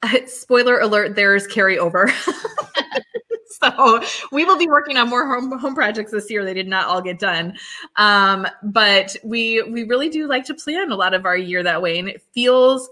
Spoiler 0.26 0.80
alert, 0.80 1.16
there's 1.16 1.46
carryover. 1.46 2.11
so 3.61 4.03
we 4.32 4.44
will 4.44 4.59
be 4.59 4.68
working 4.68 4.96
on 4.96 5.09
more 5.09 5.26
home, 5.26 5.59
home 5.59 5.74
projects 5.74 6.12
this 6.12 6.30
year. 6.30 6.44
They 6.44 6.55
did 6.55 6.68
not 6.68 6.86
all 6.86 7.03
get 7.03 7.18
done. 7.18 7.57
Um, 7.96 8.46
but 8.62 9.16
we 9.24 9.62
we 9.62 9.84
really 9.84 10.09
do 10.09 10.28
like 10.28 10.44
to 10.46 10.55
plan 10.55 10.90
a 10.90 10.96
lot 10.96 11.14
of 11.14 11.26
our 11.26 11.36
year 11.36 11.62
that 11.62 11.82
way. 11.82 11.99
And 11.99 12.09
it 12.09 12.22
feels 12.32 12.88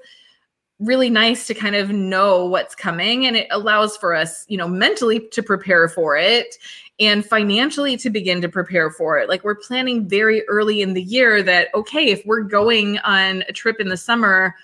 really 0.79 1.09
nice 1.09 1.47
to 1.47 1.55
kind 1.55 1.75
of 1.75 1.91
know 1.91 2.45
what's 2.45 2.75
coming 2.75 3.27
and 3.27 3.35
it 3.35 3.47
allows 3.51 3.97
for 3.97 4.15
us 4.15 4.45
you 4.49 4.59
know 4.59 4.69
mentally 4.69 5.27
to 5.29 5.43
prepare 5.43 5.89
for 5.89 6.19
it 6.19 6.57
and 7.01 7.25
financially 7.25 7.97
to 7.97 8.11
begin 8.11 8.43
to 8.43 8.49
prepare 8.49 8.91
for 8.91 9.19
it 9.19 9.27
like 9.27 9.43
we're 9.43 9.55
planning 9.55 10.07
very 10.07 10.47
early 10.49 10.83
in 10.83 10.93
the 10.93 11.03
year 11.03 11.43
that 11.43 11.69
okay 11.75 12.11
if 12.11 12.23
we're 12.27 12.43
going 12.43 12.99
on 12.99 13.43
a 13.49 13.55
trip 13.55 13.81
in 13.81 13.89
the 13.89 13.97
summer 13.97 14.55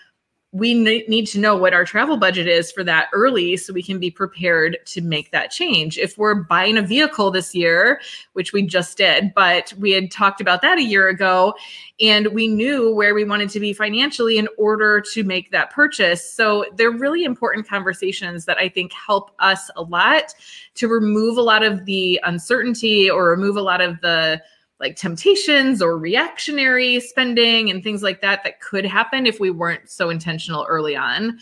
we 0.54 0.74
need 0.74 1.26
to 1.26 1.40
know 1.40 1.56
what 1.56 1.72
our 1.72 1.82
travel 1.82 2.18
budget 2.18 2.46
is 2.46 2.70
for 2.70 2.84
that 2.84 3.08
early 3.14 3.56
so 3.56 3.72
we 3.72 3.82
can 3.82 3.98
be 3.98 4.10
prepared 4.10 4.76
to 4.84 5.00
make 5.00 5.30
that 5.30 5.50
change. 5.50 5.96
If 5.96 6.18
we're 6.18 6.34
buying 6.34 6.76
a 6.76 6.82
vehicle 6.82 7.30
this 7.30 7.54
year, 7.54 8.02
which 8.34 8.52
we 8.52 8.66
just 8.66 8.98
did, 8.98 9.32
but 9.34 9.72
we 9.78 9.92
had 9.92 10.10
talked 10.10 10.42
about 10.42 10.60
that 10.60 10.76
a 10.76 10.82
year 10.82 11.08
ago, 11.08 11.54
and 12.00 12.26
we 12.28 12.48
knew 12.48 12.94
where 12.94 13.14
we 13.14 13.24
wanted 13.24 13.48
to 13.48 13.60
be 13.60 13.72
financially 13.72 14.36
in 14.36 14.46
order 14.58 15.02
to 15.12 15.24
make 15.24 15.50
that 15.52 15.70
purchase. 15.70 16.30
So 16.30 16.66
they're 16.76 16.90
really 16.90 17.24
important 17.24 17.66
conversations 17.66 18.44
that 18.44 18.58
I 18.58 18.68
think 18.68 18.92
help 18.92 19.30
us 19.38 19.70
a 19.76 19.82
lot 19.82 20.34
to 20.74 20.86
remove 20.86 21.38
a 21.38 21.42
lot 21.42 21.62
of 21.62 21.86
the 21.86 22.20
uncertainty 22.24 23.08
or 23.08 23.30
remove 23.30 23.56
a 23.56 23.62
lot 23.62 23.80
of 23.80 23.98
the 24.02 24.42
like 24.82 24.96
temptations 24.96 25.80
or 25.80 25.96
reactionary 25.96 27.00
spending 27.00 27.70
and 27.70 27.82
things 27.82 28.02
like 28.02 28.20
that 28.20 28.44
that 28.44 28.60
could 28.60 28.84
happen 28.84 29.24
if 29.24 29.40
we 29.40 29.50
weren't 29.50 29.88
so 29.88 30.10
intentional 30.10 30.66
early 30.68 30.94
on. 30.96 31.38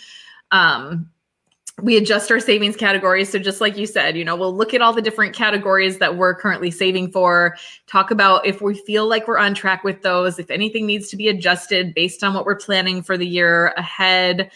Um, 0.52 1.10
we 1.82 1.96
adjust 1.96 2.30
our 2.30 2.40
savings 2.40 2.76
categories. 2.76 3.30
So, 3.30 3.38
just 3.38 3.60
like 3.60 3.76
you 3.76 3.86
said, 3.86 4.16
you 4.16 4.24
know, 4.24 4.36
we'll 4.36 4.54
look 4.54 4.74
at 4.74 4.82
all 4.82 4.92
the 4.92 5.02
different 5.02 5.34
categories 5.34 5.98
that 5.98 6.16
we're 6.16 6.34
currently 6.34 6.70
saving 6.70 7.10
for, 7.10 7.56
talk 7.86 8.10
about 8.10 8.46
if 8.46 8.60
we 8.60 8.74
feel 8.74 9.06
like 9.06 9.26
we're 9.26 9.38
on 9.38 9.54
track 9.54 9.82
with 9.82 10.02
those, 10.02 10.38
if 10.38 10.50
anything 10.50 10.86
needs 10.86 11.08
to 11.08 11.16
be 11.16 11.28
adjusted 11.28 11.94
based 11.94 12.22
on 12.22 12.34
what 12.34 12.44
we're 12.44 12.56
planning 12.56 13.02
for 13.02 13.16
the 13.16 13.26
year 13.26 13.68
ahead. 13.76 14.50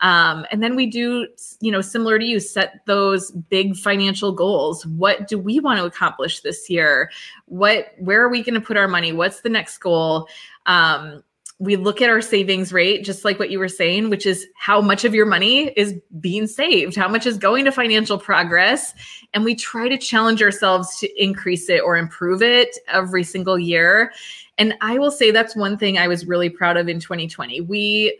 Um, 0.00 0.46
and 0.50 0.62
then 0.62 0.76
we 0.76 0.86
do, 0.86 1.28
you 1.60 1.70
know, 1.70 1.80
similar 1.80 2.18
to 2.18 2.24
you, 2.24 2.40
set 2.40 2.80
those 2.86 3.30
big 3.30 3.76
financial 3.76 4.32
goals. 4.32 4.86
What 4.86 5.28
do 5.28 5.38
we 5.38 5.60
want 5.60 5.78
to 5.78 5.84
accomplish 5.84 6.40
this 6.40 6.70
year? 6.70 7.10
What, 7.46 7.92
where 7.98 8.22
are 8.22 8.28
we 8.28 8.42
going 8.42 8.54
to 8.54 8.60
put 8.60 8.76
our 8.76 8.88
money? 8.88 9.12
What's 9.12 9.42
the 9.42 9.48
next 9.48 9.78
goal? 9.78 10.28
Um, 10.66 11.22
we 11.60 11.76
look 11.76 12.00
at 12.00 12.08
our 12.08 12.22
savings 12.22 12.72
rate, 12.72 13.04
just 13.04 13.22
like 13.22 13.38
what 13.38 13.50
you 13.50 13.58
were 13.58 13.68
saying, 13.68 14.08
which 14.08 14.24
is 14.24 14.46
how 14.56 14.80
much 14.80 15.04
of 15.04 15.14
your 15.14 15.26
money 15.26 15.68
is 15.76 15.94
being 16.18 16.46
saved, 16.46 16.96
how 16.96 17.06
much 17.06 17.26
is 17.26 17.36
going 17.36 17.66
to 17.66 17.70
financial 17.70 18.16
progress. 18.16 18.94
And 19.34 19.44
we 19.44 19.54
try 19.54 19.86
to 19.86 19.98
challenge 19.98 20.42
ourselves 20.42 20.98
to 21.00 21.22
increase 21.22 21.68
it 21.68 21.82
or 21.82 21.98
improve 21.98 22.40
it 22.42 22.78
every 22.88 23.24
single 23.24 23.58
year. 23.58 24.10
And 24.56 24.74
I 24.80 24.96
will 24.98 25.10
say 25.10 25.30
that's 25.30 25.54
one 25.54 25.76
thing 25.76 25.98
I 25.98 26.08
was 26.08 26.24
really 26.26 26.48
proud 26.48 26.78
of 26.78 26.88
in 26.88 26.98
2020. 26.98 27.60
We, 27.60 28.18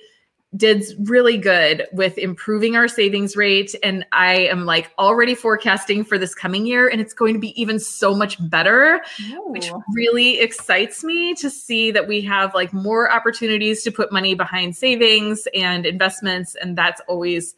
did 0.57 0.84
really 0.98 1.38
good 1.38 1.86
with 1.92 2.18
improving 2.18 2.74
our 2.74 2.88
savings 2.88 3.36
rate. 3.36 3.74
And 3.82 4.05
I 4.12 4.34
am 4.34 4.66
like 4.66 4.90
already 4.98 5.34
forecasting 5.34 6.05
for 6.05 6.18
this 6.18 6.34
coming 6.34 6.66
year, 6.66 6.88
and 6.88 7.01
it's 7.01 7.14
going 7.14 7.34
to 7.34 7.40
be 7.40 7.61
even 7.61 7.78
so 7.78 8.14
much 8.14 8.36
better, 8.51 9.01
Ooh. 9.32 9.53
which 9.53 9.70
oh. 9.70 9.82
really 9.94 10.40
excites 10.40 11.05
me 11.05 11.34
to 11.34 11.48
see 11.48 11.90
that 11.92 12.09
we 12.09 12.20
have 12.22 12.55
like 12.55 12.72
more 12.72 13.11
opportunities 13.11 13.82
to 13.84 13.92
put 13.92 14.12
money 14.12 14.34
behind 14.34 14.76
savings 14.76 15.46
and 15.55 15.86
investments. 15.86 16.57
And 16.61 16.76
that's 16.76 17.01
always 17.07 17.55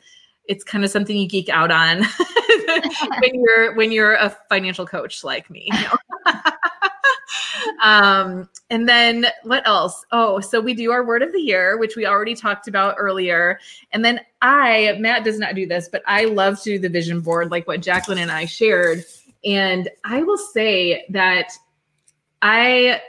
it's 0.46 0.64
kind 0.64 0.84
of 0.84 0.90
something 0.90 1.16
you 1.16 1.28
geek 1.28 1.48
out 1.48 1.70
on 1.70 2.02
when 3.20 3.34
you're 3.34 3.74
when 3.74 3.92
you're 3.92 4.14
a 4.14 4.36
financial 4.48 4.86
coach 4.86 5.24
like 5.24 5.48
me. 5.48 5.68
You 5.72 5.80
know? 6.26 6.32
Um, 7.82 8.48
and 8.70 8.88
then 8.88 9.26
what 9.44 9.66
else? 9.66 10.04
Oh, 10.12 10.40
so 10.40 10.60
we 10.60 10.74
do 10.74 10.90
our 10.90 11.04
word 11.04 11.22
of 11.22 11.32
the 11.32 11.40
year, 11.40 11.78
which 11.78 11.96
we 11.96 12.06
already 12.06 12.34
talked 12.34 12.68
about 12.68 12.96
earlier. 12.98 13.58
And 13.92 14.04
then 14.04 14.20
I, 14.40 14.96
Matt 14.98 15.24
does 15.24 15.38
not 15.38 15.54
do 15.54 15.66
this, 15.66 15.88
but 15.90 16.02
I 16.06 16.24
love 16.24 16.58
to 16.62 16.70
do 16.70 16.78
the 16.78 16.88
vision 16.88 17.20
board, 17.20 17.50
like 17.50 17.66
what 17.66 17.80
Jacqueline 17.80 18.18
and 18.18 18.30
I 18.30 18.46
shared. 18.46 19.04
And 19.44 19.88
I 20.04 20.22
will 20.22 20.38
say 20.38 21.04
that 21.10 21.52
I, 22.40 23.00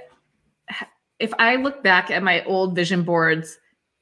if 1.19 1.33
I 1.39 1.55
look 1.55 1.83
back 1.83 2.11
at 2.11 2.23
my 2.23 2.43
old 2.45 2.75
vision 2.75 3.03
boards, 3.03 3.57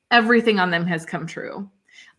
everything 0.10 0.60
on 0.60 0.72
them 0.72 0.86
has 0.86 1.06
come 1.06 1.28
true. 1.28 1.70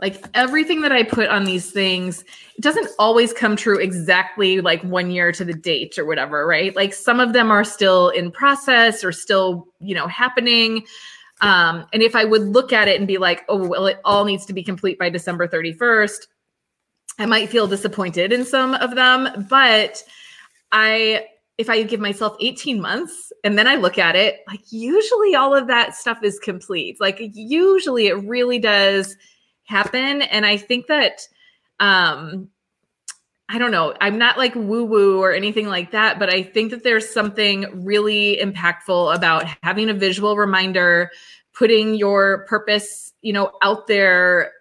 Like 0.02 0.26
everything 0.34 0.80
that 0.80 0.90
I 0.90 1.04
put 1.04 1.28
on 1.28 1.44
these 1.44 1.70
things, 1.70 2.24
it 2.56 2.60
doesn't 2.60 2.88
always 2.98 3.32
come 3.32 3.54
true 3.54 3.78
exactly 3.78 4.60
like 4.60 4.82
one 4.82 5.12
year 5.12 5.30
to 5.30 5.44
the 5.44 5.54
date 5.54 5.96
or 5.96 6.04
whatever, 6.04 6.44
right? 6.44 6.74
Like 6.74 6.92
some 6.92 7.20
of 7.20 7.32
them 7.32 7.52
are 7.52 7.62
still 7.62 8.08
in 8.08 8.32
process 8.32 9.04
or 9.04 9.12
still, 9.12 9.68
you 9.78 9.94
know, 9.94 10.08
happening. 10.08 10.84
Um, 11.40 11.86
and 11.92 12.02
if 12.02 12.16
I 12.16 12.24
would 12.24 12.42
look 12.42 12.72
at 12.72 12.88
it 12.88 12.98
and 12.98 13.06
be 13.06 13.18
like, 13.18 13.44
oh, 13.48 13.68
well, 13.68 13.86
it 13.86 14.00
all 14.04 14.24
needs 14.24 14.44
to 14.46 14.52
be 14.52 14.64
complete 14.64 14.98
by 14.98 15.08
December 15.08 15.46
31st, 15.46 16.26
I 17.20 17.26
might 17.26 17.48
feel 17.48 17.68
disappointed 17.68 18.32
in 18.32 18.44
some 18.44 18.74
of 18.74 18.96
them. 18.96 19.46
But 19.48 20.02
I, 20.72 21.26
if 21.58 21.70
I 21.70 21.80
give 21.84 22.00
myself 22.00 22.36
18 22.40 22.80
months 22.80 23.32
and 23.44 23.56
then 23.56 23.68
I 23.68 23.76
look 23.76 23.98
at 23.98 24.16
it, 24.16 24.40
like 24.48 24.62
usually 24.70 25.36
all 25.36 25.54
of 25.54 25.68
that 25.68 25.94
stuff 25.94 26.24
is 26.24 26.40
complete. 26.40 27.00
Like 27.00 27.18
usually 27.20 28.08
it 28.08 28.14
really 28.24 28.58
does 28.58 29.16
happen. 29.64 30.22
And 30.22 30.44
I 30.46 30.56
think 30.56 30.86
that 30.86 31.20
um 31.80 32.48
I 33.48 33.58
don't 33.58 33.70
know. 33.70 33.94
I'm 34.00 34.16
not 34.16 34.38
like 34.38 34.54
woo 34.54 34.84
woo 34.84 35.20
or 35.20 35.32
anything 35.32 35.68
like 35.68 35.90
that, 35.90 36.18
but 36.18 36.32
I 36.32 36.42
think 36.42 36.70
that 36.70 36.84
there's 36.84 37.12
something 37.12 37.84
really 37.84 38.38
impactful 38.42 39.14
about 39.14 39.44
having 39.62 39.90
a 39.90 39.94
visual 39.94 40.38
reminder, 40.38 41.10
putting 41.52 41.94
your 41.94 42.46
purpose, 42.48 43.12
you 43.20 43.34
know, 43.34 43.52
out 43.62 43.88
there, 43.88 44.52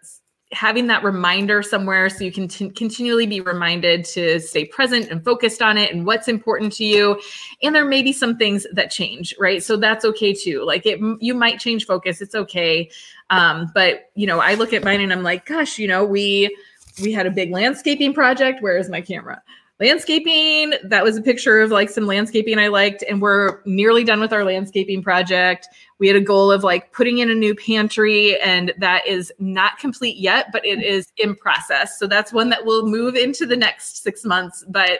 having 0.51 0.87
that 0.87 1.03
reminder 1.03 1.63
somewhere 1.63 2.09
so 2.09 2.23
you 2.23 2.31
can 2.31 2.47
t- 2.47 2.69
continually 2.69 3.25
be 3.25 3.39
reminded 3.39 4.03
to 4.03 4.39
stay 4.39 4.65
present 4.65 5.09
and 5.09 5.23
focused 5.23 5.61
on 5.61 5.77
it 5.77 5.93
and 5.93 6.05
what's 6.05 6.27
important 6.27 6.73
to 6.73 6.83
you. 6.83 7.21
And 7.63 7.73
there 7.73 7.85
may 7.85 8.01
be 8.01 8.11
some 8.11 8.37
things 8.37 8.67
that 8.73 8.91
change 8.91 9.33
right? 9.39 9.63
So 9.63 9.77
that's 9.77 10.03
okay 10.05 10.33
too. 10.33 10.63
Like 10.63 10.85
it 10.85 10.99
you 11.19 11.33
might 11.33 11.59
change 11.59 11.85
focus. 11.85 12.21
It's 12.21 12.35
okay. 12.35 12.89
Um, 13.29 13.71
but 13.73 14.09
you 14.15 14.27
know 14.27 14.39
i 14.39 14.55
look 14.55 14.73
at 14.73 14.83
mine 14.83 14.99
and 14.99 15.13
i'm 15.13 15.23
like 15.23 15.45
gosh 15.45 15.79
you 15.79 15.87
know 15.87 16.03
we 16.03 16.53
we 17.01 17.13
had 17.13 17.25
a 17.25 17.31
big 17.31 17.51
landscaping 17.51 18.13
project. 18.13 18.61
Where 18.61 18.77
is 18.77 18.89
my 18.89 18.99
camera 18.99 19.41
landscaping 19.81 20.73
that 20.83 21.03
was 21.03 21.17
a 21.17 21.21
picture 21.23 21.59
of 21.59 21.71
like 21.71 21.89
some 21.89 22.05
landscaping 22.05 22.59
i 22.59 22.67
liked 22.67 23.03
and 23.09 23.19
we're 23.19 23.61
nearly 23.65 24.03
done 24.03 24.19
with 24.19 24.31
our 24.31 24.43
landscaping 24.43 25.01
project. 25.01 25.67
We 25.97 26.07
had 26.07 26.15
a 26.15 26.21
goal 26.21 26.51
of 26.51 26.63
like 26.63 26.93
putting 26.93 27.17
in 27.17 27.31
a 27.31 27.35
new 27.35 27.55
pantry 27.55 28.39
and 28.41 28.73
that 28.77 29.07
is 29.07 29.33
not 29.39 29.79
complete 29.79 30.17
yet 30.17 30.47
but 30.51 30.63
it 30.63 30.83
is 30.83 31.11
in 31.17 31.35
process. 31.35 31.97
So 31.97 32.05
that's 32.05 32.31
one 32.31 32.49
that 32.49 32.65
will 32.65 32.87
move 32.87 33.15
into 33.15 33.47
the 33.47 33.57
next 33.57 34.03
six 34.03 34.23
months 34.23 34.63
but 34.69 34.99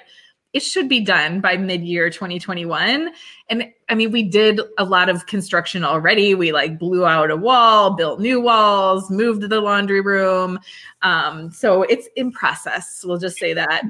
it 0.54 0.62
should 0.62 0.90
be 0.90 1.00
done 1.00 1.40
by 1.40 1.56
mid-year 1.56 2.10
2021 2.10 3.10
and 3.50 3.72
i 3.88 3.96
mean 3.96 4.12
we 4.12 4.22
did 4.22 4.60
a 4.78 4.84
lot 4.84 5.08
of 5.08 5.26
construction 5.26 5.84
already. 5.84 6.36
We 6.36 6.52
like 6.52 6.78
blew 6.78 7.06
out 7.06 7.32
a 7.32 7.38
wall 7.38 7.96
built 7.96 8.20
new 8.20 8.42
walls 8.42 9.10
moved 9.12 9.44
the 9.44 9.62
laundry 9.62 10.02
room. 10.02 10.60
Um, 11.04 11.52
so 11.52 11.84
it's 11.84 12.10
in 12.16 12.32
process 12.32 13.04
we'll 13.06 13.18
just 13.18 13.38
say 13.38 13.54
that 13.54 13.84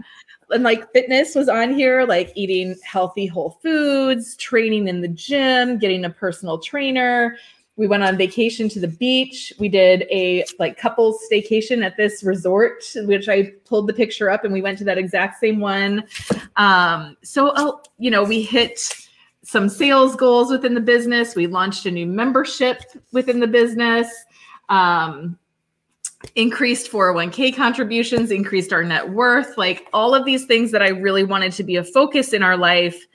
and 0.51 0.63
like 0.63 0.91
fitness 0.93 1.35
was 1.35 1.49
on 1.49 1.73
here, 1.73 2.05
like 2.05 2.31
eating 2.35 2.75
healthy 2.83 3.25
whole 3.25 3.59
foods, 3.61 4.35
training 4.37 4.87
in 4.87 5.01
the 5.01 5.07
gym, 5.07 5.77
getting 5.79 6.05
a 6.05 6.09
personal 6.09 6.59
trainer. 6.59 7.37
We 7.77 7.87
went 7.87 8.03
on 8.03 8.17
vacation 8.17 8.69
to 8.69 8.79
the 8.79 8.87
beach. 8.87 9.53
We 9.57 9.69
did 9.69 10.05
a 10.11 10.45
like 10.59 10.77
couples 10.77 11.19
staycation 11.31 11.83
at 11.83 11.97
this 11.97 12.23
resort, 12.23 12.83
which 12.95 13.29
I 13.29 13.53
pulled 13.65 13.87
the 13.87 13.93
picture 13.93 14.29
up 14.29 14.43
and 14.43 14.53
we 14.53 14.61
went 14.61 14.77
to 14.79 14.83
that 14.83 14.97
exact 14.97 15.39
same 15.39 15.59
one. 15.59 16.03
Um, 16.57 17.17
so, 17.23 17.53
oh, 17.55 17.81
you 17.97 18.11
know, 18.11 18.23
we 18.23 18.41
hit 18.41 19.07
some 19.43 19.69
sales 19.69 20.15
goals 20.15 20.51
within 20.51 20.73
the 20.73 20.81
business. 20.81 21.35
We 21.35 21.47
launched 21.47 21.85
a 21.85 21.91
new 21.91 22.05
membership 22.05 22.83
within 23.11 23.39
the 23.39 23.47
business. 23.47 24.07
Um, 24.69 25.37
increased 26.35 26.91
401k 26.91 27.55
contributions, 27.55 28.31
increased 28.31 28.71
our 28.73 28.83
net 28.83 29.09
worth, 29.09 29.57
like 29.57 29.87
all 29.93 30.15
of 30.15 30.25
these 30.25 30.45
things 30.45 30.71
that 30.71 30.81
I 30.81 30.89
really 30.89 31.23
wanted 31.23 31.51
to 31.53 31.63
be 31.63 31.75
a 31.75 31.83
focus 31.83 32.33
in 32.33 32.43
our 32.43 32.57
life, 32.57 33.05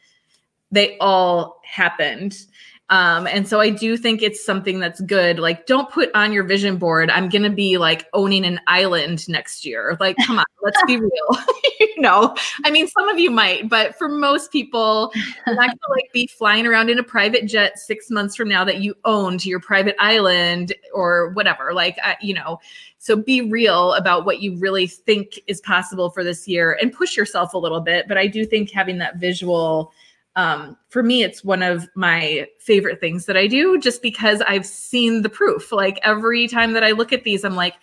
they 0.70 0.98
all 0.98 1.60
happened. 1.64 2.36
Um, 2.88 3.26
and 3.26 3.48
so 3.48 3.60
I 3.60 3.70
do 3.70 3.96
think 3.96 4.22
it's 4.22 4.44
something 4.44 4.78
that's 4.78 5.00
good. 5.00 5.40
Like, 5.40 5.66
don't 5.66 5.90
put 5.90 6.10
on 6.14 6.32
your 6.32 6.44
vision 6.44 6.76
board, 6.76 7.10
I'm 7.10 7.28
going 7.28 7.42
to 7.42 7.50
be 7.50 7.78
like 7.78 8.06
owning 8.12 8.44
an 8.44 8.60
island 8.68 9.28
next 9.28 9.64
year. 9.64 9.96
Like, 9.98 10.16
come 10.24 10.38
on, 10.38 10.44
let's 10.62 10.80
be 10.86 10.96
real. 10.96 11.38
you 11.80 12.00
know, 12.00 12.36
I 12.64 12.70
mean, 12.70 12.86
some 12.86 13.08
of 13.08 13.18
you 13.18 13.30
might, 13.30 13.68
but 13.68 13.96
for 13.98 14.08
most 14.08 14.52
people, 14.52 15.10
you're 15.14 15.56
not 15.56 15.66
going 15.66 15.70
to 15.70 15.90
like 15.90 16.12
be 16.12 16.28
flying 16.28 16.66
around 16.66 16.88
in 16.88 16.98
a 16.98 17.02
private 17.02 17.46
jet 17.46 17.78
six 17.78 18.08
months 18.08 18.36
from 18.36 18.48
now 18.48 18.64
that 18.64 18.80
you 18.80 18.94
own 19.04 19.38
to 19.38 19.48
your 19.48 19.60
private 19.60 19.96
island 19.98 20.72
or 20.94 21.30
whatever. 21.30 21.74
Like, 21.74 21.98
uh, 22.04 22.14
you 22.20 22.34
know, 22.34 22.60
so 22.98 23.16
be 23.16 23.40
real 23.40 23.94
about 23.94 24.24
what 24.24 24.40
you 24.40 24.56
really 24.58 24.86
think 24.86 25.40
is 25.46 25.60
possible 25.60 26.10
for 26.10 26.22
this 26.22 26.46
year 26.46 26.78
and 26.80 26.92
push 26.92 27.16
yourself 27.16 27.54
a 27.54 27.58
little 27.58 27.80
bit. 27.80 28.06
But 28.06 28.18
I 28.18 28.26
do 28.26 28.44
think 28.44 28.70
having 28.70 28.98
that 28.98 29.16
visual, 29.16 29.92
um, 30.36 30.76
for 30.90 31.02
me, 31.02 31.22
it's 31.22 31.42
one 31.42 31.62
of 31.62 31.88
my 31.94 32.46
favorite 32.60 33.00
things 33.00 33.24
that 33.24 33.38
I 33.38 33.46
do 33.46 33.78
just 33.78 34.02
because 34.02 34.42
I've 34.42 34.66
seen 34.66 35.22
the 35.22 35.30
proof. 35.30 35.72
Like 35.72 35.98
every 36.02 36.46
time 36.46 36.74
that 36.74 36.84
I 36.84 36.90
look 36.92 37.12
at 37.12 37.24
these, 37.24 37.42
I'm 37.42 37.56
like, 37.56 37.74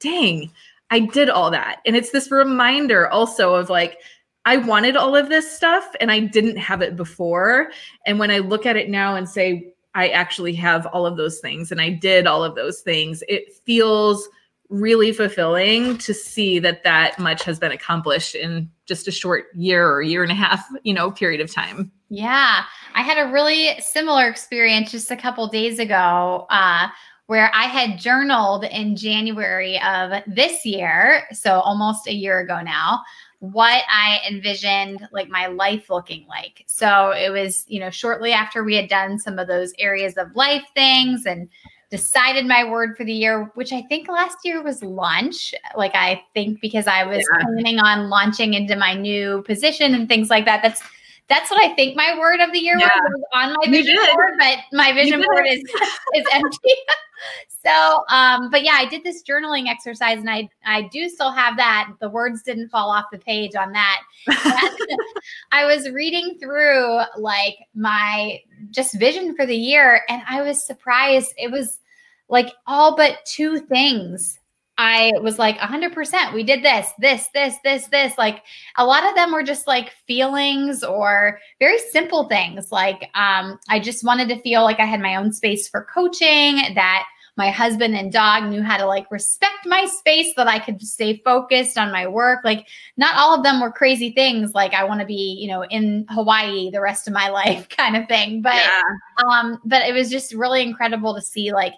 dang, 0.00 0.50
I 0.90 1.00
did 1.00 1.28
all 1.28 1.50
that. 1.50 1.80
And 1.84 1.94
it's 1.94 2.10
this 2.10 2.30
reminder 2.30 3.08
also 3.08 3.54
of 3.54 3.68
like, 3.68 3.98
I 4.46 4.56
wanted 4.56 4.96
all 4.96 5.14
of 5.14 5.28
this 5.28 5.54
stuff 5.54 5.94
and 6.00 6.10
I 6.10 6.20
didn't 6.20 6.56
have 6.56 6.80
it 6.80 6.96
before. 6.96 7.70
And 8.06 8.18
when 8.18 8.30
I 8.30 8.38
look 8.38 8.64
at 8.64 8.76
it 8.76 8.88
now 8.88 9.14
and 9.14 9.28
say, 9.28 9.74
I 9.94 10.08
actually 10.08 10.54
have 10.54 10.86
all 10.86 11.04
of 11.04 11.18
those 11.18 11.40
things 11.40 11.70
and 11.70 11.80
I 11.80 11.90
did 11.90 12.26
all 12.26 12.42
of 12.42 12.54
those 12.54 12.80
things, 12.80 13.22
it 13.28 13.52
feels 13.52 14.26
really 14.68 15.12
fulfilling 15.12 15.96
to 15.98 16.12
see 16.12 16.58
that 16.58 16.84
that 16.84 17.18
much 17.18 17.42
has 17.44 17.58
been 17.58 17.72
accomplished 17.72 18.34
in 18.34 18.70
just 18.86 19.08
a 19.08 19.10
short 19.10 19.46
year 19.54 19.90
or 19.90 20.02
year 20.02 20.22
and 20.22 20.32
a 20.32 20.34
half, 20.34 20.64
you 20.82 20.92
know, 20.92 21.10
period 21.10 21.40
of 21.40 21.52
time. 21.52 21.90
Yeah, 22.10 22.64
I 22.94 23.02
had 23.02 23.18
a 23.18 23.32
really 23.32 23.78
similar 23.80 24.28
experience 24.28 24.90
just 24.90 25.10
a 25.10 25.16
couple 25.16 25.46
days 25.48 25.78
ago 25.78 26.46
uh, 26.50 26.88
where 27.26 27.50
I 27.54 27.64
had 27.64 27.98
journaled 27.98 28.64
in 28.64 28.96
January 28.96 29.80
of 29.82 30.22
this 30.26 30.64
year, 30.64 31.24
so 31.32 31.60
almost 31.60 32.06
a 32.06 32.14
year 32.14 32.40
ago 32.40 32.60
now, 32.62 33.02
what 33.40 33.84
I 33.88 34.20
envisioned 34.28 35.06
like 35.12 35.28
my 35.28 35.46
life 35.46 35.90
looking 35.90 36.26
like. 36.26 36.64
So 36.66 37.10
it 37.10 37.30
was, 37.30 37.64
you 37.68 37.80
know, 37.80 37.90
shortly 37.90 38.32
after 38.32 38.64
we 38.64 38.74
had 38.74 38.88
done 38.88 39.18
some 39.18 39.38
of 39.38 39.46
those 39.46 39.72
areas 39.78 40.14
of 40.16 40.34
life 40.34 40.64
things 40.74 41.26
and 41.26 41.48
decided 41.90 42.46
my 42.46 42.68
word 42.68 42.96
for 42.96 43.04
the 43.04 43.12
year, 43.12 43.50
which 43.54 43.72
I 43.72 43.82
think 43.82 44.08
last 44.08 44.38
year 44.44 44.62
was 44.62 44.82
launch. 44.82 45.54
Like 45.76 45.94
I 45.94 46.22
think 46.34 46.60
because 46.60 46.86
I 46.86 47.04
was 47.04 47.18
yeah. 47.18 47.44
planning 47.44 47.78
on 47.78 48.10
launching 48.10 48.54
into 48.54 48.76
my 48.76 48.94
new 48.94 49.42
position 49.42 49.94
and 49.94 50.08
things 50.08 50.28
like 50.28 50.44
that. 50.44 50.62
That's 50.62 50.82
that's 51.28 51.50
what 51.50 51.62
I 51.62 51.74
think 51.74 51.94
my 51.94 52.18
word 52.18 52.40
of 52.40 52.52
the 52.52 52.58
year 52.58 52.76
yeah. 52.78 52.88
was 52.88 53.22
on 53.34 53.52
my 53.52 53.70
vision 53.70 53.96
board, 54.14 54.32
but 54.38 54.58
my 54.72 54.92
vision 54.92 55.22
board 55.22 55.46
is 55.46 55.60
is 56.14 56.26
empty. 56.32 56.74
so 57.64 58.04
um, 58.08 58.50
but 58.50 58.62
yeah, 58.62 58.74
I 58.74 58.86
did 58.86 59.04
this 59.04 59.22
journaling 59.22 59.68
exercise 59.68 60.18
and 60.18 60.30
I 60.30 60.48
I 60.64 60.88
do 60.90 61.08
still 61.08 61.30
have 61.30 61.56
that. 61.58 61.92
The 62.00 62.08
words 62.08 62.42
didn't 62.42 62.70
fall 62.70 62.90
off 62.90 63.04
the 63.12 63.18
page 63.18 63.54
on 63.54 63.72
that. 63.72 64.00
I 65.52 65.66
was 65.66 65.90
reading 65.90 66.38
through 66.40 67.00
like 67.18 67.56
my 67.74 68.40
just 68.70 68.98
vision 68.98 69.36
for 69.36 69.44
the 69.44 69.56
year 69.56 70.02
and 70.08 70.22
I 70.26 70.42
was 70.42 70.64
surprised. 70.64 71.34
It 71.36 71.50
was 71.50 71.78
like 72.30 72.52
all 72.66 72.96
but 72.96 73.18
two 73.26 73.58
things 73.58 74.38
I 74.78 75.12
was 75.20 75.40
like 75.40 75.58
100%. 75.58 76.32
We 76.32 76.44
did 76.44 76.62
this, 76.62 76.92
this, 77.00 77.28
this, 77.34 77.56
this, 77.64 77.88
this. 77.88 78.16
Like 78.16 78.44
a 78.76 78.86
lot 78.86 79.06
of 79.06 79.16
them 79.16 79.32
were 79.32 79.42
just 79.42 79.66
like 79.66 79.90
feelings 80.06 80.84
or 80.84 81.40
very 81.58 81.78
simple 81.78 82.28
things. 82.28 82.70
Like 82.70 83.10
um, 83.14 83.58
I 83.68 83.80
just 83.80 84.04
wanted 84.04 84.28
to 84.28 84.40
feel 84.40 84.62
like 84.62 84.78
I 84.78 84.84
had 84.84 85.00
my 85.00 85.16
own 85.16 85.32
space 85.32 85.68
for 85.68 85.88
coaching, 85.92 86.74
that 86.76 87.04
my 87.36 87.50
husband 87.50 87.96
and 87.96 88.12
dog 88.12 88.44
knew 88.50 88.62
how 88.62 88.76
to 88.76 88.86
like 88.86 89.10
respect 89.10 89.64
my 89.64 89.84
space, 89.86 90.32
that 90.36 90.48
I 90.48 90.60
could 90.60 90.80
stay 90.82 91.22
focused 91.24 91.76
on 91.76 91.92
my 91.92 92.06
work. 92.06 92.40
Like 92.44 92.68
not 92.96 93.16
all 93.16 93.34
of 93.34 93.42
them 93.42 93.60
were 93.60 93.72
crazy 93.72 94.12
things. 94.12 94.54
Like 94.54 94.74
I 94.74 94.84
want 94.84 95.00
to 95.00 95.06
be, 95.06 95.38
you 95.40 95.48
know, 95.48 95.64
in 95.64 96.06
Hawaii 96.10 96.70
the 96.70 96.80
rest 96.80 97.08
of 97.08 97.14
my 97.14 97.28
life 97.30 97.68
kind 97.68 97.96
of 97.96 98.06
thing. 98.06 98.42
But, 98.42 98.54
yeah. 98.54 98.82
um, 99.24 99.60
but 99.64 99.86
it 99.86 99.92
was 99.92 100.08
just 100.08 100.34
really 100.34 100.62
incredible 100.62 101.14
to 101.16 101.20
see 101.22 101.52
like 101.52 101.74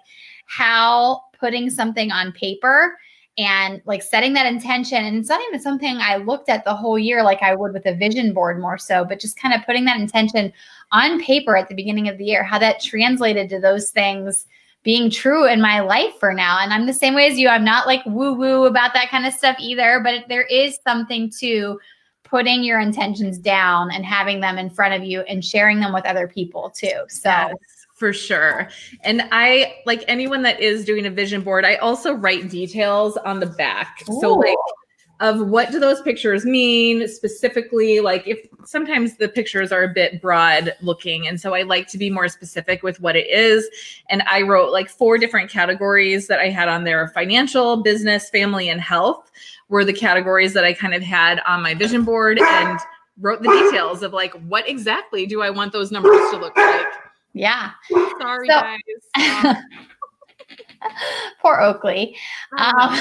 how 0.51 1.21
putting 1.39 1.69
something 1.69 2.11
on 2.11 2.33
paper 2.33 2.97
and 3.37 3.81
like 3.85 4.03
setting 4.03 4.33
that 4.33 4.45
intention. 4.45 5.05
And 5.05 5.15
it's 5.15 5.29
not 5.29 5.41
even 5.47 5.61
something 5.61 5.97
I 5.97 6.17
looked 6.17 6.49
at 6.49 6.65
the 6.65 6.75
whole 6.75 6.99
year 6.99 7.23
like 7.23 7.41
I 7.41 7.55
would 7.55 7.71
with 7.71 7.85
a 7.85 7.95
vision 7.95 8.33
board 8.33 8.59
more 8.59 8.77
so, 8.77 9.05
but 9.05 9.21
just 9.21 9.39
kind 9.39 9.53
of 9.53 9.65
putting 9.65 9.85
that 9.85 9.99
intention 9.99 10.51
on 10.91 11.23
paper 11.23 11.55
at 11.55 11.69
the 11.69 11.75
beginning 11.75 12.09
of 12.09 12.17
the 12.17 12.25
year, 12.25 12.43
how 12.43 12.59
that 12.59 12.81
translated 12.81 13.47
to 13.49 13.61
those 13.61 13.91
things 13.91 14.45
being 14.83 15.09
true 15.09 15.47
in 15.47 15.61
my 15.61 15.79
life 15.79 16.19
for 16.19 16.33
now. 16.33 16.59
And 16.59 16.73
I'm 16.73 16.85
the 16.85 16.93
same 16.93 17.13
way 17.13 17.27
as 17.27 17.39
you. 17.39 17.47
I'm 17.47 17.63
not 17.63 17.87
like 17.87 18.05
woo 18.05 18.33
woo 18.33 18.65
about 18.65 18.93
that 18.93 19.09
kind 19.09 19.25
of 19.25 19.33
stuff 19.33 19.55
either, 19.57 20.01
but 20.03 20.25
there 20.27 20.43
is 20.43 20.77
something 20.85 21.31
to 21.39 21.79
putting 22.23 22.61
your 22.61 22.81
intentions 22.81 23.37
down 23.37 23.89
and 23.91 24.05
having 24.05 24.41
them 24.41 24.57
in 24.57 24.69
front 24.69 24.95
of 24.95 25.03
you 25.03 25.21
and 25.21 25.45
sharing 25.45 25.79
them 25.79 25.93
with 25.93 26.05
other 26.05 26.27
people 26.27 26.69
too. 26.71 27.05
So 27.07 27.29
yes 27.29 27.80
for 28.01 28.13
sure. 28.13 28.67
And 29.01 29.21
I 29.31 29.75
like 29.85 30.03
anyone 30.07 30.41
that 30.41 30.59
is 30.59 30.83
doing 30.83 31.05
a 31.05 31.11
vision 31.11 31.43
board, 31.43 31.65
I 31.65 31.75
also 31.75 32.15
write 32.15 32.49
details 32.49 33.15
on 33.17 33.39
the 33.39 33.45
back. 33.45 34.03
Ooh. 34.09 34.19
So 34.19 34.33
like 34.33 34.57
of 35.19 35.39
what 35.49 35.71
do 35.71 35.79
those 35.79 36.01
pictures 36.01 36.45
mean 36.45 37.07
specifically 37.07 37.99
like 37.99 38.27
if 38.27 38.39
sometimes 38.65 39.17
the 39.17 39.29
pictures 39.29 39.71
are 39.71 39.83
a 39.83 39.87
bit 39.87 40.19
broad 40.19 40.73
looking 40.81 41.27
and 41.27 41.39
so 41.39 41.53
i 41.53 41.61
like 41.61 41.87
to 41.87 41.99
be 41.99 42.09
more 42.09 42.27
specific 42.27 42.81
with 42.81 42.99
what 43.01 43.15
it 43.15 43.27
is 43.27 43.69
and 44.09 44.23
i 44.23 44.41
wrote 44.41 44.71
like 44.71 44.89
four 44.89 45.19
different 45.19 45.47
categories 45.47 46.25
that 46.25 46.39
i 46.39 46.49
had 46.49 46.67
on 46.67 46.85
there 46.85 47.07
financial 47.09 47.83
business 47.83 48.31
family 48.31 48.67
and 48.67 48.81
health 48.81 49.31
were 49.69 49.85
the 49.85 49.93
categories 49.93 50.53
that 50.53 50.65
i 50.65 50.73
kind 50.73 50.95
of 50.95 51.03
had 51.03 51.39
on 51.47 51.61
my 51.61 51.75
vision 51.75 52.03
board 52.03 52.39
and 52.39 52.79
wrote 53.19 53.43
the 53.43 53.49
details 53.49 54.01
of 54.01 54.13
like 54.13 54.33
what 54.47 54.67
exactly 54.67 55.27
do 55.27 55.43
i 55.43 55.51
want 55.51 55.71
those 55.71 55.91
numbers 55.91 56.17
to 56.31 56.37
look 56.37 56.57
like 56.57 56.87
yeah. 57.33 57.71
Sorry, 58.19 58.47
so, 58.47 58.61
guys. 58.61 59.57
poor 61.41 61.59
Oakley. 61.59 62.15
Um, 62.57 62.75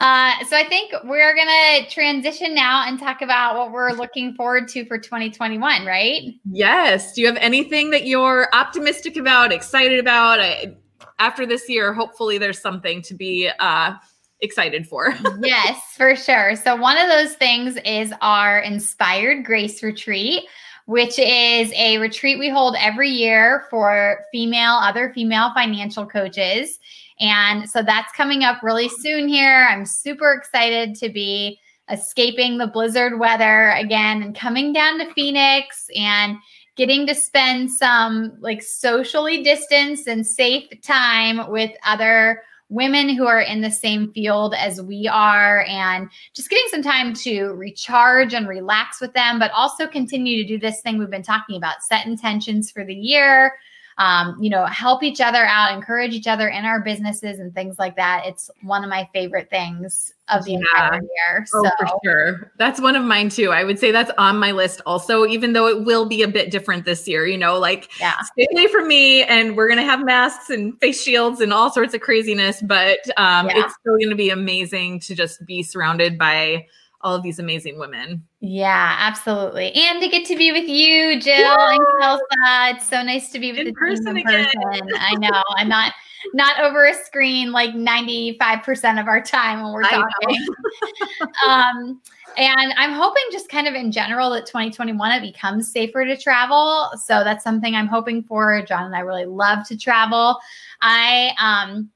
uh, 0.00 0.32
so 0.48 0.56
I 0.56 0.64
think 0.68 0.92
we're 1.04 1.34
gonna 1.34 1.88
transition 1.88 2.54
now 2.54 2.86
and 2.86 2.98
talk 2.98 3.22
about 3.22 3.56
what 3.56 3.72
we're 3.72 3.92
looking 3.92 4.34
forward 4.34 4.68
to 4.68 4.84
for 4.86 4.98
2021, 4.98 5.84
right? 5.84 6.22
Yes. 6.50 7.12
Do 7.12 7.20
you 7.20 7.26
have 7.26 7.36
anything 7.36 7.90
that 7.90 8.06
you're 8.06 8.48
optimistic 8.52 9.16
about, 9.16 9.52
excited 9.52 9.98
about? 9.98 10.40
I, 10.40 10.76
after 11.18 11.46
this 11.46 11.68
year, 11.68 11.92
hopefully 11.92 12.38
there's 12.38 12.60
something 12.60 13.02
to 13.02 13.14
be 13.14 13.50
uh, 13.58 13.92
excited 14.40 14.86
for. 14.86 15.14
yes, 15.42 15.80
for 15.96 16.16
sure. 16.16 16.56
So 16.56 16.76
one 16.76 16.96
of 16.96 17.08
those 17.08 17.34
things 17.34 17.76
is 17.84 18.12
our 18.20 18.60
inspired 18.60 19.44
grace 19.44 19.82
retreat 19.82 20.44
which 20.90 21.20
is 21.20 21.72
a 21.74 21.98
retreat 21.98 22.36
we 22.36 22.48
hold 22.48 22.74
every 22.76 23.08
year 23.08 23.64
for 23.70 24.24
female, 24.32 24.72
other 24.72 25.12
female 25.14 25.52
financial 25.54 26.04
coaches. 26.04 26.80
And 27.20 27.70
so 27.70 27.80
that's 27.80 28.12
coming 28.14 28.42
up 28.42 28.60
really 28.60 28.88
soon 28.88 29.28
here. 29.28 29.68
I'm 29.70 29.86
super 29.86 30.32
excited 30.32 30.96
to 30.96 31.08
be 31.08 31.60
escaping 31.92 32.58
the 32.58 32.66
blizzard 32.66 33.20
weather 33.20 33.70
again 33.70 34.24
and 34.24 34.34
coming 34.34 34.72
down 34.72 34.98
to 34.98 35.14
Phoenix 35.14 35.88
and 35.94 36.38
getting 36.74 37.06
to 37.06 37.14
spend 37.14 37.70
some 37.70 38.36
like 38.40 38.60
socially 38.60 39.44
distanced 39.44 40.08
and 40.08 40.26
safe 40.26 40.68
time 40.82 41.48
with 41.52 41.70
other 41.84 42.42
women 42.70 43.08
who 43.14 43.26
are 43.26 43.40
in 43.40 43.60
the 43.60 43.70
same 43.70 44.12
field 44.12 44.54
as 44.54 44.80
we 44.80 45.06
are 45.06 45.64
and 45.68 46.08
just 46.34 46.48
getting 46.48 46.68
some 46.70 46.82
time 46.82 47.12
to 47.12 47.48
recharge 47.48 48.32
and 48.32 48.48
relax 48.48 49.00
with 49.00 49.12
them, 49.12 49.38
but 49.38 49.50
also 49.50 49.86
continue 49.86 50.40
to 50.42 50.48
do 50.48 50.58
this 50.58 50.80
thing 50.80 50.96
we've 50.96 51.10
been 51.10 51.22
talking 51.22 51.56
about 51.56 51.82
set 51.82 52.06
intentions 52.06 52.70
for 52.70 52.84
the 52.84 52.94
year, 52.94 53.52
um, 54.00 54.34
you 54.40 54.48
know, 54.48 54.64
help 54.64 55.02
each 55.02 55.20
other 55.20 55.44
out, 55.44 55.74
encourage 55.74 56.14
each 56.14 56.26
other 56.26 56.48
in 56.48 56.64
our 56.64 56.80
businesses 56.80 57.38
and 57.38 57.54
things 57.54 57.78
like 57.78 57.96
that. 57.96 58.22
It's 58.24 58.50
one 58.62 58.82
of 58.82 58.88
my 58.88 59.06
favorite 59.12 59.50
things 59.50 60.14
of 60.30 60.46
the 60.46 60.52
yeah. 60.52 60.58
entire 60.58 61.02
year. 61.02 61.44
So. 61.46 61.62
Oh, 61.66 61.70
for 61.78 61.98
sure. 62.02 62.52
That's 62.56 62.80
one 62.80 62.96
of 62.96 63.04
mine 63.04 63.28
too. 63.28 63.50
I 63.50 63.62
would 63.62 63.78
say 63.78 63.90
that's 63.90 64.10
on 64.16 64.38
my 64.38 64.52
list 64.52 64.80
also, 64.86 65.26
even 65.26 65.52
though 65.52 65.66
it 65.66 65.84
will 65.84 66.06
be 66.06 66.22
a 66.22 66.28
bit 66.28 66.50
different 66.50 66.86
this 66.86 67.06
year, 67.06 67.26
you 67.26 67.36
know, 67.36 67.58
like 67.58 67.90
yeah. 68.00 68.22
stay 68.22 68.46
away 68.52 68.68
from 68.68 68.88
me 68.88 69.22
and 69.24 69.54
we're 69.54 69.68
going 69.68 69.80
to 69.80 69.84
have 69.84 70.02
masks 70.02 70.48
and 70.48 70.80
face 70.80 71.02
shields 71.02 71.42
and 71.42 71.52
all 71.52 71.70
sorts 71.70 71.92
of 71.92 72.00
craziness, 72.00 72.62
but 72.62 73.00
um, 73.18 73.50
yeah. 73.50 73.64
it's 73.64 73.74
still 73.74 73.98
going 73.98 74.08
to 74.08 74.16
be 74.16 74.30
amazing 74.30 75.00
to 75.00 75.14
just 75.14 75.44
be 75.44 75.62
surrounded 75.62 76.16
by 76.16 76.66
all 77.02 77.14
of 77.14 77.22
these 77.22 77.38
amazing 77.38 77.78
women. 77.78 78.22
Yeah, 78.40 78.96
absolutely. 78.98 79.72
And 79.72 80.00
to 80.02 80.08
get 80.08 80.26
to 80.26 80.36
be 80.36 80.52
with 80.52 80.68
you, 80.68 81.20
Jill 81.20 81.34
yeah. 81.34 81.70
and 81.70 81.80
Kelsa. 82.00 82.76
It's 82.76 82.88
so 82.88 83.02
nice 83.02 83.30
to 83.32 83.38
be 83.38 83.52
with 83.52 83.60
you 83.60 83.68
in 83.68 83.74
person 83.74 84.16
in 84.16 84.24
person. 84.24 84.88
I 84.98 85.14
know. 85.16 85.42
I'm 85.56 85.68
not 85.68 85.92
not 86.34 86.60
over 86.60 86.84
a 86.84 86.94
screen 86.94 87.50
like 87.50 87.70
95% 87.70 89.00
of 89.00 89.08
our 89.08 89.22
time 89.22 89.62
when 89.62 89.72
we're 89.72 89.82
talking. 89.82 90.46
um, 91.48 92.00
and 92.36 92.74
I'm 92.76 92.92
hoping 92.92 93.22
just 93.32 93.48
kind 93.48 93.66
of 93.66 93.74
in 93.74 93.90
general 93.90 94.30
that 94.30 94.46
2021 94.46 95.12
it 95.12 95.22
becomes 95.22 95.72
safer 95.72 96.04
to 96.04 96.16
travel. 96.16 96.90
So 97.02 97.24
that's 97.24 97.42
something 97.42 97.74
I'm 97.74 97.88
hoping 97.88 98.22
for. 98.22 98.62
John 98.66 98.84
and 98.84 98.94
I 98.94 99.00
really 99.00 99.24
love 99.24 99.66
to 99.68 99.76
travel. 99.76 100.38
I 100.82 101.32
um 101.40 101.90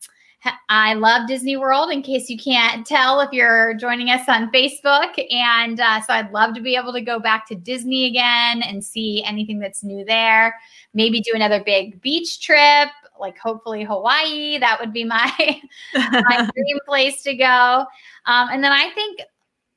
I 0.68 0.94
love 0.94 1.28
Disney 1.28 1.56
World 1.56 1.90
in 1.90 2.02
case 2.02 2.28
you 2.28 2.38
can't 2.38 2.86
tell 2.86 3.20
if 3.20 3.32
you're 3.32 3.74
joining 3.74 4.10
us 4.10 4.28
on 4.28 4.50
Facebook. 4.50 5.18
And 5.30 5.80
uh, 5.80 6.00
so 6.02 6.12
I'd 6.12 6.32
love 6.32 6.54
to 6.54 6.60
be 6.60 6.76
able 6.76 6.92
to 6.92 7.00
go 7.00 7.18
back 7.18 7.46
to 7.48 7.54
Disney 7.54 8.06
again 8.06 8.62
and 8.62 8.84
see 8.84 9.22
anything 9.24 9.58
that's 9.58 9.82
new 9.82 10.04
there. 10.04 10.54
Maybe 10.92 11.20
do 11.20 11.32
another 11.34 11.62
big 11.64 12.00
beach 12.00 12.40
trip 12.40 12.88
like 13.18 13.38
hopefully 13.38 13.84
Hawaii. 13.84 14.58
That 14.58 14.78
would 14.80 14.92
be 14.92 15.04
my 15.04 15.30
my 15.94 16.50
dream 16.54 16.78
place 16.86 17.22
to 17.22 17.34
go. 17.34 17.86
Um, 18.26 18.48
and 18.50 18.62
then 18.62 18.72
I 18.72 18.90
think 18.94 19.20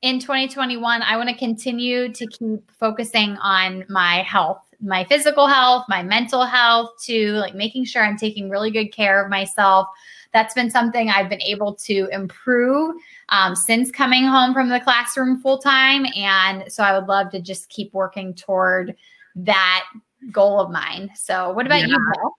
in 0.01 0.19
2021, 0.19 1.01
I 1.01 1.17
want 1.17 1.29
to 1.29 1.35
continue 1.35 2.13
to 2.13 2.27
keep 2.27 2.71
focusing 2.79 3.35
on 3.37 3.83
my 3.89 4.21
health, 4.21 4.61
my 4.79 5.03
physical 5.05 5.47
health, 5.47 5.85
my 5.89 6.03
mental 6.03 6.45
health, 6.45 6.91
to 7.05 7.31
like 7.33 7.55
making 7.55 7.85
sure 7.85 8.03
I'm 8.03 8.17
taking 8.17 8.49
really 8.49 8.69
good 8.69 8.89
care 8.89 9.23
of 9.23 9.29
myself. 9.29 9.87
That's 10.33 10.53
been 10.53 10.69
something 10.69 11.09
I've 11.09 11.29
been 11.29 11.41
able 11.41 11.75
to 11.75 12.07
improve 12.11 12.95
um, 13.29 13.55
since 13.55 13.91
coming 13.91 14.25
home 14.25 14.53
from 14.53 14.69
the 14.69 14.79
classroom 14.79 15.39
full 15.39 15.57
time. 15.57 16.05
And 16.15 16.71
so 16.71 16.83
I 16.83 16.97
would 16.97 17.07
love 17.07 17.31
to 17.31 17.41
just 17.41 17.69
keep 17.69 17.93
working 17.93 18.33
toward 18.33 18.95
that 19.35 19.85
goal 20.31 20.59
of 20.59 20.71
mine. 20.71 21.09
So, 21.15 21.51
what 21.51 21.65
about 21.65 21.81
yeah. 21.81 21.87
you? 21.87 22.31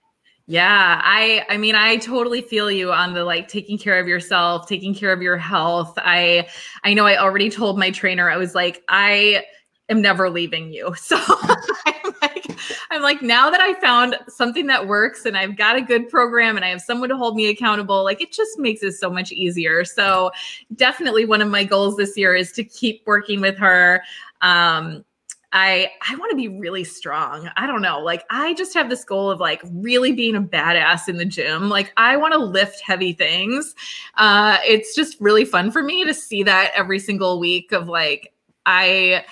Yeah, 0.47 0.99
I 1.03 1.45
I 1.47 1.57
mean 1.57 1.75
I 1.75 1.97
totally 1.97 2.41
feel 2.41 2.71
you 2.71 2.91
on 2.91 3.13
the 3.13 3.23
like 3.23 3.47
taking 3.49 3.77
care 3.77 3.99
of 3.99 4.07
yourself, 4.07 4.67
taking 4.67 4.95
care 4.95 5.13
of 5.13 5.21
your 5.21 5.37
health. 5.37 5.93
I 5.97 6.47
I 6.83 6.95
know 6.95 7.05
I 7.05 7.17
already 7.17 7.51
told 7.51 7.77
my 7.77 7.91
trainer 7.91 8.31
I 8.31 8.37
was 8.37 8.55
like 8.55 8.81
I 8.89 9.43
am 9.89 10.01
never 10.01 10.29
leaving 10.29 10.73
you. 10.73 10.93
So 10.99 11.17
I'm 11.17 12.13
like 12.21 12.45
I'm 12.91 13.01
like 13.01 13.21
now 13.21 13.49
that 13.49 13.61
I 13.61 13.73
found 13.79 14.17
something 14.27 14.67
that 14.67 14.87
works 14.87 15.25
and 15.25 15.37
I've 15.37 15.57
got 15.57 15.75
a 15.75 15.81
good 15.81 16.09
program 16.09 16.55
and 16.55 16.65
I 16.65 16.69
have 16.69 16.81
someone 16.81 17.09
to 17.09 17.17
hold 17.17 17.35
me 17.35 17.47
accountable, 17.49 18.03
like 18.03 18.21
it 18.21 18.31
just 18.31 18.59
makes 18.59 18.83
it 18.83 18.93
so 18.93 19.09
much 19.09 19.31
easier. 19.31 19.83
So 19.85 20.31
definitely 20.75 21.25
one 21.25 21.41
of 21.41 21.49
my 21.49 21.63
goals 21.63 21.97
this 21.97 22.17
year 22.17 22.35
is 22.35 22.51
to 22.53 22.63
keep 22.63 23.01
working 23.05 23.41
with 23.41 23.57
her 23.57 24.03
um 24.41 25.03
I 25.51 25.91
I 26.07 26.15
want 26.15 26.29
to 26.29 26.35
be 26.35 26.47
really 26.47 26.83
strong. 26.83 27.49
I 27.57 27.65
don't 27.65 27.81
know. 27.81 27.99
Like 27.99 28.23
I 28.29 28.53
just 28.53 28.73
have 28.75 28.89
this 28.89 29.03
goal 29.03 29.31
of 29.31 29.39
like 29.39 29.61
really 29.71 30.11
being 30.11 30.35
a 30.35 30.41
badass 30.41 31.09
in 31.09 31.17
the 31.17 31.25
gym. 31.25 31.69
Like 31.69 31.91
I 31.97 32.17
want 32.17 32.33
to 32.33 32.39
lift 32.39 32.81
heavy 32.81 33.13
things. 33.13 33.75
Uh 34.15 34.57
it's 34.63 34.95
just 34.95 35.19
really 35.19 35.45
fun 35.45 35.71
for 35.71 35.81
me 35.81 36.05
to 36.05 36.13
see 36.13 36.43
that 36.43 36.71
every 36.75 36.99
single 36.99 37.39
week 37.39 37.71
of 37.71 37.87
like 37.87 38.33
I 38.65 39.25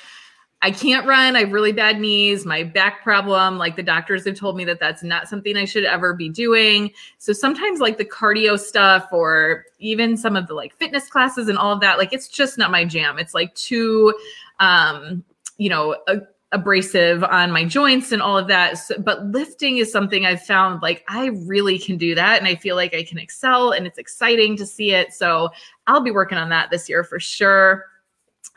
I 0.64 0.72
can't 0.72 1.06
run. 1.06 1.36
I 1.36 1.42
have 1.42 1.52
really 1.52 1.72
bad 1.72 2.00
knees, 2.00 2.46
my 2.46 2.64
back 2.64 3.04
problem. 3.04 3.58
Like 3.58 3.76
the 3.76 3.84
doctors 3.84 4.26
have 4.26 4.36
told 4.36 4.58
me 4.58 4.66
that 4.66 4.80
that's 4.80 5.04
not 5.04 5.28
something 5.28 5.56
I 5.56 5.66
should 5.66 5.86
ever 5.86 6.16
be 6.16 6.30
doing. 6.30 6.92
So 7.20 7.32
sometimes, 7.32 7.80
like 7.80 7.98
the 7.98 8.06
cardio 8.06 8.60
stuff 8.60 9.08
or 9.12 9.66
even 9.80 10.18
some 10.18 10.36
of 10.36 10.48
the 10.48 10.56
like 10.56 10.76
fitness 10.78 11.10
classes 11.10 11.48
and 11.48 11.60
all 11.60 11.72
of 11.72 11.80
that, 11.82 12.00
like 12.00 12.12
it's 12.12 12.28
just 12.28 12.58
not 12.58 12.72
my 12.72 12.86
jam. 12.86 13.20
It's 13.20 13.36
like 13.36 13.54
too, 13.54 14.16
um, 14.60 15.24
you 15.60 15.70
know, 15.70 15.96
a, 16.08 16.22
abrasive 16.54 17.24
on 17.26 17.52
my 17.52 17.66
joints 17.66 18.12
and 18.12 18.22
all 18.22 18.38
of 18.38 18.48
that. 18.48 18.80
So, 18.80 18.98
but 18.98 19.26
lifting 19.26 19.78
is 19.78 19.92
something 19.92 20.26
I've 20.26 20.42
found 20.42 20.82
like 20.82 21.04
I 21.08 21.28
really 21.46 21.78
can 21.78 21.98
do 21.98 22.16
that 22.16 22.40
and 22.40 22.48
I 22.48 22.56
feel 22.56 22.76
like 22.76 22.96
I 22.96 23.04
can 23.04 23.20
excel 23.20 23.72
and 23.72 23.86
it's 23.86 23.98
exciting 23.98 24.56
to 24.58 24.66
see 24.66 24.92
it. 24.92 25.14
So 25.14 25.50
I'll 25.86 26.02
be 26.02 26.12
working 26.12 26.38
on 26.38 26.50
that 26.50 26.72
this 26.72 26.88
year 26.88 27.04
for 27.04 27.20
sure. 27.20 27.86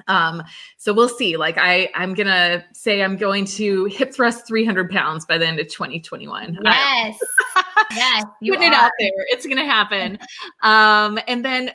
Um, 0.08 0.42
so 0.76 0.92
we'll 0.92 1.08
see. 1.08 1.36
Like 1.36 1.56
I, 1.58 1.90
I'm 1.94 2.14
gonna 2.14 2.64
say 2.72 3.02
I'm 3.02 3.16
going 3.16 3.44
to 3.46 3.84
hip 3.86 4.12
thrust 4.14 4.46
300 4.46 4.90
pounds 4.90 5.26
by 5.26 5.38
the 5.38 5.46
end 5.46 5.60
of 5.60 5.68
2021. 5.68 6.58
Yes, 6.62 7.18
yes, 7.92 8.24
putting 8.40 8.58
are. 8.58 8.64
it 8.64 8.72
out 8.72 8.92
there. 8.98 9.10
It's 9.28 9.46
gonna 9.46 9.64
happen. 9.64 10.18
Um, 10.62 11.18
and 11.26 11.44
then 11.44 11.72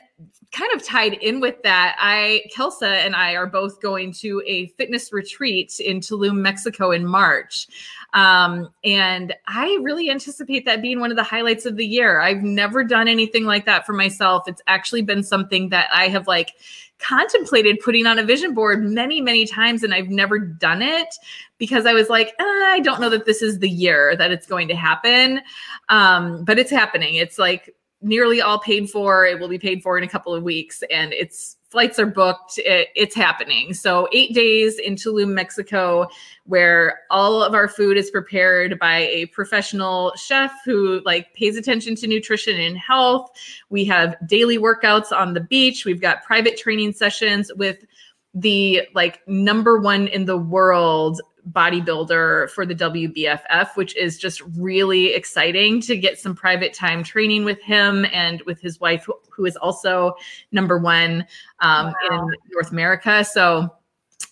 kind 0.56 0.72
of 0.74 0.82
tied 0.82 1.14
in 1.14 1.40
with 1.40 1.62
that, 1.62 1.96
I 1.98 2.44
Kelsa 2.54 2.88
and 2.88 3.14
I 3.14 3.34
are 3.34 3.46
both 3.46 3.80
going 3.80 4.12
to 4.14 4.42
a 4.46 4.68
fitness 4.68 5.12
retreat 5.12 5.78
in 5.80 6.00
Tulum, 6.00 6.36
Mexico 6.36 6.90
in 6.90 7.06
March. 7.06 7.68
Um, 8.14 8.70
and 8.82 9.34
I 9.46 9.78
really 9.82 10.10
anticipate 10.10 10.64
that 10.64 10.80
being 10.80 11.00
one 11.00 11.10
of 11.10 11.16
the 11.16 11.22
highlights 11.22 11.66
of 11.66 11.76
the 11.76 11.84
year. 11.84 12.20
I've 12.20 12.42
never 12.42 12.82
done 12.84 13.08
anything 13.08 13.44
like 13.44 13.66
that 13.66 13.84
for 13.84 13.92
myself. 13.92 14.44
It's 14.46 14.62
actually 14.66 15.02
been 15.02 15.22
something 15.22 15.68
that 15.68 15.88
I 15.92 16.08
have 16.08 16.26
like 16.26 16.52
contemplated 16.98 17.78
putting 17.84 18.06
on 18.06 18.18
a 18.18 18.24
vision 18.24 18.54
board 18.54 18.82
many, 18.82 19.20
many 19.20 19.46
times, 19.46 19.82
and 19.82 19.92
I've 19.92 20.08
never 20.08 20.38
done 20.38 20.80
it 20.80 21.14
because 21.58 21.84
I 21.84 21.92
was 21.92 22.08
like, 22.08 22.28
eh, 22.38 22.44
I 22.44 22.80
don't 22.82 23.00
know 23.00 23.10
that 23.10 23.26
this 23.26 23.42
is 23.42 23.58
the 23.58 23.68
year 23.68 24.16
that 24.16 24.30
it's 24.30 24.46
going 24.46 24.68
to 24.68 24.76
happen. 24.76 25.42
Um, 25.90 26.44
but 26.44 26.58
it's 26.58 26.70
happening. 26.70 27.16
It's 27.16 27.38
like 27.38 27.74
nearly 28.06 28.40
all 28.40 28.58
paid 28.60 28.88
for. 28.88 29.26
It 29.26 29.40
will 29.40 29.48
be 29.48 29.58
paid 29.58 29.82
for 29.82 29.98
in 29.98 30.04
a 30.04 30.08
couple 30.08 30.34
of 30.34 30.42
weeks, 30.42 30.82
and 30.90 31.12
it's 31.12 31.56
flights 31.70 31.98
are 31.98 32.06
booked. 32.06 32.58
It, 32.58 32.88
it's 32.94 33.14
happening. 33.14 33.74
So 33.74 34.08
eight 34.12 34.32
days 34.32 34.78
in 34.78 34.94
Tulum, 34.94 35.34
Mexico, 35.34 36.06
where 36.44 37.00
all 37.10 37.42
of 37.42 37.52
our 37.52 37.68
food 37.68 37.96
is 37.96 38.10
prepared 38.10 38.78
by 38.78 38.98
a 39.08 39.26
professional 39.26 40.12
chef 40.16 40.52
who 40.64 41.02
like 41.04 41.34
pays 41.34 41.56
attention 41.56 41.96
to 41.96 42.06
nutrition 42.06 42.58
and 42.58 42.78
health. 42.78 43.30
We 43.68 43.84
have 43.86 44.16
daily 44.26 44.58
workouts 44.58 45.10
on 45.10 45.34
the 45.34 45.40
beach. 45.40 45.84
We've 45.84 46.00
got 46.00 46.22
private 46.22 46.56
training 46.56 46.92
sessions 46.92 47.50
with 47.56 47.84
the 48.32 48.82
like 48.94 49.26
number 49.26 49.80
one 49.80 50.06
in 50.08 50.26
the 50.26 50.38
world 50.38 51.20
bodybuilder 51.52 52.50
for 52.50 52.66
the 52.66 52.74
WBFF, 52.74 53.76
which 53.76 53.96
is 53.96 54.18
just 54.18 54.42
really 54.56 55.14
exciting 55.14 55.80
to 55.82 55.96
get 55.96 56.18
some 56.18 56.34
private 56.34 56.74
time 56.74 57.02
training 57.02 57.44
with 57.44 57.60
him 57.62 58.04
and 58.12 58.42
with 58.42 58.60
his 58.60 58.80
wife, 58.80 59.06
who 59.30 59.44
is 59.44 59.56
also 59.56 60.14
number 60.52 60.78
one 60.78 61.26
um, 61.60 61.86
wow. 62.10 62.26
in 62.28 62.34
North 62.52 62.72
America. 62.72 63.24
So 63.24 63.70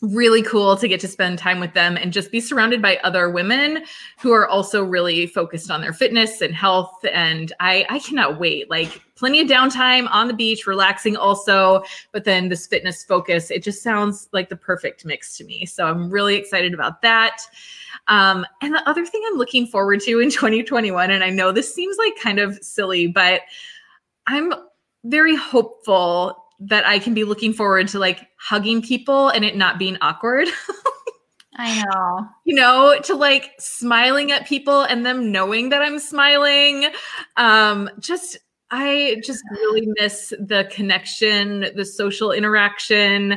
really 0.05 0.43
cool 0.43 0.77
to 0.77 0.87
get 0.87 1.01
to 1.01 1.09
spend 1.09 1.39
time 1.39 1.61
with 1.61 1.73
them 1.73 1.97
and 1.97 2.13
just 2.13 2.31
be 2.31 2.41
surrounded 2.41 2.83
by 2.83 2.99
other 2.99 3.31
women 3.31 3.85
who 4.21 4.33
are 4.33 4.47
also 4.47 4.85
really 4.85 5.27
focused 5.27 5.71
on 5.71 5.81
their 5.81 5.93
fitness 5.93 6.41
and 6.41 6.55
health. 6.55 7.05
And 7.13 7.53
i 7.61 7.87
i 7.89 7.99
cannot 7.99 8.39
wait. 8.39 8.71
Like 8.71 9.01
plenty 9.17 9.41
of 9.41 9.49
downtime 9.49 10.09
on 10.11 10.29
the 10.29 10.35
beach 10.35 10.67
relaxing 10.67 11.17
also 11.17 11.83
but 12.13 12.25
then 12.25 12.49
this 12.49 12.67
fitness 12.67 13.05
focus 13.05 13.51
it 13.51 13.63
just 13.63 13.81
sounds 13.81 14.29
like 14.33 14.49
the 14.49 14.57
perfect 14.57 15.05
mix 15.05 15.37
to 15.39 15.45
me. 15.45 15.67
So 15.67 15.87
i'm 15.87 16.11
really 16.11 16.37
excited 16.37 16.75
about 16.75 17.03
that. 17.03 17.41
Um, 18.07 18.45
and 18.61 18.75
the 18.75 18.87
other 18.89 19.07
thing 19.07 19.23
i'm 19.27 19.39
looking 19.39 19.67
forward 19.67 20.01
to 20.01 20.21
in 20.21 20.31
2021 20.31 21.11
and 21.11 21.25
i 21.25 21.31
know 21.31 21.53
this 21.53 21.75
seems 21.75 21.97
like 21.97 22.15
kind 22.21 22.39
of 22.39 22.63
silly 22.63 23.07
but 23.07 23.41
i'm 24.27 24.53
very 25.05 25.37
hopeful 25.37 26.44
that 26.69 26.87
I 26.87 26.99
can 26.99 27.15
be 27.15 27.25
looking 27.25 27.53
forward 27.53 27.89
to 27.89 27.99
like 27.99 28.27
hugging 28.37 28.83
people 28.83 29.29
and 29.29 29.45
it 29.45 29.57
not 29.57 29.79
being 29.79 29.99
awkward. 30.01 30.49
I 31.57 31.83
know. 31.85 32.29
You 32.45 32.57
know, 32.57 32.99
to 33.05 33.15
like 33.15 33.53
smiling 33.59 34.33
at 34.33 34.47
people 34.47 34.83
and 34.83 35.07
them 35.07 35.31
knowing 35.31 35.69
that 35.69 35.83
I'm 35.83 35.99
smiling. 35.99 36.87
Um 37.37 37.91
just 38.01 38.39
I 38.71 39.21
just 39.25 39.43
really 39.53 39.87
miss 40.01 40.31
the 40.31 40.69
connection, 40.73 41.67
the 41.77 41.85
social 41.85 42.33
interaction, 42.33 43.37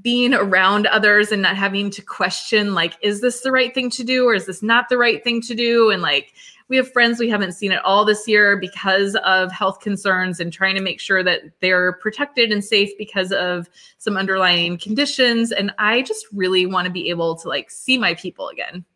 being 0.00 0.32
around 0.32 0.86
others 0.86 1.32
and 1.32 1.42
not 1.42 1.56
having 1.56 1.90
to 1.90 2.02
question 2.02 2.72
like 2.72 2.96
is 3.02 3.20
this 3.20 3.40
the 3.40 3.50
right 3.50 3.74
thing 3.74 3.90
to 3.90 4.04
do 4.04 4.26
or 4.26 4.34
is 4.34 4.46
this 4.46 4.62
not 4.62 4.88
the 4.88 4.96
right 4.96 5.24
thing 5.24 5.40
to 5.42 5.54
do 5.54 5.90
and 5.90 6.00
like 6.00 6.32
we 6.72 6.78
have 6.78 6.90
friends 6.90 7.20
we 7.20 7.28
haven't 7.28 7.52
seen 7.52 7.70
it 7.70 7.84
all 7.84 8.02
this 8.02 8.26
year 8.26 8.56
because 8.56 9.14
of 9.16 9.52
health 9.52 9.80
concerns 9.80 10.40
and 10.40 10.50
trying 10.50 10.74
to 10.74 10.80
make 10.80 11.00
sure 11.00 11.22
that 11.22 11.42
they're 11.60 11.92
protected 11.98 12.50
and 12.50 12.64
safe 12.64 12.88
because 12.96 13.30
of 13.30 13.68
some 13.98 14.16
underlying 14.16 14.78
conditions. 14.78 15.52
And 15.52 15.74
I 15.76 16.00
just 16.00 16.24
really 16.32 16.64
want 16.64 16.86
to 16.86 16.90
be 16.90 17.10
able 17.10 17.36
to 17.36 17.48
like 17.48 17.70
see 17.70 17.98
my 17.98 18.14
people 18.14 18.48
again. 18.48 18.86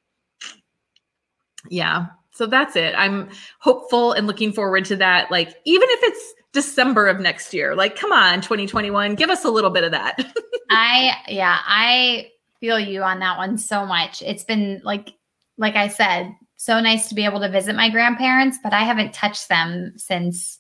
Yeah. 1.69 2.07
So 2.31 2.47
that's 2.47 2.77
it. 2.77 2.95
I'm 2.97 3.29
hopeful 3.59 4.13
and 4.13 4.27
looking 4.27 4.55
forward 4.55 4.87
to 4.87 4.97
that. 4.97 5.31
Like, 5.31 5.49
even 5.67 5.89
if 5.91 6.01
it's 6.03 6.35
December 6.53 7.09
of 7.09 7.21
next 7.21 7.53
year, 7.53 7.75
like, 7.75 7.95
come 7.95 8.11
on, 8.11 8.41
2021, 8.41 9.17
give 9.17 9.29
us 9.29 9.45
a 9.45 9.51
little 9.51 9.69
bit 9.69 9.85
of 9.85 9.91
that. 9.91 10.17
I, 10.71 11.13
yeah, 11.29 11.59
I 11.67 12.31
feel 12.59 12.81
you 12.81 13.03
on 13.03 13.19
that 13.19 13.37
one 13.37 13.59
so 13.59 13.85
much. 13.85 14.23
It's 14.23 14.45
been 14.45 14.81
like, 14.83 15.13
like 15.59 15.77
I 15.77 15.89
said, 15.89 16.35
so 16.67 16.81
nice 16.81 17.09
to 17.09 17.15
be 17.15 17.25
able 17.25 17.39
to 17.39 17.49
visit 17.49 17.77
my 17.77 17.89
grandparents, 17.89 18.59
but 18.61 18.73
I 18.73 18.83
haven't 18.83 19.15
touched 19.15 19.49
them 19.49 19.93
since 19.97 20.59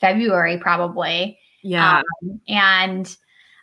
February, 0.00 0.56
probably. 0.56 1.36
Yeah. 1.64 2.02
Um, 2.22 2.40
and 2.46 3.16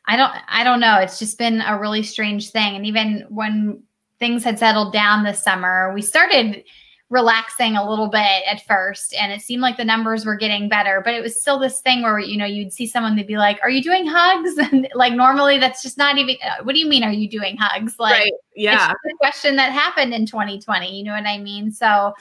I 0.06 0.18
don't 0.18 0.34
I 0.50 0.66
don't 0.66 0.82
know. 0.82 1.00
It's 1.00 1.18
just 1.18 1.38
been 1.38 1.62
a 1.62 1.80
really 1.80 2.04
strange 2.04 2.50
thing. 2.50 2.76
And 2.76 2.86
even 2.86 3.26
when 3.30 3.82
things 4.20 4.44
had 4.44 4.60
settled 4.60 4.92
down 4.92 5.24
this 5.24 5.42
summer, 5.42 5.94
we 5.94 6.02
started 6.02 6.66
relaxing 7.10 7.76
a 7.76 7.88
little 7.88 8.08
bit 8.08 8.42
at 8.50 8.66
first 8.66 9.14
and 9.14 9.32
it 9.32 9.40
seemed 9.40 9.62
like 9.62 9.78
the 9.78 9.86
numbers 9.86 10.26
were 10.26 10.36
getting 10.36 10.68
better 10.68 11.02
but 11.06 11.14
it 11.14 11.22
was 11.22 11.40
still 11.40 11.60
this 11.60 11.80
thing 11.82 12.02
where 12.02 12.18
you 12.18 12.36
know 12.36 12.46
you'd 12.46 12.74
see 12.74 12.88
someone 12.88 13.16
they'd 13.16 13.28
be 13.28 13.38
like 13.38 13.60
are 13.62 13.70
you 13.70 13.82
doing 13.82 14.08
hugs? 14.08 14.58
And 14.72 14.88
like 14.96 15.14
normally 15.14 15.60
that's 15.60 15.84
just 15.84 16.00
not 16.00 16.18
even 16.18 16.36
uh, 16.44 16.64
what 16.64 16.74
do 16.74 16.80
you 16.80 16.88
mean 16.88 17.04
are 17.04 17.12
you 17.12 17.30
doing 17.30 17.58
hugs? 17.58 18.00
Like 18.00 18.14
right. 18.14 18.32
yeah. 18.56 18.92
it's 18.92 19.14
a 19.14 19.18
question 19.18 19.56
that 19.58 19.72
happened 19.72 20.16
in 20.16 20.26
2020 20.26 20.98
you 20.98 21.04
know 21.04 21.14
what 21.14 21.28
i 21.28 21.38
mean? 21.38 21.72
So 21.72 22.14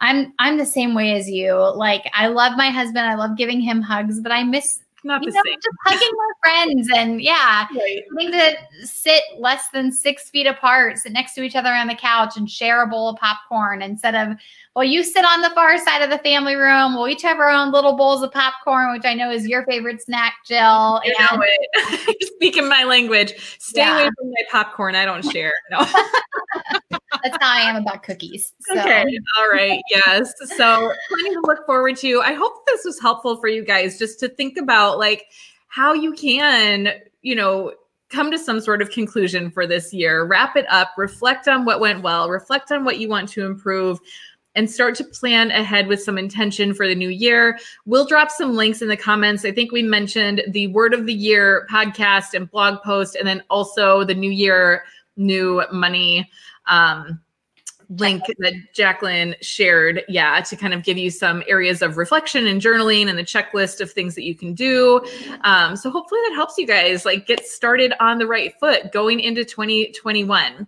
i'm 0.00 0.32
i'm 0.40 0.58
the 0.58 0.66
same 0.66 0.94
way 0.94 1.12
as 1.12 1.30
you. 1.30 1.54
Like 1.54 2.10
i 2.12 2.26
love 2.26 2.56
my 2.56 2.70
husband 2.70 3.06
i 3.06 3.14
love 3.14 3.36
giving 3.36 3.60
him 3.60 3.80
hugs 3.80 4.20
but 4.20 4.32
i 4.32 4.42
miss 4.42 4.80
not 5.04 5.22
you 5.22 5.30
the 5.30 5.36
know, 5.36 5.42
same. 5.44 5.58
just 5.62 5.76
hugging 5.84 6.16
my 6.16 6.30
friends 6.42 6.88
and 6.94 7.20
yeah, 7.22 7.66
Right. 7.74 8.02
getting 8.18 8.32
to 8.32 8.86
sit 8.86 9.22
less 9.38 9.68
than 9.70 9.90
six 9.92 10.30
feet 10.30 10.46
apart, 10.46 10.98
sit 10.98 11.12
next 11.12 11.34
to 11.34 11.42
each 11.42 11.56
other 11.56 11.70
on 11.70 11.86
the 11.88 11.94
couch 11.94 12.36
and 12.36 12.50
share 12.50 12.82
a 12.82 12.86
bowl 12.86 13.08
of 13.08 13.16
popcorn 13.18 13.82
instead 13.82 14.14
of, 14.14 14.36
well, 14.74 14.84
you 14.84 15.02
sit 15.04 15.24
on 15.24 15.42
the 15.42 15.50
far 15.50 15.76
side 15.78 16.02
of 16.02 16.10
the 16.10 16.18
family 16.18 16.54
room. 16.54 16.94
We'll 16.94 17.08
each 17.08 17.22
have 17.22 17.38
our 17.38 17.50
own 17.50 17.72
little 17.72 17.96
bowls 17.96 18.22
of 18.22 18.32
popcorn, 18.32 18.92
which 18.92 19.04
I 19.04 19.14
know 19.14 19.30
is 19.30 19.46
your 19.46 19.64
favorite 19.66 20.00
snack, 20.02 20.34
Jill. 20.46 21.00
You 21.04 21.14
And- 21.18 21.38
know 21.40 21.44
it. 21.46 22.16
Speaking 22.34 22.68
my 22.68 22.84
language. 22.84 23.32
Stay 23.58 23.80
Yeah. 23.82 23.94
away 24.00 24.10
from 24.16 24.30
my 24.30 24.42
popcorn. 24.50 24.94
I 24.94 25.04
don't 25.04 25.22
share. 25.30 25.52
No. 25.70 25.86
That's 27.22 27.36
how 27.40 27.52
I 27.52 27.60
am 27.60 27.76
about 27.76 28.02
cookies. 28.02 28.52
So. 28.60 28.78
Okay. 28.78 29.04
All 29.38 29.48
right. 29.50 29.80
Yes. 29.90 30.32
So 30.56 30.92
plenty 31.08 31.34
to 31.34 31.40
look 31.44 31.64
forward 31.66 31.96
to. 31.98 32.20
I 32.20 32.34
hope 32.34 32.66
this 32.66 32.84
was 32.84 33.00
helpful 33.00 33.36
for 33.36 33.48
you 33.48 33.64
guys 33.64 33.98
just 33.98 34.20
to 34.20 34.28
think 34.28 34.56
about 34.58 34.98
like 34.98 35.26
how 35.68 35.92
you 35.92 36.12
can, 36.14 36.88
you 37.22 37.34
know, 37.34 37.72
come 38.10 38.30
to 38.30 38.38
some 38.38 38.60
sort 38.60 38.82
of 38.82 38.90
conclusion 38.90 39.50
for 39.50 39.66
this 39.66 39.92
year, 39.92 40.24
wrap 40.24 40.56
it 40.56 40.66
up, 40.68 40.90
reflect 40.98 41.48
on 41.48 41.64
what 41.64 41.80
went 41.80 42.02
well, 42.02 42.28
reflect 42.28 42.70
on 42.70 42.84
what 42.84 42.98
you 42.98 43.08
want 43.08 43.28
to 43.30 43.46
improve. 43.46 43.98
And 44.54 44.70
start 44.70 44.94
to 44.96 45.04
plan 45.04 45.50
ahead 45.50 45.86
with 45.86 46.02
some 46.02 46.18
intention 46.18 46.74
for 46.74 46.86
the 46.86 46.94
new 46.94 47.08
year. 47.08 47.58
We'll 47.86 48.04
drop 48.04 48.30
some 48.30 48.54
links 48.54 48.82
in 48.82 48.88
the 48.88 48.98
comments. 48.98 49.46
I 49.46 49.50
think 49.50 49.72
we 49.72 49.82
mentioned 49.82 50.42
the 50.48 50.66
Word 50.66 50.92
of 50.92 51.06
the 51.06 51.14
Year 51.14 51.66
podcast 51.70 52.34
and 52.34 52.50
blog 52.50 52.82
post, 52.82 53.16
and 53.16 53.26
then 53.26 53.42
also 53.48 54.04
the 54.04 54.14
New 54.14 54.30
Year 54.30 54.84
New 55.16 55.64
Money 55.72 56.30
um, 56.66 57.20
link 57.98 58.24
that 58.38 58.54
Jacqueline 58.74 59.34
shared, 59.40 60.02
yeah, 60.08 60.40
to 60.40 60.56
kind 60.56 60.74
of 60.74 60.82
give 60.82 60.96
you 60.96 61.10
some 61.10 61.42
areas 61.46 61.82
of 61.82 61.96
reflection 61.96 62.46
and 62.46 62.60
journaling 62.60 63.08
and 63.08 63.18
the 63.18 63.24
checklist 63.24 63.80
of 63.80 63.90
things 63.90 64.14
that 64.14 64.24
you 64.24 64.34
can 64.34 64.54
do. 64.54 65.00
Um, 65.42 65.76
so 65.76 65.90
hopefully 65.90 66.20
that 66.28 66.34
helps 66.34 66.56
you 66.58 66.66
guys 66.66 67.04
like 67.04 67.26
get 67.26 67.46
started 67.46 67.92
on 68.00 68.18
the 68.18 68.26
right 68.26 68.54
foot 68.58 68.92
going 68.92 69.20
into 69.20 69.44
2021. 69.44 70.66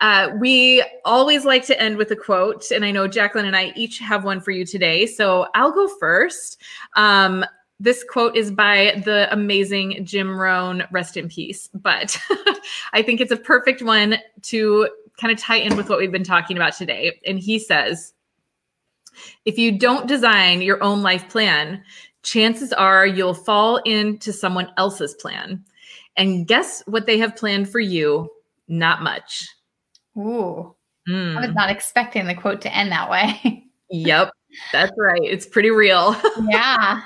Uh, 0.00 0.30
we 0.38 0.84
always 1.04 1.44
like 1.44 1.64
to 1.64 1.80
end 1.80 1.96
with 1.96 2.10
a 2.10 2.16
quote, 2.16 2.70
and 2.70 2.84
I 2.84 2.90
know 2.90 3.08
Jacqueline 3.08 3.46
and 3.46 3.56
I 3.56 3.72
each 3.76 3.98
have 4.00 4.24
one 4.24 4.40
for 4.40 4.50
you 4.50 4.66
today. 4.66 5.06
So 5.06 5.46
I'll 5.54 5.72
go 5.72 5.88
first. 5.88 6.60
Um, 6.96 7.44
this 7.80 8.04
quote 8.04 8.36
is 8.36 8.50
by 8.50 9.02
the 9.04 9.32
amazing 9.32 10.04
Jim 10.04 10.38
Rohn, 10.38 10.84
rest 10.90 11.16
in 11.16 11.28
peace. 11.28 11.68
But 11.74 12.18
I 12.92 13.02
think 13.02 13.20
it's 13.20 13.32
a 13.32 13.36
perfect 13.36 13.82
one 13.82 14.16
to 14.42 14.88
kind 15.20 15.32
of 15.32 15.38
tie 15.38 15.56
in 15.56 15.76
with 15.76 15.88
what 15.88 15.98
we've 15.98 16.12
been 16.12 16.24
talking 16.24 16.56
about 16.56 16.74
today. 16.76 17.20
And 17.26 17.38
he 17.38 17.58
says, 17.58 18.12
if 19.44 19.58
you 19.58 19.78
don't 19.78 20.08
design 20.08 20.62
your 20.62 20.82
own 20.82 21.02
life 21.02 21.28
plan, 21.28 21.82
chances 22.22 22.72
are 22.72 23.06
you'll 23.06 23.34
fall 23.34 23.76
into 23.78 24.32
someone 24.32 24.70
else's 24.76 25.14
plan. 25.14 25.64
And 26.16 26.46
guess 26.46 26.82
what 26.86 27.06
they 27.06 27.18
have 27.18 27.36
planned 27.36 27.68
for 27.68 27.80
you? 27.80 28.30
Not 28.68 29.02
much. 29.02 29.48
Ooh, 30.16 30.74
Mm. 31.08 31.36
I 31.36 31.46
was 31.46 31.54
not 31.54 31.70
expecting 31.70 32.26
the 32.26 32.34
quote 32.34 32.60
to 32.62 32.74
end 32.74 32.92
that 32.92 33.10
way. 33.10 33.60
Yep, 33.90 34.30
that's 34.72 34.92
right. 34.96 35.20
It's 35.22 35.46
pretty 35.46 35.70
real. 35.70 36.16
yeah. 36.48 37.02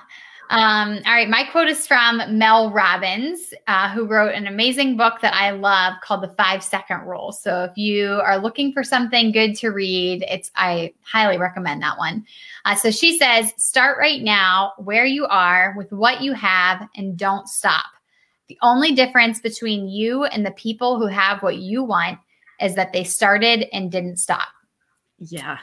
Um, 0.50 1.00
all 1.04 1.12
right. 1.12 1.28
My 1.28 1.44
quote 1.44 1.68
is 1.68 1.86
from 1.86 2.22
Mel 2.38 2.70
Robbins, 2.70 3.52
uh, 3.66 3.90
who 3.90 4.06
wrote 4.06 4.34
an 4.34 4.46
amazing 4.46 4.96
book 4.96 5.20
that 5.20 5.34
I 5.34 5.50
love 5.50 5.94
called 6.02 6.22
The 6.22 6.34
Five 6.38 6.62
Second 6.62 7.02
Rule. 7.02 7.32
So 7.32 7.64
if 7.64 7.76
you 7.76 8.20
are 8.24 8.38
looking 8.38 8.72
for 8.72 8.82
something 8.82 9.30
good 9.30 9.54
to 9.56 9.68
read, 9.68 10.24
it's 10.26 10.50
I 10.56 10.94
highly 11.02 11.36
recommend 11.36 11.82
that 11.82 11.98
one. 11.98 12.24
Uh, 12.64 12.74
so 12.74 12.90
she 12.90 13.18
says, 13.18 13.52
start 13.58 13.98
right 13.98 14.22
now 14.22 14.72
where 14.78 15.04
you 15.04 15.26
are 15.26 15.74
with 15.76 15.92
what 15.92 16.22
you 16.22 16.32
have 16.32 16.88
and 16.96 17.18
don't 17.18 17.46
stop. 17.46 17.84
The 18.48 18.58
only 18.62 18.92
difference 18.92 19.40
between 19.40 19.88
you 19.88 20.24
and 20.24 20.46
the 20.46 20.52
people 20.52 20.98
who 20.98 21.08
have 21.08 21.42
what 21.42 21.58
you 21.58 21.84
want 21.84 22.18
is 22.58 22.74
that 22.74 22.94
they 22.94 23.04
started 23.04 23.66
and 23.74 23.92
didn't 23.92 24.16
stop. 24.16 24.48
yeah. 25.18 25.58